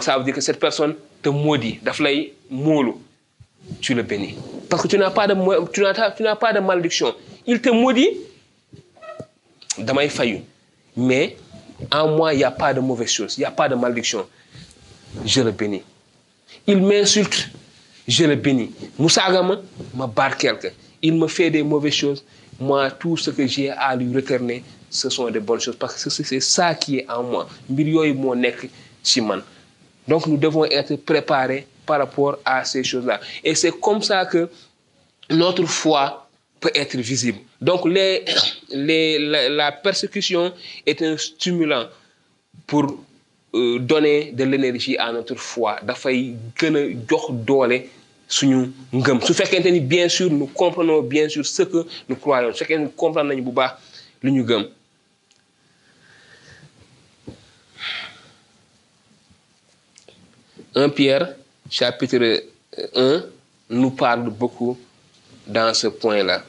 ça 0.04 0.18
veut 0.18 0.24
dire 0.24 0.36
que 0.36 0.42
cette 0.42 0.60
personne 0.60 0.96
te 1.22 1.30
maudit 1.30 1.80
daf 1.82 2.00
lay 2.00 2.34
tu 3.82 3.94
le 3.94 4.04
bénis. 4.04 4.36
Parce 4.70 4.84
que 4.84 4.88
tu 4.88 4.98
n'as 4.98 5.12
pas 5.12 5.28
de 5.28 5.36
tu 5.72 5.82
n'as 5.82 6.12
tu 6.12 6.24
n'as 6.24 6.36
pas 6.36 6.54
de 6.54 6.60
malédiction. 6.60 7.14
Il 7.46 7.62
te 7.62 7.70
maudit. 7.70 8.10
Damay 9.78 10.10
fayu 10.10 10.42
mais 10.98 11.36
en 11.92 12.08
moi 12.08 12.34
il 12.34 12.40
y 12.40 12.44
a 12.44 12.52
pas 12.52 12.74
de 12.74 12.80
mauvaise 12.80 13.10
chose. 13.10 13.38
Il 13.38 13.42
y 13.42 13.46
a 13.46 13.52
pas 13.52 13.68
de 13.68 13.76
malédiction. 13.76 14.26
Je 15.26 15.42
le 15.42 15.52
bénis. 15.52 15.84
Il 16.68 16.82
m'insulte. 16.82 17.50
Je 18.08 18.26
le 18.26 18.36
bénis. 18.36 18.72
Mu 18.98 19.10
saaga 19.10 19.42
ma 19.44 19.58
ma 19.94 20.08
barkeel 20.08 20.58
ko 20.60 20.68
il 21.02 21.14
me 21.14 21.28
fait 21.28 21.52
des 21.52 21.64
mauvaises 21.64 21.94
choses. 21.94 22.24
Moi 22.60 22.90
tout 22.92 23.18
ce 23.18 23.32
que 23.32 23.46
j'ai 23.46 23.70
à 23.70 23.96
lui 23.96 24.16
retourner 24.16 24.64
ce 24.90 25.10
sont 25.10 25.30
des 25.30 25.40
bonnes 25.40 25.60
choses. 25.60 25.76
Parce 25.76 26.02
que 26.04 26.10
c'est 26.10 26.40
ça 26.40 26.74
qui 26.74 27.00
est 27.00 27.10
en 27.10 27.24
moi. 27.24 27.48
Donc 30.08 30.28
nous 30.28 30.38
devons 30.38 30.66
être 30.66 30.96
préparés 30.98 31.68
par 31.86 32.00
rapport 32.00 32.38
à 32.46 32.64
ces 32.66 32.84
choses-là. 32.84 33.20
Et 33.44 33.56
c'est 33.56 33.72
comme 33.80 34.02
ça 34.02 34.26
que 34.26 34.50
notre 35.30 35.66
foi 35.66 36.28
peut 36.60 36.72
être 36.74 36.98
visible. 36.98 37.40
Donc 37.62 37.82
la, 37.86 39.72
persécution 39.72 40.54
est 40.86 41.02
un 41.02 41.18
stimulant 41.18 41.88
pour 42.68 42.98
euh, 43.54 43.80
donner 43.80 44.32
de 44.32 44.44
l'énergie 44.44 44.98
à 44.98 45.12
notre 45.12 45.36
foi. 45.36 45.78
Dafay 45.84 46.36
gën 46.60 46.76
a 46.76 46.82
jox 47.10 47.32
doole 47.32 47.84
suñu 48.28 48.72
fekkente 49.34 49.70
bien 49.88 50.10
sûr 50.10 50.32
nous 50.32 50.48
comprenons 50.48 51.02
bien 51.04 51.30
sûr 51.30 51.46
ce 51.46 51.64
que 51.64 51.86
nous 52.10 52.16
croyons. 52.16 52.52
Su 52.54 52.64
fekkee 52.66 52.80
ni 52.80 52.90
comprendre 52.92 53.30
nañu 53.30 53.42
bu 53.44 53.52
un 60.76 60.90
Pierre 60.90 61.36
chapitre 61.70 62.44
1 62.96 63.24
nous 63.70 63.92
parle 63.92 64.30
beaucoup 64.30 64.78
dans 65.48 65.74
ce 65.74 65.88
point-là. 65.88 66.44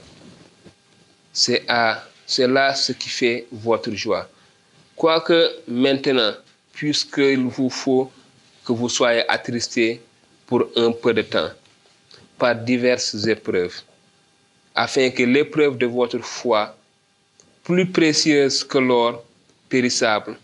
C'est 1.32 1.64
à 1.68 2.02
là 2.38 2.74
ce 2.74 2.92
qui 2.92 3.08
fait 3.08 3.46
votre 3.52 3.90
joie. 3.92 4.28
Quoique 4.94 5.50
maintenant, 5.68 6.32
puisqu'il 6.72 7.44
vous 7.46 7.70
faut 7.70 8.10
que 8.64 8.72
vous 8.72 8.88
soyez 8.88 9.28
attristés 9.30 10.00
pour 10.46 10.66
un 10.76 10.92
peu 10.92 11.14
de 11.14 11.22
temps, 11.22 11.50
par 12.38 12.54
diverses 12.54 13.26
épreuves, 13.26 13.82
afin 14.74 15.10
que 15.10 15.22
l'épreuve 15.22 15.78
de 15.78 15.86
votre 15.86 16.18
foi, 16.18 16.76
plus 17.64 17.86
précieuse 17.86 18.64
que 18.64 18.78
l'or 18.78 19.24
périssable, 19.68 20.36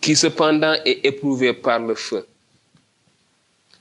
qui 0.00 0.16
cependant 0.16 0.74
est 0.84 1.04
éprouvé 1.04 1.52
par 1.52 1.78
le 1.80 1.94
feu, 1.94 2.26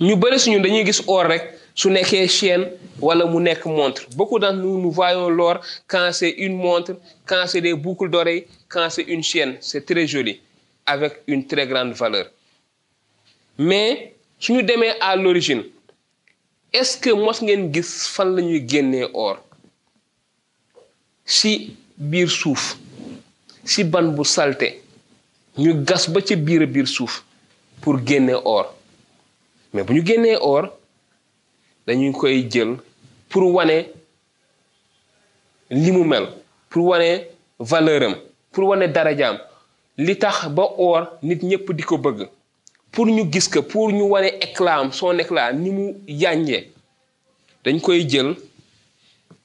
ñu 0.00 0.14
bëri 0.16 0.38
suñu 0.38 0.60
dañuy 0.62 0.84
gis 0.86 1.02
or 1.06 1.26
rek 1.26 1.42
su 1.74 1.90
nekkee 1.90 2.28
chaîne 2.28 2.64
wala 3.00 3.24
mu 3.26 3.40
nekk 3.40 3.64
montre. 3.66 4.02
Beaucoup 4.16 4.38
d'entre 4.38 4.58
nous 4.62 4.80
nous 4.80 4.92
voyons 4.92 5.28
l'or 5.28 5.60
quand 5.88 6.10
c'est 6.12 6.30
une 6.30 6.56
montre 6.56 6.96
quand 7.26 7.44
c'est 7.46 7.60
des 7.60 7.74
boucles 7.74 8.08
d'oreilles 8.10 8.46
quand 8.68 8.88
c'est 8.90 9.02
une 9.02 9.22
chaîne. 9.22 9.56
C'est 9.60 9.84
très 9.86 10.06
joli 10.06 10.40
avec 10.86 11.22
une 11.26 11.46
très 11.46 11.66
grande 11.66 11.92
valeur. 11.92 12.26
Mais 13.58 14.14
suñu 14.38 14.62
demee 14.62 14.94
à 15.00 15.16
l'origine 15.16 15.64
est-ce 16.72 16.96
que 16.98 17.10
mos 17.10 17.40
ngeen 17.42 17.72
gis 17.74 18.06
fan 18.14 18.36
la 18.36 18.42
ñuy 18.42 18.62
génnee 18.68 19.06
or? 19.14 19.38
Si 21.24 21.76
biir 21.96 22.30
suuf 22.30 22.76
si 23.64 23.82
ban 23.84 24.12
bu 24.16 24.24
salte 24.24 24.68
ñu 25.58 25.74
gas 25.84 26.06
ba 26.08 26.20
ca 26.22 26.36
biir 26.36 26.66
biir 26.66 26.86
suuf 26.86 27.24
pour 27.80 27.98
génne 28.06 28.34
or. 28.44 28.77
Mais 29.72 29.82
bu 29.84 29.92
ñu 29.94 30.04
génnee 30.06 30.36
or 30.40 30.70
dañu 31.86 32.12
koy 32.12 32.48
jël 32.50 32.76
pour 33.28 33.54
wane 33.54 33.86
li 35.70 35.92
mu 35.92 36.04
mel 36.04 36.26
pour 36.70 36.86
wane 36.86 37.22
valeur 37.58 38.02
am 38.02 38.14
pour 38.52 38.68
wane 38.68 38.86
darajaam 38.92 39.38
li 39.96 40.16
tax 40.18 40.48
ba 40.48 40.64
or 40.78 41.18
nit 41.22 41.42
ñëpp 41.42 41.72
di 41.72 41.82
ko 41.82 41.98
bëgg 41.98 42.28
pour 42.92 43.06
ñu 43.06 43.28
gis 43.32 43.48
ko 43.48 43.62
pour 43.62 43.90
ñu 43.92 44.02
wane 44.08 44.30
éclat 44.40 44.78
am 44.80 44.92
son 44.92 45.18
éclat 45.18 45.52
ni 45.52 45.70
mu 45.70 45.94
yànjee 46.06 46.70
dañ 47.64 47.80
koy 47.80 48.06
jël 48.08 48.34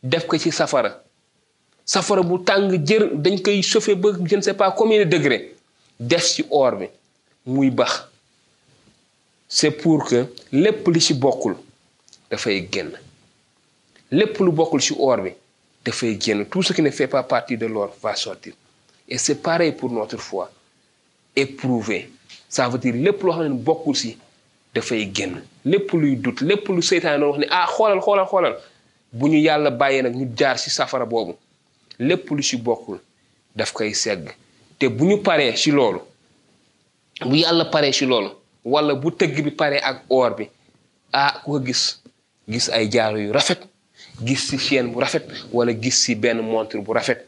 def 0.04 0.28
ko 0.28 0.38
ci 0.38 0.52
safara. 0.52 1.02
Safara 1.86 2.22
bu 2.24 2.40
tàng 2.44 2.72
jër 2.88 3.10
dañ 3.16 3.42
koy 3.42 3.62
chauffer 3.62 3.96
ba 3.96 4.10
je 4.26 4.36
ne 4.36 4.42
sais 4.42 4.54
pas 4.54 4.72
combien 4.72 5.00
de 5.00 5.04
degré 5.10 5.56
def 6.00 6.24
ci 6.24 6.46
or 6.50 6.72
bi 6.78 6.86
muy 7.46 7.70
bax. 7.70 8.13
C'est 9.56 9.70
pour 9.70 10.04
que 10.10 10.26
lépp 10.52 10.88
li 10.88 11.00
ci 11.00 11.14
bokkul 11.14 11.56
dafay 12.32 12.68
génn. 12.72 12.90
Lépp 14.10 14.40
lu 14.40 14.52
bokkul 14.52 14.82
ci 14.82 14.96
or 14.98 15.18
bi 15.22 15.32
tout 16.50 16.64
ce 16.64 16.74
qui 16.74 16.82
ne 16.82 16.90
fait 16.90 17.08
pas 17.08 17.22
partie 17.22 17.56
de 17.56 17.68
l'or 17.68 17.94
va 18.02 18.16
sortir. 18.16 18.54
Et 19.08 19.20
c'est 19.20 19.36
pareil 19.44 19.74
pour 19.74 19.92
notre 19.92 20.18
foi. 20.18 20.50
Éprouvé 21.36 22.10
ça 22.50 22.68
veut 22.68 22.80
dire 22.80 22.96
lépp 22.96 23.22
loo 23.22 23.32
xam 23.34 23.48
ne 23.50 23.54
bokkul 23.54 23.96
ci 23.96 24.18
dafay 24.74 25.12
génn. 25.14 25.44
Lépp 25.66 25.92
luy 25.94 26.16
dut 26.16 26.42
lépp 26.42 26.68
lu 26.70 26.82
seytaan 26.82 27.20
doon 27.20 27.38
ne 27.38 27.46
ah 27.52 27.68
xoolal 27.70 28.00
xoolal 28.02 28.26
xoolal. 28.26 28.56
Bu 29.14 29.30
ñu 29.30 29.38
yàlla 29.38 29.70
bàyyee 29.70 30.02
nag 30.02 30.16
ñu 30.16 30.32
jaar 30.36 30.58
ci 30.58 30.72
safara 30.72 31.06
boobu 31.06 31.34
lépp 32.00 32.28
lu 32.32 32.42
ci 32.42 32.58
bokkul 32.58 32.98
daf 33.56 33.72
koy 33.72 33.94
segg. 33.94 34.32
Te 34.80 34.88
bu 34.90 35.06
ñu 35.06 35.22
paree 35.22 35.56
ci 35.56 35.70
walla 38.66 38.96
bu 38.96 39.12
tëgg 39.12 39.44
bi 39.44 39.52
paree 39.52 39.80
ak 39.84 40.04
or 40.10 40.36
bi 40.36 40.50
ah 41.12 41.42
ku 41.44 41.52
ko 41.52 41.60
gis 41.60 42.00
gis 42.48 42.70
ay 42.70 42.90
yu 43.26 43.32
rafet 43.34 43.60
gis 44.24 44.48
ci 44.50 44.58
chaîne 44.58 44.92
bu 44.92 45.00
rafet 45.00 45.26
walla 45.52 45.74
gis 45.74 46.04
ci 46.04 46.16
benn 46.16 46.42
montre 46.42 46.78
bu 46.80 46.94
rafet. 46.94 47.26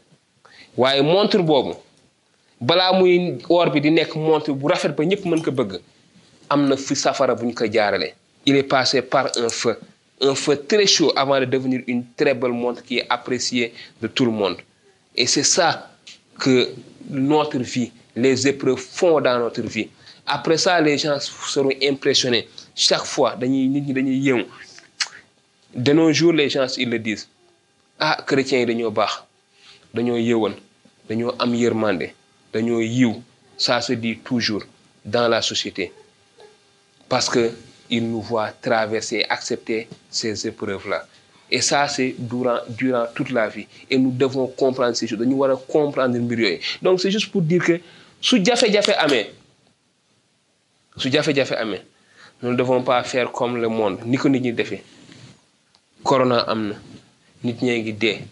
Waaye 0.76 1.02
montre 1.02 1.42
boobu 1.42 1.74
balaa 2.60 2.92
muy 2.92 3.38
or 3.48 3.70
bi 3.70 3.80
di 3.80 3.90
nekk 3.90 4.14
montre 4.16 4.52
bu 4.52 4.68
rafet 4.68 4.92
ba 4.96 5.04
ñëpp 5.04 5.24
mën 5.24 5.42
ko 5.42 5.50
bëgg 5.50 5.80
am 6.48 6.68
na 6.68 6.76
fi 6.76 6.94
safara 6.96 7.34
bu 7.34 7.46
ñu 7.46 7.54
ko 7.54 7.64
jaarale. 7.70 8.14
Il 8.46 8.54
est 8.56 8.62
passé 8.62 9.02
par 9.02 9.30
un 9.36 9.48
feu 9.48 9.76
un 10.20 10.34
feu 10.34 10.56
très 10.66 10.86
chaud 10.86 11.12
avant 11.16 11.38
de 11.40 11.44
devenir 11.44 11.82
une 11.86 12.04
très 12.16 12.32
belle 12.34 12.52
montre 12.52 12.82
qui 12.82 12.98
est 12.98 13.06
appréciée 13.10 13.74
de 14.00 14.06
tout 14.06 14.24
le 14.24 14.30
monde. 14.30 14.56
Et 15.14 15.26
c'est 15.26 15.42
ça 15.42 15.90
que 16.38 16.70
notre 17.10 17.58
vie 17.58 17.92
les 18.14 18.46
épreuves 18.48 18.78
font 18.78 19.20
dans 19.20 19.38
notre 19.38 19.62
vie 19.62 19.88
après 20.26 20.58
ça 20.58 20.80
les 20.80 20.98
gens 20.98 21.18
seront 21.20 21.70
impressionnés. 21.82 22.48
Chaque 22.74 23.04
fois 23.04 23.36
dañuy 23.36 23.68
de 25.74 25.92
nos 25.92 26.12
jours 26.12 26.32
les 26.32 26.48
gens 26.48 26.66
ils 26.76 26.88
le 26.90 26.98
disent. 26.98 27.28
Ah 27.98 28.18
chrétiens 28.26 28.58
yi 28.60 28.66
dañoo 28.66 28.90
baax. 28.90 29.22
Dañoo 29.94 30.16
yëwan 30.16 30.54
dañoo 31.08 31.32
am 31.38 31.54
yërmande. 31.54 32.12
Dañoo 32.52 32.80
yiw. 32.80 33.22
Ça 33.58 33.80
se 33.80 33.94
dit 33.94 34.18
toujours 34.18 34.62
dans 35.04 35.28
la 35.28 35.40
société. 35.40 35.92
Parce 37.08 37.28
que 37.30 37.52
ils 37.88 38.06
nous 38.06 38.20
voient 38.20 38.50
traverser 38.50 39.24
accepter 39.28 39.88
ces 40.10 40.46
épreuves 40.46 40.88
là 40.88 41.06
et 41.50 41.60
ça 41.60 41.86
c'est 41.88 42.14
durant 42.18 43.06
toute 43.14 43.30
la 43.30 43.48
vie. 43.48 43.66
Et 43.90 43.98
nous 43.98 44.10
devons 44.10 44.48
comprendre 44.48 44.96
ces 44.96 45.06
choses. 45.06 45.18
Donc 46.82 47.00
c'est 47.00 47.10
juste 47.10 47.30
pour 47.30 47.42
dire 47.42 47.64
que 47.64 47.80
su 48.20 48.44
jafe-jafe 48.44 48.90
amee 48.98 49.26
su 50.96 51.10
jafe-jafe 51.10 51.52
amee 51.56 51.82
nous 52.42 52.50
ne 52.50 52.56
devons 52.56 52.82
pas 52.82 53.02
faire 53.04 53.32
comme 53.32 53.56
le 53.56 53.68
monde 53.68 53.98
ni 54.04 54.16
ko 54.18 54.28
nit 54.28 54.40
ñi 54.40 54.52
defee. 54.52 54.82
Corona 56.04 56.40
am 56.46 56.68
na 56.68 56.74
nit 57.44 57.62
ñee 57.62 58.22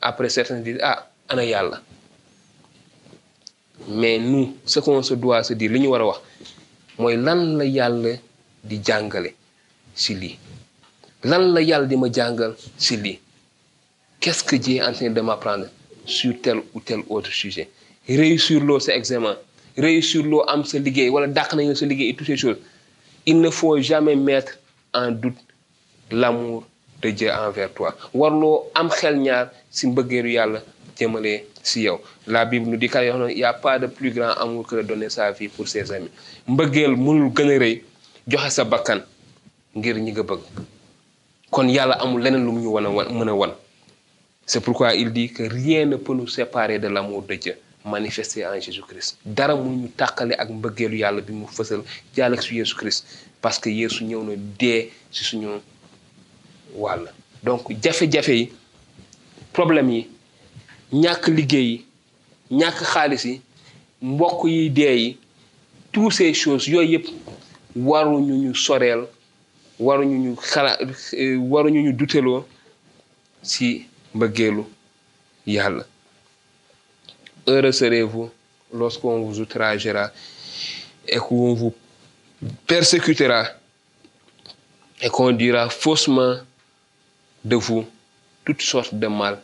après 0.00 0.28
certains 0.28 0.60
disent 0.60 0.80
ah 0.82 1.08
ana 1.28 1.44
yàlla. 1.44 1.80
Mais 3.88 4.18
nous 4.18 4.56
ce 4.66 4.80
qu'on 4.80 5.02
se 5.02 5.14
doit 5.14 5.42
se 5.44 5.54
dire 5.54 5.70
li 5.72 5.80
ñu 5.80 5.88
war 5.88 6.00
a 6.02 6.06
wax 6.06 6.20
mooy 6.98 7.16
lan 7.16 7.56
la 7.56 7.64
yàlla 7.64 8.10
di 8.64 8.80
jàngale 8.84 9.34
ci 9.94 10.14
lii? 10.14 10.36
Lan 11.24 11.52
la 11.54 11.60
yàlla 11.62 11.86
di 11.86 11.96
ma 11.96 12.08
jàngal 12.12 12.54
ci 12.76 12.96
lii? 12.96 13.18
Qu'est-ce 14.20 14.42
que 14.44 14.56
Dieu 14.56 14.76
est 14.78 14.82
en 14.82 14.92
train 14.92 15.10
de 15.10 15.20
m'apprendre 15.20 15.66
sur 16.04 16.34
tel 16.42 16.60
ou 16.74 16.80
tel 16.80 17.00
autre 17.08 17.30
sujet? 17.32 17.68
Réussir 18.08 18.60
loo 18.60 18.80
sa 18.80 18.94
examen 18.94 19.36
réussir 19.78 20.22
loo 20.24 20.42
am 20.52 20.64
sa 20.64 20.78
liggéey 20.78 21.08
wala 21.10 21.26
dàq 21.26 21.54
nañu 21.54 21.74
sa 21.74 21.86
liggéey 21.86 22.10
et 22.10 22.14
toutes 22.14 22.26
ces 22.26 22.36
choses 22.36 22.58
il 23.26 23.40
ne 23.40 23.50
faut 23.50 23.80
jamais 23.80 24.16
mettre 24.16 24.58
en 24.94 25.10
doute 25.10 25.36
l'amour 26.10 26.64
de 27.02 27.10
Dieu 27.10 27.30
envers 27.30 27.70
toi. 27.72 27.94
Warloo 28.14 28.70
am 28.74 28.88
xel 28.90 29.16
ñaar 29.20 29.50
ci 29.70 29.86
mbëggeelu 29.86 30.30
yàlla 30.32 30.60
jëmale 30.98 31.44
ci 31.62 31.82
yow. 31.82 32.00
La 32.26 32.44
Bible 32.44 32.66
nous 32.70 32.76
dit 32.76 32.88
qu'il 32.88 33.12
n'y 33.36 33.44
a 33.44 33.52
pas 33.52 33.78
de 33.78 33.86
plus 33.86 34.10
grand 34.10 34.32
amour 34.32 34.66
que 34.66 34.76
de 34.76 34.82
donner 34.82 35.10
sa 35.10 35.30
vie 35.32 35.48
pour 35.48 35.68
ses 35.68 35.92
amis. 35.92 36.10
Mbëggeel 36.48 36.96
mënul 36.96 37.30
gën 37.36 37.50
a 37.54 37.58
rëy 37.58 37.82
joxe 38.26 38.50
sa 38.50 38.64
bakkan 38.64 39.00
ngir 39.76 39.96
ñi 40.00 40.10
nga 40.12 40.22
bëgg. 40.22 40.40
Kon 41.50 41.68
yàlla 41.68 41.94
amul 42.02 42.22
leneen 42.22 42.44
lu 42.44 42.52
mu 42.52 42.60
ñu 42.62 42.68
wan 42.72 42.86
a 43.28 43.34
wan. 43.34 43.52
C'est 44.46 44.60
pourquoi 44.60 44.94
il 44.94 45.12
dit 45.12 45.30
que 45.32 45.42
rien 45.42 45.84
ne 45.84 45.96
peut 45.96 46.14
nous 46.14 46.26
séparer 46.26 46.78
de 46.78 46.88
l'amour 46.88 47.22
de 47.22 47.34
Dieu 47.34 47.54
manifesté 47.88 48.44
en 48.46 48.60
Jésus-Christ. 48.60 49.18
Dara 49.24 49.54
mu 49.56 49.70
ñu 49.76 49.88
tàqale 49.96 50.32
ak 50.38 50.48
mbëggeelu 50.50 50.96
yàlla 51.02 51.20
bi 51.26 51.32
mu 51.32 51.46
fësal 51.46 51.82
jàll 52.16 52.34
ak 52.34 52.42
su 52.42 52.54
Jésus 52.54 52.74
Christ 52.74 53.04
parce 53.42 53.58
que 53.58 53.70
Yeesu 53.70 54.04
ñëw 54.04 54.22
na 54.24 54.34
dee 54.58 54.90
ci 55.10 55.24
suñu 55.24 55.48
wàll. 56.74 57.12
Donc 57.42 57.62
jafe-jafe 57.82 58.28
yi 58.38 58.52
problème 59.52 59.90
yi 59.90 60.08
ñàkk 60.92 61.26
liggéey 61.28 61.66
yi 61.70 61.84
ñàkk 62.50 62.78
xaalis 62.92 63.24
yi 63.24 63.40
mbokk 64.02 64.44
yi 64.48 64.70
dee 64.70 64.96
yi 65.02 65.16
toutes 65.92 66.12
ces 66.12 66.34
choses 66.34 66.68
yooyu 66.68 66.90
yëpp 66.92 67.06
waruñu 67.76 68.34
ñu 68.42 68.54
soreel 68.54 69.02
waruñu 69.78 70.16
ñu 70.24 70.36
xalaat 70.50 70.78
waruñu 71.50 71.80
ñu 71.82 71.92
duteloo 71.92 72.44
ci 73.42 73.86
mbëggeelu 74.14 74.64
yàlla. 75.46 75.84
Heureux 77.48 77.72
serez-vous 77.72 78.30
lorsqu'on 78.72 79.20
vous 79.22 79.40
outragera 79.40 80.10
et 81.06 81.16
qu'on 81.18 81.54
vous 81.54 81.74
persécutera 82.66 83.46
et 85.00 85.08
qu'on 85.08 85.32
dira 85.32 85.68
faussement 85.70 86.36
de 87.44 87.56
vous 87.56 87.86
toutes 88.44 88.62
sortes 88.62 88.94
de 88.94 89.06
mal 89.06 89.40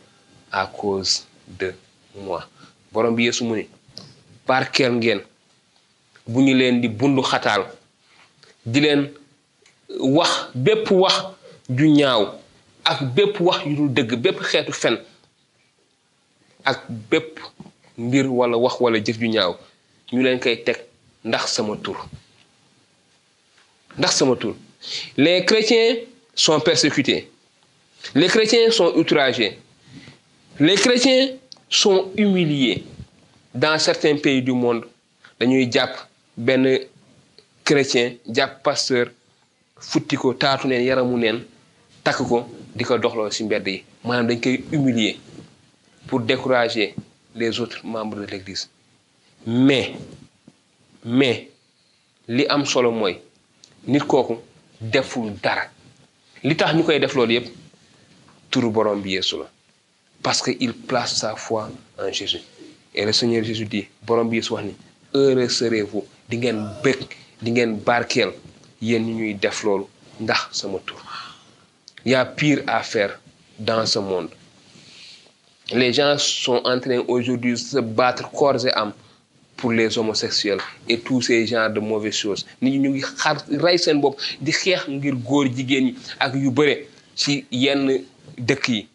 à 0.51 0.67
cause 0.67 1.25
de 1.47 1.73
moi. 2.15 2.45
Borom 2.91 3.15
bi 3.15 3.23
Yeesu 3.25 3.43
mu 3.43 3.57
ni 3.59 3.67
barkeel 4.47 4.93
ngeen 4.95 5.19
bu 6.27 6.41
ñu 6.45 6.53
di 6.81 6.87
bundu 6.87 7.21
di 8.65 8.79
wax 9.99 10.47
wax 10.91 11.13
ñaaw 11.97 12.23
ak 12.83 12.99
wax 13.39 13.65
yu 13.65 13.75
dul 13.75 13.93
dëgg 13.93 14.71
fen 14.71 14.97
ak 16.63 16.79
mbir 17.97 18.27
wala 18.27 18.57
wax 18.57 18.75
wala 18.79 18.99
jëf 18.99 19.17
ju 19.19 19.27
ñaaw 19.27 19.53
ñu 20.13 20.21
leen 20.23 20.39
koy 20.39 20.55
teg 20.63 20.77
ndax 21.23 21.45
sama 21.55 21.75
tur. 21.83 21.97
Ndax 23.97 24.11
sama 24.15 24.35
tur. 24.35 24.55
Les 25.17 25.43
chrétiens 25.45 25.95
sont 26.35 26.59
persécutés. 26.59 27.29
Les 28.13 28.27
chrétiens 28.27 28.69
sont 28.71 28.91
outragés. 28.95 29.57
Les 30.59 30.75
chrétiens 30.75 31.29
sont 31.69 32.11
humiliés. 32.17 32.83
Dans 33.53 33.79
certains 33.79 34.17
pays 34.17 34.41
du 34.41 34.51
monde 34.51 34.85
dañuy 35.39 35.69
jàpp 35.71 35.95
benn 36.37 36.79
chrétien 37.63 38.13
jàpp 38.27 38.61
pasteur 38.63 39.07
futti 39.79 40.15
ko 40.17 40.33
taatu 40.33 40.67
neen 40.67 40.83
yaramu 40.85 41.17
neen 41.17 41.41
takk 42.03 42.21
ko 42.29 42.43
di 42.75 42.83
ko 42.83 42.97
doxloo 42.97 43.31
ci 43.31 43.43
mbedd 43.43 43.67
yi. 43.67 43.83
Maanaam 44.03 44.27
dañ 44.27 44.39
koy 44.43 44.59
humilier 44.71 45.17
pour 46.07 46.19
décourager 46.21 46.93
les 47.35 47.59
autres 47.59 47.85
membres 47.85 48.17
de 48.21 48.25
l'église. 48.25 48.69
Mais 49.45 49.93
mais 51.03 51.49
li 52.27 52.45
am 52.49 52.65
solo 52.65 52.89
mooy 52.91 53.19
nit 53.87 54.03
kooku 54.07 54.39
deful 54.81 55.33
dara. 55.43 55.67
Li 56.43 56.55
tax 56.57 56.73
ñu 56.73 56.83
koy 56.83 56.99
def 56.99 57.13
loolu 57.15 57.33
yépp 57.33 57.47
turu 58.49 58.69
borom 58.71 59.01
bi 59.01 59.11
Yeesu 59.11 59.37
la. 59.37 59.49
Parce 60.23 60.41
que 60.41 60.51
il 60.59 60.73
place 60.73 61.15
sa 61.17 61.35
foi 61.35 61.69
en 61.99 62.11
Jésus. 62.11 62.41
Et 62.95 63.05
le 63.05 63.11
Seigneur 63.11 63.43
Jésus 63.43 63.65
dit 63.65 63.85
borom 64.03 64.29
bi 64.29 64.37
Yeesu 64.37 64.53
wax 64.53 64.65
ni 64.65 64.73
heureux 65.13 65.49
serez-vous 65.49 66.05
di 66.29 66.37
ngeen 66.37 66.59
bëgg 66.83 67.05
di 67.41 67.51
ngeen 67.51 67.77
barkeel 67.85 68.31
yéen 68.81 69.03
ñi 69.05 69.13
ñuy 69.13 69.33
def 69.35 69.63
loolu 69.63 69.85
ndax 70.19 70.47
sama 70.51 70.79
tur. 70.85 70.97
Y 72.05 72.13
a 72.15 72.25
pire 72.25 72.63
à 72.67 72.81
faire 72.83 73.19
dans 73.59 73.85
ce 73.85 73.99
monde 73.99 74.29
les 75.71 75.93
gens 75.93 76.17
sont 76.17 76.61
en 76.63 76.79
train 76.79 76.99
aujourd'hui 77.07 77.51
de 77.53 77.57
se 77.57 77.79
battre 77.79 78.29
corps 78.31 78.65
et 78.65 78.71
âme 78.73 78.93
pour 79.57 79.71
les 79.71 79.97
homosexuels 79.97 80.59
et 80.87 80.99
tous 80.99 81.21
ces 81.21 81.47
genres 81.47 81.69
de 81.71 81.79
mauvaises 81.79 82.15
choses. 82.15 82.45
Nit 82.61 82.71
ñi 82.71 82.79
ñu 82.79 82.89
ngi 82.89 83.01
xar 83.01 83.37
rey 83.63 83.77
seen 83.77 84.01
bopp 84.01 84.19
di 84.41 84.51
xeex 84.51 84.87
ngir 84.89 85.15
góor 85.15 85.45
jigéen 85.55 85.85
ñi 85.85 85.95
ak 86.19 86.35
yu 86.35 86.51
bëre 86.51 86.75
ci 87.15 87.45
yenn 87.51 88.01
dëkk 88.37 88.67
yi. 88.69 88.87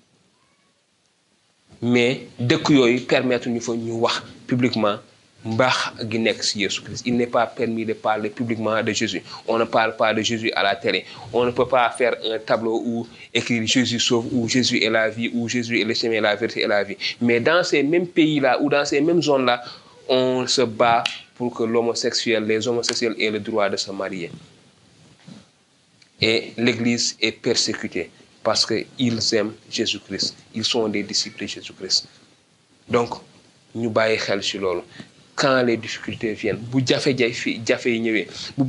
Mais 1.82 2.26
dëkk 2.38 2.68
yooyu 2.70 3.00
permettre 3.06 3.48
ñu 3.48 3.60
fa 3.60 3.72
ñu 3.72 3.92
wax 4.02 4.22
publiquement 4.46 4.96
Jésus 5.44 6.80
Christ. 6.82 7.02
Il 7.06 7.16
n'est 7.16 7.26
pas 7.26 7.46
permis 7.46 7.84
de 7.86 7.94
parler 7.94 8.28
publiquement 8.30 8.82
de 8.82 8.92
Jésus. 8.92 9.22
On 9.48 9.58
ne 9.58 9.64
parle 9.64 9.96
pas 9.96 10.12
de 10.12 10.20
Jésus 10.22 10.52
à 10.52 10.62
la 10.62 10.76
télé. 10.76 11.04
On 11.32 11.44
ne 11.44 11.50
peut 11.50 11.66
pas 11.66 11.90
faire 11.90 12.14
un 12.24 12.38
tableau 12.38 12.82
où 12.84 13.06
écrire 13.32 13.66
Jésus 13.66 13.98
sauve 14.00 14.26
ou 14.32 14.48
Jésus 14.48 14.82
est 14.82 14.90
la 14.90 15.08
vie 15.08 15.30
ou 15.32 15.48
Jésus 15.48 15.80
est 15.80 15.84
le 15.84 15.94
chemin 15.94 16.20
la 16.20 16.36
vérité 16.36 16.62
et 16.62 16.66
la 16.66 16.84
vie. 16.84 16.96
Mais 17.20 17.40
dans 17.40 17.64
ces 17.64 17.82
mêmes 17.82 18.06
pays-là 18.06 18.60
ou 18.60 18.68
dans 18.68 18.84
ces 18.84 19.00
mêmes 19.00 19.22
zones-là 19.22 19.62
on 20.08 20.46
se 20.46 20.62
bat 20.62 21.04
pour 21.36 21.54
que 21.54 21.62
l'homosexuel 21.62 22.44
les 22.44 22.66
homosexuels 22.68 23.14
aient 23.18 23.30
le 23.30 23.40
droit 23.40 23.68
de 23.70 23.76
se 23.76 23.90
marier. 23.92 24.30
Et 26.20 26.52
l'Église 26.58 27.16
est 27.20 27.32
persécutée 27.32 28.10
parce 28.42 28.66
que 28.66 28.84
ils 28.98 29.34
aiment 29.34 29.54
Jésus-Christ 29.70 30.34
ils 30.54 30.64
sont 30.64 30.88
des 30.88 31.02
disciples 31.02 31.42
de 31.42 31.46
Jésus-Christ 31.46 32.06
donc 32.88 33.10
ñu 33.74 33.88
bàyyi 33.88 34.18
xel 34.18 34.42
ci 34.42 34.58
loolu 34.58 34.82
quand 35.40 35.62
les 35.62 35.76
difficultés 35.78 36.32
viennent 36.40 36.60
bu 36.70 36.82
jafe-jafe 36.86 37.86
yi 37.94 38.00
ñëwee 38.04 38.26
bu 38.58 38.64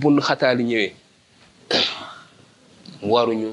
waruñu 3.11 3.49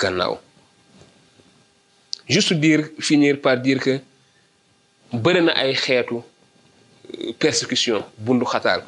gannaaw. 0.00 0.38
Juste 2.28 2.54
dire 2.54 2.82
finir 2.98 3.40
par 3.40 3.58
dire 3.60 3.78
que 3.84 4.00
na 5.46 5.52
ay 5.52 5.74
xeetu 5.74 6.16
persécution 7.38 8.02
bundu 8.24 8.44
xataal. 8.52 8.80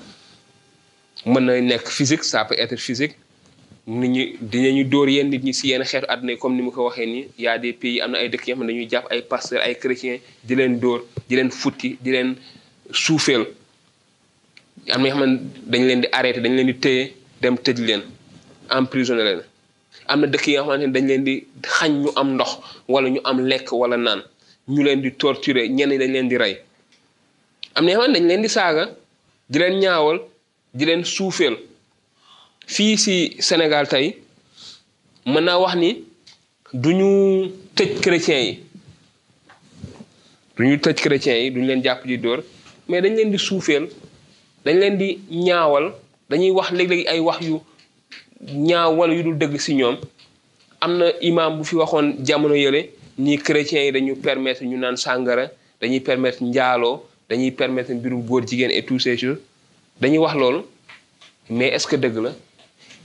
Mën 1.26 1.40
na 1.44 1.60
nekk 1.60 1.86
physique 1.88 2.24
ça 2.24 2.44
peut 2.46 2.58
être 2.58 2.76
physique. 2.76 3.14
Nit 3.86 4.08
ñi 4.08 4.36
dinañu 4.40 4.84
yenn 5.10 5.28
nit 5.30 5.42
ñi 5.44 5.52
ci 5.54 5.68
yenn 5.68 5.84
comme 6.40 6.56
ni 6.56 6.62
mu 6.62 6.70
ko 6.70 6.90
y 7.38 7.46
a 7.46 7.58
des 7.58 7.72
pays 7.74 8.00
am 8.00 8.12
na 8.12 8.18
ay 8.18 8.28
dëkk 8.30 8.44
xam 8.46 8.64
chrétiens 9.76 10.18
di 10.44 10.54
leen 10.54 10.78
di 11.28 11.36
leen 11.36 12.34
suufeel. 12.92 13.46
Am 14.90 15.02
na 15.02 15.08
yoo 15.08 15.16
xam 15.18 15.38
dañ 15.70 15.82
leen 15.86 16.00
di 16.00 16.08
arrêté 16.12 16.40
dañ 16.40 16.54
leen 16.56 16.66
di 16.66 16.74
téye 16.78 17.12
dem 17.42 17.56
tëj 17.56 17.78
leen 17.86 18.02
emprisonné 18.70 19.22
leen. 19.24 19.40
Am 20.06 20.20
na 20.20 20.26
dëkk 20.26 20.46
yoo 20.46 20.62
xamante 20.64 20.86
ne 20.86 20.92
dañ 20.92 21.06
leen 21.06 21.24
di 21.24 21.44
xañ 21.62 21.90
ñu 22.02 22.10
am 22.16 22.34
ndox 22.34 22.50
wala 22.88 23.08
ñu 23.10 23.20
am 23.24 23.38
lekk 23.46 23.72
wala 23.72 23.96
naan. 23.96 24.22
Ñu 24.68 24.82
leen 24.82 25.00
di 25.02 25.10
torturer 25.12 25.68
ñenn 25.68 25.90
dañ 25.98 26.12
leen 26.12 26.28
di 26.28 26.36
rey. 26.36 26.56
Am 27.74 27.84
na 27.84 27.92
yoo 27.92 28.02
xam 28.02 28.12
dañ 28.14 28.24
leen 28.26 28.42
di 28.42 28.48
saaga 28.48 28.84
di 29.50 29.58
leen 29.58 29.78
ñaawal 29.80 30.18
di 30.74 30.84
leen 30.84 31.04
suufeel. 31.04 31.56
Fii 32.66 32.96
ci 32.98 33.36
Sénégal 33.40 33.88
tey 33.88 34.16
mën 35.26 35.44
naa 35.44 35.58
wax 35.58 35.74
ni 35.76 36.04
du 36.72 36.90
ñu 36.94 37.50
tëj 37.76 38.00
chrétiens 38.00 38.40
yi. 38.46 38.58
Du 40.56 40.64
ñu 40.66 40.76
tëj 40.78 40.94
chrétiens 41.04 41.36
yi 41.42 41.50
duñu 41.50 41.66
leen 41.66 41.82
jàpp 41.82 42.06
di 42.06 42.18
dóor. 42.18 42.42
Mais 42.88 43.00
dañ 43.02 43.14
leen 43.16 43.30
di 43.30 43.38
suufeel 43.38 43.88
dañ 44.64 44.76
leen 44.80 44.96
di 44.98 45.18
ñaawal 45.30 45.92
dañuy 46.30 46.50
wax 46.50 46.70
léeg-léeg 46.72 47.06
ay 47.08 47.20
wax 47.20 47.40
yu 47.42 47.60
ñaaw 48.68 48.94
wala 48.96 49.14
yu 49.14 49.22
dul 49.22 49.38
dëgg 49.38 49.58
ci 49.58 49.74
ñoom. 49.74 49.96
Am 50.80 50.96
na 50.98 51.06
imam 51.20 51.58
bu 51.58 51.64
fi 51.64 51.74
waxoon 51.76 52.16
jamono 52.24 52.54
yële 52.54 52.90
ni 53.18 53.36
chrétiens 53.38 53.84
yi 53.86 53.92
dañu 53.92 54.14
permettre 54.16 54.62
ñu 54.64 54.76
naan 54.78 54.96
sàngara 54.96 55.50
dañuy 55.80 56.00
permettre 56.00 56.42
njaaloo 56.44 57.02
dañuy 57.28 57.50
permettre 57.50 57.92
mbirum 57.94 58.22
góor 58.26 58.46
jigéen 58.46 58.70
et 58.70 58.84
tous 58.84 59.00
ces 59.00 59.16
choses. 59.18 59.38
Dañuy 60.00 60.18
wax 60.18 60.34
loolu 60.36 60.60
mais 61.50 61.68
est-ce 61.74 61.86
que 61.86 61.96
dëgg 61.96 62.16
la? 62.22 62.32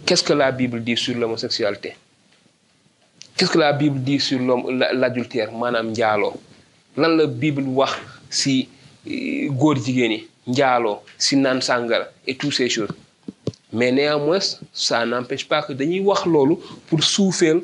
Qu'est-ce 0.06 0.24
que 0.24 0.34
la 0.34 0.52
Bible 0.52 0.84
dit 0.84 0.98
sur 0.98 1.16
l'homosexualité? 1.18 1.96
Qu'est-ce 3.38 3.52
que 3.52 3.58
la 3.58 3.74
Bible 3.74 4.02
dit 4.04 4.20
sur 4.20 4.40
l'adultère 4.94 5.52
maanaam 5.52 5.90
njaaloo? 5.92 6.34
Lan 6.98 7.16
la 7.18 7.26
Bible 7.26 7.64
wax 7.64 7.94
ci 8.30 8.70
góor 9.06 9.78
jigéen 9.86 10.12
yi 10.12 10.28
njaaloo 10.47 10.99
sàngara 11.18 12.06
et 12.28 12.36
toutes 12.36 12.54
ces 12.54 12.70
choses. 12.70 12.91
Mais 13.72 13.91
néanmoins 13.91 14.39
ça 14.74 15.06
n'empêche 15.06 15.47
pas 15.47 15.62
que 15.64 15.74
dañuy 15.74 15.99
wax 16.01 16.26
loolu 16.26 16.56
pour 16.88 17.04
suufeel 17.04 17.62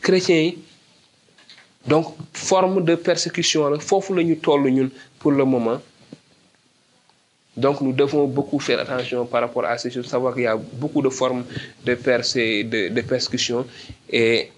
chrétiens 0.00 0.52
donc 1.86 2.06
forme 2.32 2.84
de 2.84 2.94
persécution 2.94 3.68
la 3.68 3.78
foofu 3.80 4.14
la 4.14 4.22
ñu 4.22 4.36
toll 4.38 4.70
ñun 4.70 4.88
pour 5.18 5.32
le 5.32 5.44
moment. 5.44 5.80
Donc 7.56 7.80
nous 7.82 7.92
devons 7.92 8.26
beaucoup 8.26 8.58
faire 8.60 8.80
attention 8.80 9.26
par 9.26 9.42
rapport 9.42 9.64
à 9.66 9.76
ces 9.76 9.90
choses 9.90 10.06
savoir 10.06 10.32
qu'il 10.34 10.44
y 10.44 10.46
a 10.46 10.56
beaucoup 10.56 11.02
de 11.02 11.10
formes 11.10 11.44
de 11.84 11.94
persé 11.94 12.64
de 12.64 12.88
de 12.88 13.00
persécution 13.02 13.66
et 14.10 14.50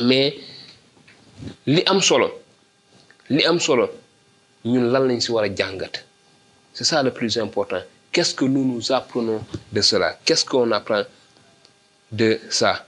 mais 0.00 0.34
li 1.66 1.82
am 1.86 2.00
solo 2.00 2.28
li 3.30 3.44
am 3.44 3.58
solo 3.58 3.88
ñun 4.64 4.90
lan 4.92 5.06
lañ 5.08 5.20
ci 5.20 5.30
war 5.32 5.44
a 5.44 5.48
jàngat. 5.54 5.94
C'est 6.72 6.84
ça 6.84 7.02
le 7.02 7.10
plus 7.12 7.36
important. 7.38 7.82
Qu'est-ce 8.12 8.34
que 8.34 8.44
nous 8.44 8.64
nous 8.64 8.92
apprenons 8.92 9.42
de 9.72 9.80
cela? 9.80 10.18
Qu'est-ce 10.24 10.44
qu'on 10.44 10.70
apprend 10.72 11.02
de 12.10 12.38
ça? 12.50 12.86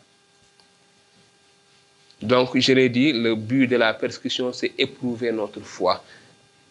Donc 2.23 2.59
je 2.59 2.73
l'ai 2.73 2.89
dit 2.89 3.13
le 3.13 3.35
but 3.35 3.67
de 3.67 3.77
la 3.77 3.93
persécution 3.95 4.53
c'est 4.53 4.73
éprouver 4.79 5.33
notre 5.33 5.61
foi. 5.61 6.03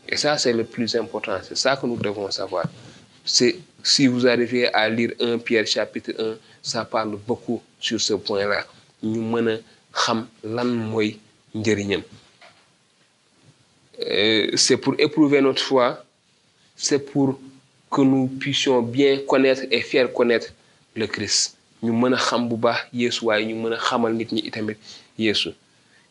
Et 0.07 0.17
ça 0.17 0.37
c'est 0.37 0.53
le 0.53 0.63
plus 0.63 0.95
important. 0.95 1.37
C'est 1.43 1.57
ça 1.57 1.75
que 1.77 1.85
nous 1.85 1.97
devons 1.97 2.29
savoir. 2.31 2.65
C'est 3.25 3.57
si 3.83 4.07
vous 4.07 4.25
arrivez 4.27 4.67
à 4.73 4.89
lire 4.89 5.11
1 5.19 5.37
Pierre 5.39 5.67
chapitre 5.67 6.11
1 6.17 6.35
ça 6.61 6.85
parle 6.85 7.15
beaucoup 7.27 7.61
sur 7.79 7.99
ce 7.99 8.13
point-là. 8.13 8.65
Ñu 9.03 9.19
mën 9.19 9.47
a 9.49 9.57
xam 9.93 10.25
lan 10.43 10.69
mooy 10.91 11.19
njëriñam 11.53 12.01
c'est 14.55 14.77
pour 14.77 14.95
éprouver 14.97 15.41
notre 15.41 15.61
foi 15.63 16.03
c'est 16.75 16.99
pour 16.99 17.39
que 17.91 18.01
nous 18.01 18.27
puissions 18.27 18.81
bien 18.81 19.19
connaître 19.27 19.63
et 19.69 19.81
faire 19.81 20.11
connaître 20.11 20.47
le 20.95 21.05
Christ. 21.07 21.55
Ñu 21.83 21.91
mën 21.91 22.13
a 22.13 22.17
xam 22.17 22.47
bu 22.49 22.55
baax 22.55 22.87
Yeesu 22.93 23.25
waaye 23.25 23.45
ñu 23.45 23.55
mën 23.55 23.75
xamal 23.77 24.13
nit 24.13 24.31
ñi 24.31 24.41
itamit 24.47 24.77
Yeesu. 25.17 25.49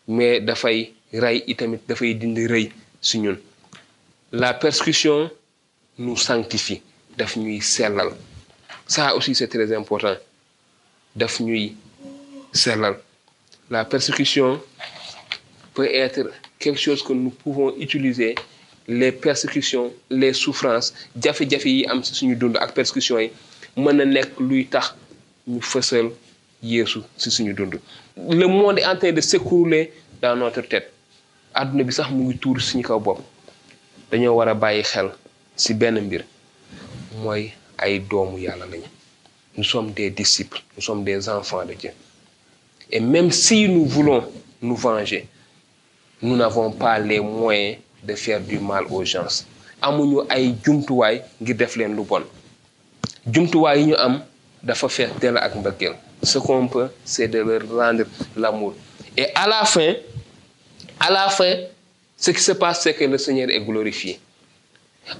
Mais 0.07 0.41
dafay 0.41 0.93
rey 1.13 1.43
itamit 1.47 1.81
dafay 1.89 2.15
dindi 2.15 2.47
rëy 2.47 2.71
si 3.01 3.19
ñun. 3.21 3.39
La 4.33 4.55
persécution 4.55 5.31
nous 5.99 6.17
sanctifie 6.17 6.83
daf 7.17 7.37
ñuy 7.37 7.61
sellal. 7.61 8.11
Ça 8.87 9.17
aussi 9.17 9.35
c'est 9.35 9.49
très 9.49 9.73
important. 9.75 10.15
Daf 11.17 11.41
ñuy 11.41 11.75
sellal. 12.53 12.97
La 13.71 13.85
persécution 13.85 14.61
peut 15.75 15.89
être 15.93 16.31
quelque 16.63 16.81
chose 16.87 17.03
que 17.03 17.13
nous 17.13 17.31
pouvons 17.43 17.69
utiliser 17.87 18.35
les 18.89 19.13
persécutions 19.27 19.87
les 20.21 20.33
souffrances 20.43 20.89
jafe-jafe 21.25 21.67
yi 21.77 21.87
am 21.93 22.03
ci 22.07 22.15
suñu 22.19 22.35
dund 22.37 22.57
ak 22.65 22.71
persécutions 22.79 23.21
yi 23.25 23.31
mën 23.83 23.95
na 24.01 24.05
nekk 24.05 24.41
luy 24.49 24.65
tax 24.75 24.95
ñu 25.49 25.61
fësal 25.73 26.09
Yeesu 26.63 27.01
ci 27.19 27.31
suñu 27.31 27.53
dund. 27.55 27.75
Le 28.17 28.47
monde 28.47 28.79
est 28.79 28.87
en 28.87 28.97
train 28.97 29.11
de 29.13 29.21
s'écrouler 29.21 29.93
dans 30.21 30.37
notre 30.37 30.61
tête. 30.63 30.93
Àdduna 31.55 31.83
bi 31.85 31.93
sax 31.93 32.09
mu 32.15 32.23
ngi 32.29 32.39
tuur 32.39 32.61
suñu 32.63 32.83
kaw 32.87 33.01
bopp. 33.01 33.19
Dañoo 34.11 34.37
war 34.39 34.49
a 34.49 34.55
bàyyi 34.55 34.83
xel 34.85 35.09
ci 35.57 35.75
benn 35.75 35.99
mbir 36.07 36.23
mooy 37.23 37.51
ay 37.79 37.99
doomu 37.99 38.39
yàlla 38.39 38.67
lañu. 38.67 38.89
Nous 39.57 39.65
sommes 39.65 39.93
des 39.93 40.11
disciples 40.11 40.63
nous 40.77 40.83
sommes 40.83 41.05
des 41.05 41.29
enfants 41.29 41.65
de 41.67 41.75
Dieu. 41.75 41.91
Et 42.91 43.01
même 43.01 43.31
si 43.33 43.69
nous 43.69 43.85
voulons 43.85 44.25
nous 44.63 44.77
venger 44.77 45.27
nous 46.23 46.37
n'avons 46.37 46.71
pas 46.71 46.99
les 46.99 47.21
moyens 47.21 47.79
de 48.03 48.15
faire 48.15 48.41
du 48.41 48.59
mal 48.59 48.85
aux 48.91 49.05
gens. 49.05 49.45
Amuñu 49.81 50.21
ay 50.31 50.55
jumtuwaay 50.65 51.23
ngir 51.41 51.57
def 51.57 51.75
leen 51.77 51.97
lu 51.97 52.03
bon. 52.05 52.23
Jumtuwaay 53.27 53.81
yi 53.81 53.87
ñu 53.87 53.95
am 53.99 54.23
dafa 54.63 54.89
fees 54.89 55.11
dell 55.21 55.37
ak 55.39 55.55
mbëggeel. 55.59 55.95
Ce 56.23 56.39
qu'on 56.39 56.69
peut 56.69 56.89
c'est 57.05 57.27
de 57.29 57.39
leur 57.41 57.63
rendre 57.69 58.05
l'amour. 58.37 58.75
Et 59.17 59.27
à 59.35 59.49
la 59.49 59.65
fin 59.65 59.95
à 61.01 61.11
la 61.11 61.29
fin 61.29 61.55
ce 62.17 62.31
qui 62.31 62.41
se 62.41 62.53
passe 62.53 62.83
c'est 62.83 62.95
que 62.95 63.05
le 63.05 63.19
Seigneur 63.19 63.51
est 63.51 63.61
glorifié. 63.61 64.21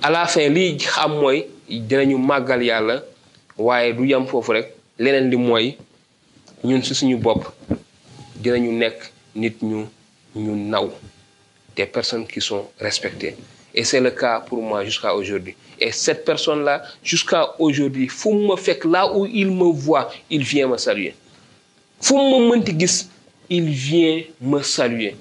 À 0.01 0.11
la 0.11 0.27
fin 0.27 0.49
lii 0.49 0.77
xam 0.77 1.19
mooy 1.19 1.47
dinañu 1.69 2.17
màggal 2.19 2.63
yàlla 2.63 3.03
waaye 3.59 3.93
du 3.95 4.05
yam 4.07 4.27
foofu 4.27 4.53
rek. 4.53 4.73
Leneen 4.99 5.31
li 5.31 5.37
mooy 5.37 5.77
ñun 6.63 6.83
ci 6.83 6.95
suñu 6.95 7.17
bopp 7.19 7.49
dinañu 8.37 8.71
nekk 8.73 9.11
nit 9.35 9.57
ñu 9.63 9.87
ñu 10.35 10.55
naw 10.55 10.91
des 11.77 11.87
personnes 11.87 12.27
qui 12.27 12.41
sont 12.41 12.67
respectées. 12.79 13.37
Et 13.75 13.85
c'est 13.85 14.01
le 14.01 14.11
cas 14.11 14.41
pour 14.41 14.63
moi 14.63 14.85
jusqu'à 14.85 15.15
aujourd'hui. 15.15 15.55
Et 15.81 15.91
cette 15.93 16.25
personne-là 16.25 16.83
jusqu'à 17.03 17.55
aujourd'hui 17.59 18.09
fu 18.09 18.29
mu 18.31 18.47
ma 18.49 18.55
là 18.91 19.13
où 19.15 19.27
il 19.27 19.51
me 19.51 19.73
voit 19.73 20.11
il 20.31 20.43
vient 20.45 20.69
me 20.69 20.77
saluer. 20.77 21.15
Fu 22.01 22.15
mu 22.15 22.49
ma 22.49 22.57
il 23.49 23.69
vient 23.71 24.23
me 24.41 24.63
saluer. 24.63 25.17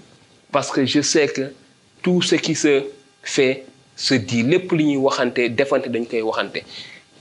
Parce 0.51 0.69
que 0.71 0.85
je 0.85 1.01
sais 1.01 1.27
que 1.27 1.53
tout 2.01 2.21
ce 2.21 2.35
qui 2.35 2.55
se 2.55 2.83
fait 3.23 3.65
se 3.95 4.15
dit 4.15 4.43
lépp 4.43 4.71
li 4.71 4.83
ñuy 4.85 4.97
waxante 4.97 5.39
defante 5.55 5.87
dañ 5.89 6.05
koy 6.05 6.21
waxante. 6.21 6.61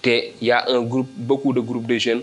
Te 0.03 0.33
y 0.41 0.51
a 0.51 0.65
un 0.69 0.83
groupe 0.83 1.11
beaucoup 1.17 1.53
de 1.53 1.61
groupes 1.61 1.87
de 1.87 1.99
jeunes. 1.99 2.23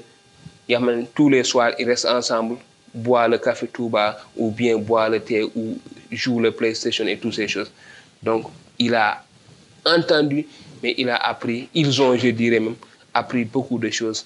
Tous 1.16 1.30
les 1.30 1.44
soirs 1.44 1.72
ils 1.80 1.88
restent 1.88 2.08
ensemble 2.08 2.58
boivent 2.94 3.32
le 3.32 3.38
café 3.38 3.68
Touba 3.68 4.18
ou 4.36 4.52
bien 4.52 4.78
boivent 4.78 5.12
le 5.12 5.20
thé 5.20 5.44
ou 5.44 5.78
jouent 6.12 6.40
le 6.40 6.52
PlayStation 6.52 7.06
et 7.08 7.18
toutes 7.18 7.34
ces 7.34 7.48
choses. 7.48 7.72
Donc 8.24 8.46
il 8.80 8.94
a 8.96 9.24
entendu 9.86 10.46
mais 10.84 10.94
il 10.98 11.10
a 11.10 11.16
appris. 11.18 11.70
Ils 11.74 12.02
ont 12.02 12.16
je 12.18 12.30
dirais 12.30 12.60
même 12.60 12.76
appris 13.14 13.46
beaucoup 13.46 13.80
de 13.80 13.90
choses 13.90 14.26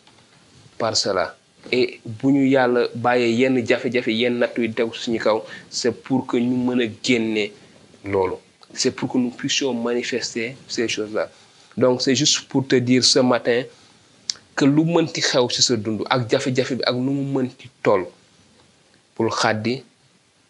par 0.78 0.96
cela. 0.98 1.36
Et 1.72 2.00
bu 2.06 2.32
ñu 2.34 2.48
yàlla 2.50 2.88
yenn 3.20 3.64
jafe-jafe 3.66 4.08
yenn 4.08 4.44
c'est 5.70 5.92
pour 6.04 6.26
que 6.26 6.38
ñu 6.38 7.52
c'est 8.74 8.92
pour 8.92 9.10
que 9.12 9.18
nous 9.18 9.30
puissions 9.30 9.74
manifester 9.74 10.56
ces 10.68 10.88
choses-là. 10.88 11.30
Donc 11.78 12.02
c'est 12.02 12.16
juste 12.16 12.42
pour 12.48 12.68
te 12.68 12.76
dire 12.76 13.04
ce 13.04 13.20
matin 13.20 13.64
que 14.56 14.66
lu 14.66 14.84
mënti 14.86 15.22
xew 15.22 15.48
ci 15.50 15.62
sa 15.64 15.76
dund 15.78 16.02
ak 16.10 16.28
jafe-jafe 16.30 16.76
bi 16.80 16.84
ak 16.86 16.96
mu 16.96 17.14
mënti 17.34 17.70
pour 19.16 19.30
xàddi 19.42 19.84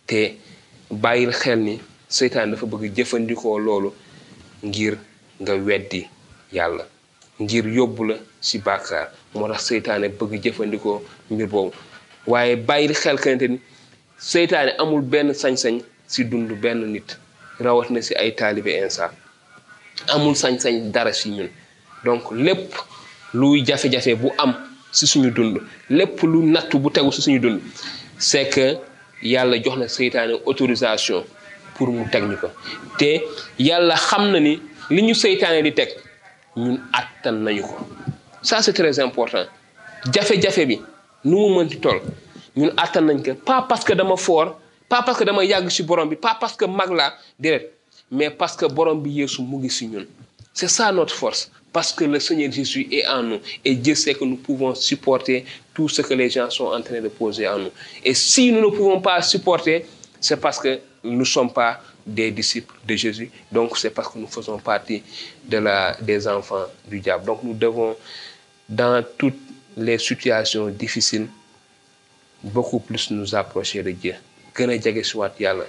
te 0.07 0.19
bàyyil 0.91 1.31
xel 1.41 1.59
ni 1.59 1.79
seytaan 2.09 2.51
dafa 2.51 2.65
bëgg 2.65 2.93
jëfandikoo 2.97 3.57
loolu 3.59 3.89
ngir 4.63 4.93
nga 5.41 5.53
weddi 5.67 6.01
yàlla 6.53 6.83
ngir 7.41 7.65
yóbbu 7.77 8.03
la 8.09 8.15
ci 8.41 8.57
bàkkaar. 8.59 9.07
Moo 9.33 9.47
tax 9.47 9.61
seytaane 9.69 10.07
bëgg 10.19 10.43
jëfandikoo 10.43 10.97
mbir 11.31 11.47
boobu. 11.47 11.71
Waaye 12.27 12.55
bàyyil 12.55 12.93
xel 12.93 13.17
kante 13.19 13.47
ni 13.47 13.57
seytaane 14.19 14.71
amul 14.81 15.01
benn 15.01 15.31
sañ-sañ 15.33 15.75
ci 16.11 16.23
dund 16.25 16.51
benn 16.61 16.81
nit 16.93 17.17
rawat 17.59 17.89
na 17.89 17.99
ay 18.19 18.31
taalibe 18.35 18.67
insa 18.83 19.11
amul 20.13 20.35
sañ-sañ 20.35 20.91
dara 20.91 21.13
ci 21.13 21.29
ñun. 21.29 21.49
Donc 22.03 22.31
lépp 22.31 22.73
luy 23.33 23.63
jafe-jafe 23.65 24.15
bu 24.15 24.29
am 24.37 24.53
ci 24.91 25.07
suñu 25.07 25.31
dund 25.31 25.61
lépp 25.89 26.21
lu 26.23 26.43
nattu 26.43 26.77
bu 26.79 26.89
tegu 26.91 27.11
ci 27.11 27.21
suñu 27.21 27.39
dund 27.39 27.61
c'est 28.21 28.47
que 28.49 28.77
yàlla 29.23 29.57
jox 29.63 29.77
na 29.77 29.87
seytaane 29.87 30.33
autorisation 30.45 31.25
pour 31.75 31.87
mu 31.89 32.05
teg 32.11 32.23
ñu 32.29 32.37
ko. 32.37 32.47
Te 32.97 33.21
yàlla 33.59 33.95
xam 33.95 34.31
na 34.31 34.39
ni 34.39 34.61
li 34.89 35.01
ñu 35.01 35.13
seytaane 35.15 35.61
ça 38.43 38.61
c'est 38.61 38.73
très 38.73 38.99
important. 38.99 39.45
Jafe-jafe 40.13 40.65
bi 40.65 40.79
nu 41.25 42.69
pas 43.45 43.65
parce 43.67 43.83
que 43.83 43.93
dama 43.93 44.15
fort 44.17 44.59
pas 44.87 45.01
parce 45.03 45.17
que 45.17 45.23
dama 45.23 45.43
yàgg 45.43 45.69
ci 45.69 45.83
pas 46.21 46.37
parce 46.39 46.55
que 46.55 46.65
mag 46.65 46.91
laa 46.91 47.13
déedéet. 47.39 47.71
Mais 48.11 48.29
parce 48.29 48.55
que 48.57 48.65
borom 48.65 49.01
bi 49.01 49.25
c'est 50.53 50.67
ça 50.67 50.91
notre 50.91 51.15
force. 51.15 51.51
Parce 51.73 51.93
que 51.93 52.03
le 52.03 52.19
Seigneur 52.19 52.51
Jésus 52.51 52.87
est 52.91 53.07
en 53.07 53.23
nous. 53.23 53.39
Et 53.63 53.75
Dieu 53.75 53.95
sait 53.95 54.13
que 54.13 54.25
nous 54.25 54.35
pouvons 54.35 54.75
supporter 54.75 55.45
tout 55.73 55.87
ce 55.87 56.01
que 56.01 56.13
les 56.13 56.29
gens 56.29 56.49
sont 56.49 56.65
en 56.65 56.81
train 56.81 56.99
de 56.99 57.07
poser 57.07 57.47
en 57.47 57.59
nous. 57.59 57.71
Et 58.03 58.13
si 58.13 58.51
nous 58.51 58.59
ne 58.61 58.75
pouvons 58.75 58.99
pas 58.99 59.21
supporter 59.21 59.85
c'est 60.21 60.37
parce 60.37 60.59
que 60.59 60.79
nous 61.03 61.17
ne 61.17 61.23
sommes 61.23 61.51
pas 61.51 61.81
des 62.05 62.29
disciples 62.31 62.75
de 62.87 62.95
Jésus. 62.95 63.31
Donc 63.51 63.75
c'est 63.77 63.89
parce 63.89 64.07
que 64.09 64.19
nous 64.19 64.27
faisons 64.27 64.59
partie 64.59 65.01
des 65.43 66.27
enfants 66.27 66.65
du 66.87 66.99
diable. 66.99 67.25
Donc 67.25 67.41
nous 67.43 67.55
devons 67.55 67.95
dans 68.69 69.03
toutes 69.17 69.39
les 69.75 69.97
situations 69.97 70.67
difficiles 70.67 71.27
beaucoup 72.43 72.79
plus 72.79 73.09
nous 73.11 73.33
approcher 73.35 73.81
de 73.83 73.91
Dieu. 73.91 74.15
Yàlla 75.39 75.65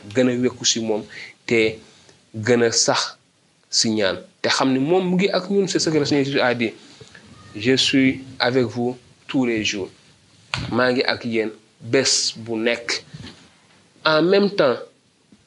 si 3.73 3.91
ñaan. 3.97 4.16
Te 4.43 4.49
xam 4.53 4.73
ne 4.73 4.79
moom 4.79 5.03
mu 5.09 5.14
ngi 5.16 5.29
ak 5.33 5.49
ñun 5.51 5.66
c'est 5.66 5.79
ce 5.81 5.89
que 5.91 5.99
le 5.99 6.05
Seigneur 6.05 6.45
a 6.45 6.55
dit. 6.55 6.73
Je 7.57 7.75
suis 7.77 8.20
avec 8.39 8.64
vous 8.66 8.97
tous 9.27 9.45
les 9.47 9.64
jours. 9.64 9.89
Maa 10.70 10.93
ngi 10.93 11.03
ak 11.03 11.25
yéen 11.25 11.51
bés 11.81 12.35
bu 12.37 12.53
nekk. 12.57 13.03
En 14.05 14.23
même 14.23 14.51
temps 14.51 14.77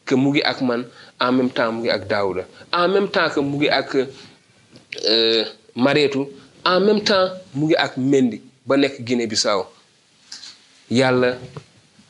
que 0.05 0.15
mu 0.15 0.29
ngi 0.31 0.41
ak 0.41 0.61
man 0.61 0.85
en 1.19 1.31
même 1.31 1.49
temps 1.49 1.71
mu 1.71 1.81
ngi 1.83 1.89
ak 1.89 2.07
Daouda. 2.07 2.43
En 2.73 2.87
même 2.89 3.07
temps 3.09 3.29
que 3.29 3.39
mu 3.39 3.57
ngi 3.57 3.69
ak 3.69 3.95
Mareetu 5.75 6.19
en 6.65 6.79
même 6.79 7.01
temps 7.03 7.29
mu 7.53 7.65
ngi 7.67 7.75
ak 7.75 7.97
Mendi 7.97 8.41
ba 8.65 8.77
nekk 8.77 9.01
Guinée-Bissau. 9.03 9.65
Yàlla 10.89 11.37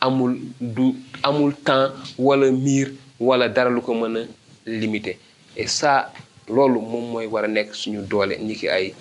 amul 0.01 0.38
du 0.61 0.93
amul 1.24 1.53
temps 1.63 1.91
wala 2.18 2.51
miir 2.51 2.91
wala 3.20 3.47
dara 3.49 3.70
lu 3.70 3.82
ko 3.82 3.93
mën 3.95 4.18
a 4.18 4.22
limiter 4.66 5.18
et 5.57 5.67
ça 5.67 6.11
loolu 6.47 6.79
moom 6.79 7.05
mooy 7.11 7.25
war 7.27 7.43
a 7.45 7.47
nekk 7.47 7.73
suñu 7.75 8.01
doole 8.01 8.35
ñi 8.39 8.55
ki 8.55 8.67
ay 8.69 8.93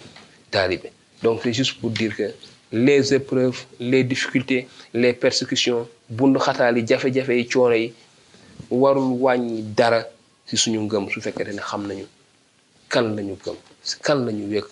taalibe. 0.50 0.88
Donc 1.22 1.40
c'est 1.42 1.52
juste 1.52 1.80
pour 1.80 1.90
dire 1.90 2.14
que 2.16 2.32
les 2.72 3.14
épreuves 3.14 3.64
les 3.80 4.04
difficultés 4.04 4.66
les 4.92 5.12
persécutions 5.12 5.86
bundu 6.08 6.38
xataal 6.38 6.78
yi 6.78 6.86
jafe-jafe 6.86 7.30
yi 7.38 7.46
coono 7.48 7.74
yi 7.74 7.92
warul 8.70 9.18
wàññi 9.24 9.62
dara 9.76 10.00
ci 10.46 10.56
suñu 10.56 10.80
ngëm 10.80 11.08
su 11.10 11.20
fekkee 11.20 11.52
ne 11.52 11.60
xam 11.62 11.86
nañu 11.86 12.06
kan 12.88 13.06
lañu 13.16 13.36
gëm 13.44 13.56
kan 14.02 14.18
lañu 14.26 14.44
wékk 14.52 14.68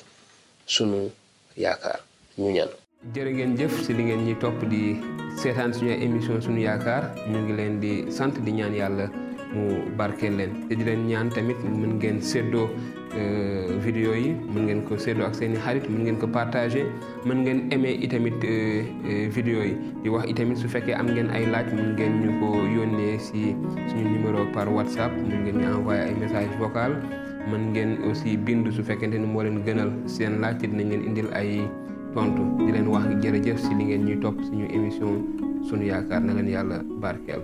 suñu 0.66 1.10
yaakaar. 1.56 2.00
Ñu 2.38 2.50
ñan 2.52 2.68
jërë 3.14 3.30
ngeen 3.34 3.56
jëf 3.58 3.74
ci 3.86 3.92
li 3.94 4.02
ngeen 4.04 4.24
ñi 4.26 4.34
topp 4.38 4.58
di 4.70 4.96
seetaan 5.42 5.72
suñu 5.74 5.92
émission 5.92 6.40
suñu 6.40 6.60
yaakaar. 6.62 7.14
Ñu 7.30 7.38
ngi 7.42 7.52
leen 7.58 7.80
di 7.80 7.92
sant 8.12 8.34
di 8.44 8.52
ñaan 8.52 8.74
yàlla 8.74 9.06
mu 9.54 9.62
barkeel 9.96 10.36
leen 10.36 10.50
te 10.68 10.74
di 10.76 10.84
leen 10.84 11.06
ñaan 11.08 11.28
tamit 11.30 11.56
mën 11.64 11.96
ngeen 11.98 12.20
séddoo 12.20 12.68
vidéo 13.84 14.14
yi 14.16 14.32
mën 14.54 14.62
ngeen 14.66 14.80
ko 14.88 14.96
séddoo 14.96 15.26
ak 15.28 15.34
seeni 15.34 15.56
xarit 15.56 15.84
mën 15.90 16.02
ngeen 16.04 16.16
ko 16.18 16.26
partager 16.26 16.86
mën 17.26 17.38
ngeen 17.44 17.58
aimer 17.72 17.92
itamit 18.04 18.40
vidéo 19.34 19.60
yi 19.62 19.74
di 20.02 20.08
wax 20.08 20.24
itamit 20.30 20.56
su 20.56 20.68
fekkee 20.68 20.94
am 20.96 21.06
ngeen 21.12 21.28
ay 21.30 21.44
laaj 21.46 21.68
mën 21.76 21.92
ngeen 21.96 22.12
ñu 22.22 22.30
ko 22.40 22.48
yónnee 22.76 23.18
ci 23.18 23.54
suñu 23.88 24.08
numéro 24.16 24.46
par 24.54 24.68
WhatsApp 24.72 25.12
mën 25.28 25.42
ngeen 25.44 25.56
ñu 25.60 25.66
envoyer 25.76 26.04
ay 26.08 26.14
message 26.20 26.52
vocal 26.58 26.92
mën 27.50 27.62
ngeen 27.72 27.90
aussi 28.08 28.36
bind 28.36 28.70
su 28.72 28.82
fekkente 28.82 29.18
ni 29.18 29.26
moo 29.26 29.42
leen 29.42 29.60
gënal 29.66 29.90
seen 30.06 30.40
laaj 30.40 30.56
te 30.60 30.66
dinañ 30.66 30.88
leen 30.88 31.02
indil 31.12 31.28
ay 31.36 31.60
tontu 32.14 32.42
di 32.64 32.72
leen 32.72 32.88
wax 32.88 33.04
jërëjëf 33.22 33.58
ci 33.60 33.72
li 33.78 33.84
ngeen 33.84 34.04
ñuy 34.08 34.18
topp 34.20 34.40
suñu 34.48 34.66
émission 34.72 35.20
sunu 35.68 35.84
yaakaar 35.84 36.22
na 36.24 36.32
leen 36.34 36.48
yàlla 36.48 36.80
barkeel 37.00 37.42